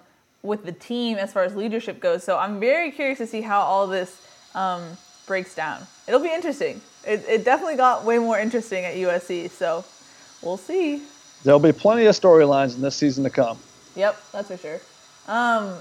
with 0.48 0.64
the 0.64 0.72
team 0.72 1.18
as 1.18 1.32
far 1.32 1.44
as 1.44 1.54
leadership 1.54 2.00
goes. 2.00 2.24
So 2.24 2.38
I'm 2.38 2.58
very 2.58 2.90
curious 2.90 3.18
to 3.18 3.26
see 3.26 3.42
how 3.42 3.60
all 3.60 3.86
this 3.86 4.20
um, 4.54 4.82
breaks 5.26 5.54
down. 5.54 5.86
It'll 6.08 6.20
be 6.20 6.32
interesting. 6.32 6.80
It, 7.06 7.24
it 7.28 7.44
definitely 7.44 7.76
got 7.76 8.04
way 8.04 8.18
more 8.18 8.38
interesting 8.38 8.84
at 8.84 8.94
USC. 8.96 9.50
So 9.50 9.84
we'll 10.42 10.56
see. 10.56 11.02
There'll 11.44 11.60
be 11.60 11.72
plenty 11.72 12.06
of 12.06 12.16
storylines 12.16 12.74
in 12.74 12.82
this 12.82 12.96
season 12.96 13.22
to 13.24 13.30
come. 13.30 13.58
Yep, 13.94 14.20
that's 14.32 14.48
for 14.48 14.56
sure. 14.56 14.80
Um, 15.28 15.74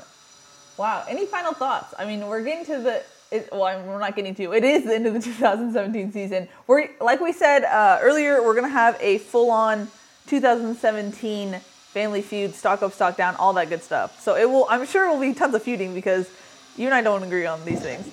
wow. 0.77 1.03
Any 1.07 1.25
final 1.25 1.53
thoughts? 1.53 1.95
I 1.97 2.05
mean, 2.05 2.27
we're 2.27 2.43
getting 2.43 2.65
to 2.65 2.81
the. 2.81 3.03
It, 3.29 3.49
well, 3.51 3.63
I 3.63 3.77
mean, 3.77 3.87
we're 3.87 3.99
not 3.99 4.15
getting 4.15 4.35
to. 4.35 4.53
It 4.53 4.63
is 4.63 4.85
the 4.85 4.95
end 4.95 5.07
of 5.07 5.13
the 5.13 5.19
2017 5.21 6.11
season. 6.11 6.47
We're 6.67 6.89
like 7.01 7.19
we 7.19 7.33
said 7.33 7.63
uh, 7.63 7.99
earlier. 8.01 8.43
We're 8.43 8.55
gonna 8.55 8.69
have 8.69 8.97
a 9.01 9.17
full-on 9.17 9.89
2017 10.27 11.59
Family 11.93 12.21
Feud, 12.21 12.53
stock 12.53 12.81
up, 12.83 12.93
stock 12.93 13.17
down, 13.17 13.35
all 13.37 13.53
that 13.53 13.69
good 13.69 13.81
stuff. 13.83 14.21
So 14.21 14.35
it 14.35 14.49
will. 14.49 14.67
I'm 14.69 14.85
sure 14.85 15.07
it 15.07 15.09
will 15.13 15.19
be 15.21 15.33
tons 15.33 15.55
of 15.55 15.63
feuding 15.63 15.93
because 15.93 16.29
you 16.75 16.85
and 16.85 16.93
I 16.93 17.01
don't 17.01 17.23
agree 17.23 17.45
on 17.45 17.63
these 17.65 17.79
things. 17.81 18.05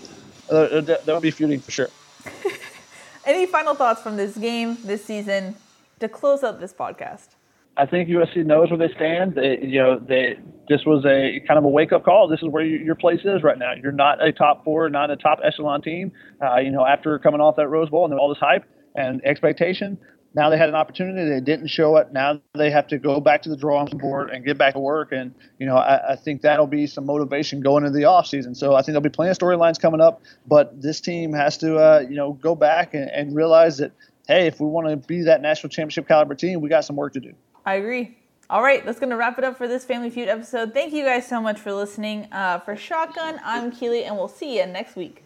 Uh, 0.50 0.80
there- 0.80 0.98
there'll 1.04 1.20
be 1.20 1.30
feuding 1.30 1.60
for 1.60 1.70
sure. 1.70 1.88
Any 3.26 3.46
final 3.46 3.74
thoughts 3.74 4.02
from 4.02 4.16
this 4.16 4.36
game, 4.36 4.76
this 4.84 5.04
season, 5.04 5.54
to 6.00 6.08
close 6.08 6.44
out 6.44 6.60
this 6.60 6.72
podcast? 6.74 7.28
I 7.76 7.86
think 7.86 8.08
USC 8.08 8.44
knows 8.46 8.70
where 8.70 8.78
they 8.78 8.94
stand. 8.94 9.34
They, 9.34 9.58
you 9.60 9.82
know, 9.82 9.98
they 9.98 10.38
this 10.68 10.84
was 10.84 11.04
a 11.04 11.40
kind 11.46 11.58
of 11.58 11.64
a 11.64 11.68
wake 11.68 11.92
up 11.92 12.04
call. 12.04 12.28
This 12.28 12.40
is 12.40 12.48
where 12.48 12.62
you, 12.64 12.78
your 12.78 12.94
place 12.94 13.20
is 13.24 13.42
right 13.42 13.58
now. 13.58 13.72
You're 13.74 13.92
not 13.92 14.22
a 14.24 14.30
top 14.32 14.62
four, 14.64 14.88
not 14.90 15.10
a 15.10 15.16
top 15.16 15.40
echelon 15.42 15.82
team. 15.82 16.12
Uh, 16.40 16.56
you 16.58 16.70
know, 16.70 16.86
after 16.86 17.18
coming 17.18 17.40
off 17.40 17.56
that 17.56 17.68
Rose 17.68 17.88
Bowl 17.88 18.04
and 18.04 18.14
all 18.14 18.28
this 18.28 18.38
hype 18.38 18.64
and 18.94 19.24
expectation, 19.24 19.98
now 20.34 20.50
they 20.50 20.58
had 20.58 20.68
an 20.68 20.74
opportunity. 20.74 21.28
They 21.28 21.40
didn't 21.40 21.68
show 21.68 21.96
it. 21.96 22.12
Now 22.12 22.40
they 22.54 22.70
have 22.70 22.88
to 22.88 22.98
go 22.98 23.20
back 23.20 23.42
to 23.42 23.48
the 23.48 23.56
drawing 23.56 23.96
board 23.98 24.30
and 24.30 24.44
get 24.44 24.58
back 24.58 24.74
to 24.74 24.80
work. 24.80 25.12
And 25.12 25.34
you 25.58 25.66
know, 25.66 25.76
I, 25.76 26.12
I 26.12 26.16
think 26.16 26.42
that'll 26.42 26.66
be 26.66 26.86
some 26.86 27.06
motivation 27.06 27.60
going 27.60 27.84
into 27.84 27.96
the 27.96 28.04
off 28.04 28.26
season. 28.26 28.54
So 28.54 28.74
I 28.74 28.78
think 28.78 28.86
there'll 28.86 29.00
be 29.00 29.10
plenty 29.10 29.30
of 29.30 29.38
storylines 29.38 29.80
coming 29.80 30.00
up. 30.00 30.22
But 30.46 30.80
this 30.82 31.00
team 31.00 31.32
has 31.32 31.56
to, 31.58 31.76
uh, 31.76 32.04
you 32.08 32.16
know, 32.16 32.32
go 32.32 32.54
back 32.54 32.94
and, 32.94 33.08
and 33.10 33.34
realize 33.34 33.78
that 33.78 33.92
hey, 34.26 34.46
if 34.46 34.60
we 34.60 34.66
want 34.66 34.88
to 34.88 34.96
be 34.96 35.22
that 35.22 35.42
national 35.42 35.70
championship 35.70 36.08
caliber 36.08 36.34
team, 36.34 36.60
we 36.60 36.68
got 36.68 36.84
some 36.84 36.96
work 36.96 37.12
to 37.12 37.20
do. 37.20 37.34
I 37.64 37.74
agree. 37.74 38.16
All 38.50 38.62
right, 38.62 38.84
that's 38.84 38.98
going 38.98 39.10
to 39.10 39.16
wrap 39.16 39.38
it 39.38 39.44
up 39.44 39.56
for 39.56 39.66
this 39.66 39.84
Family 39.84 40.10
Feud 40.10 40.28
episode. 40.28 40.74
Thank 40.74 40.92
you 40.92 41.02
guys 41.04 41.26
so 41.26 41.40
much 41.40 41.58
for 41.58 41.72
listening. 41.72 42.28
Uh, 42.30 42.58
for 42.58 42.76
Shotgun, 42.76 43.40
I'm 43.42 43.72
Keely, 43.72 44.04
and 44.04 44.16
we'll 44.16 44.28
see 44.28 44.58
you 44.58 44.66
next 44.66 44.96
week. 44.96 45.24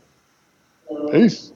Peace. 1.11 1.53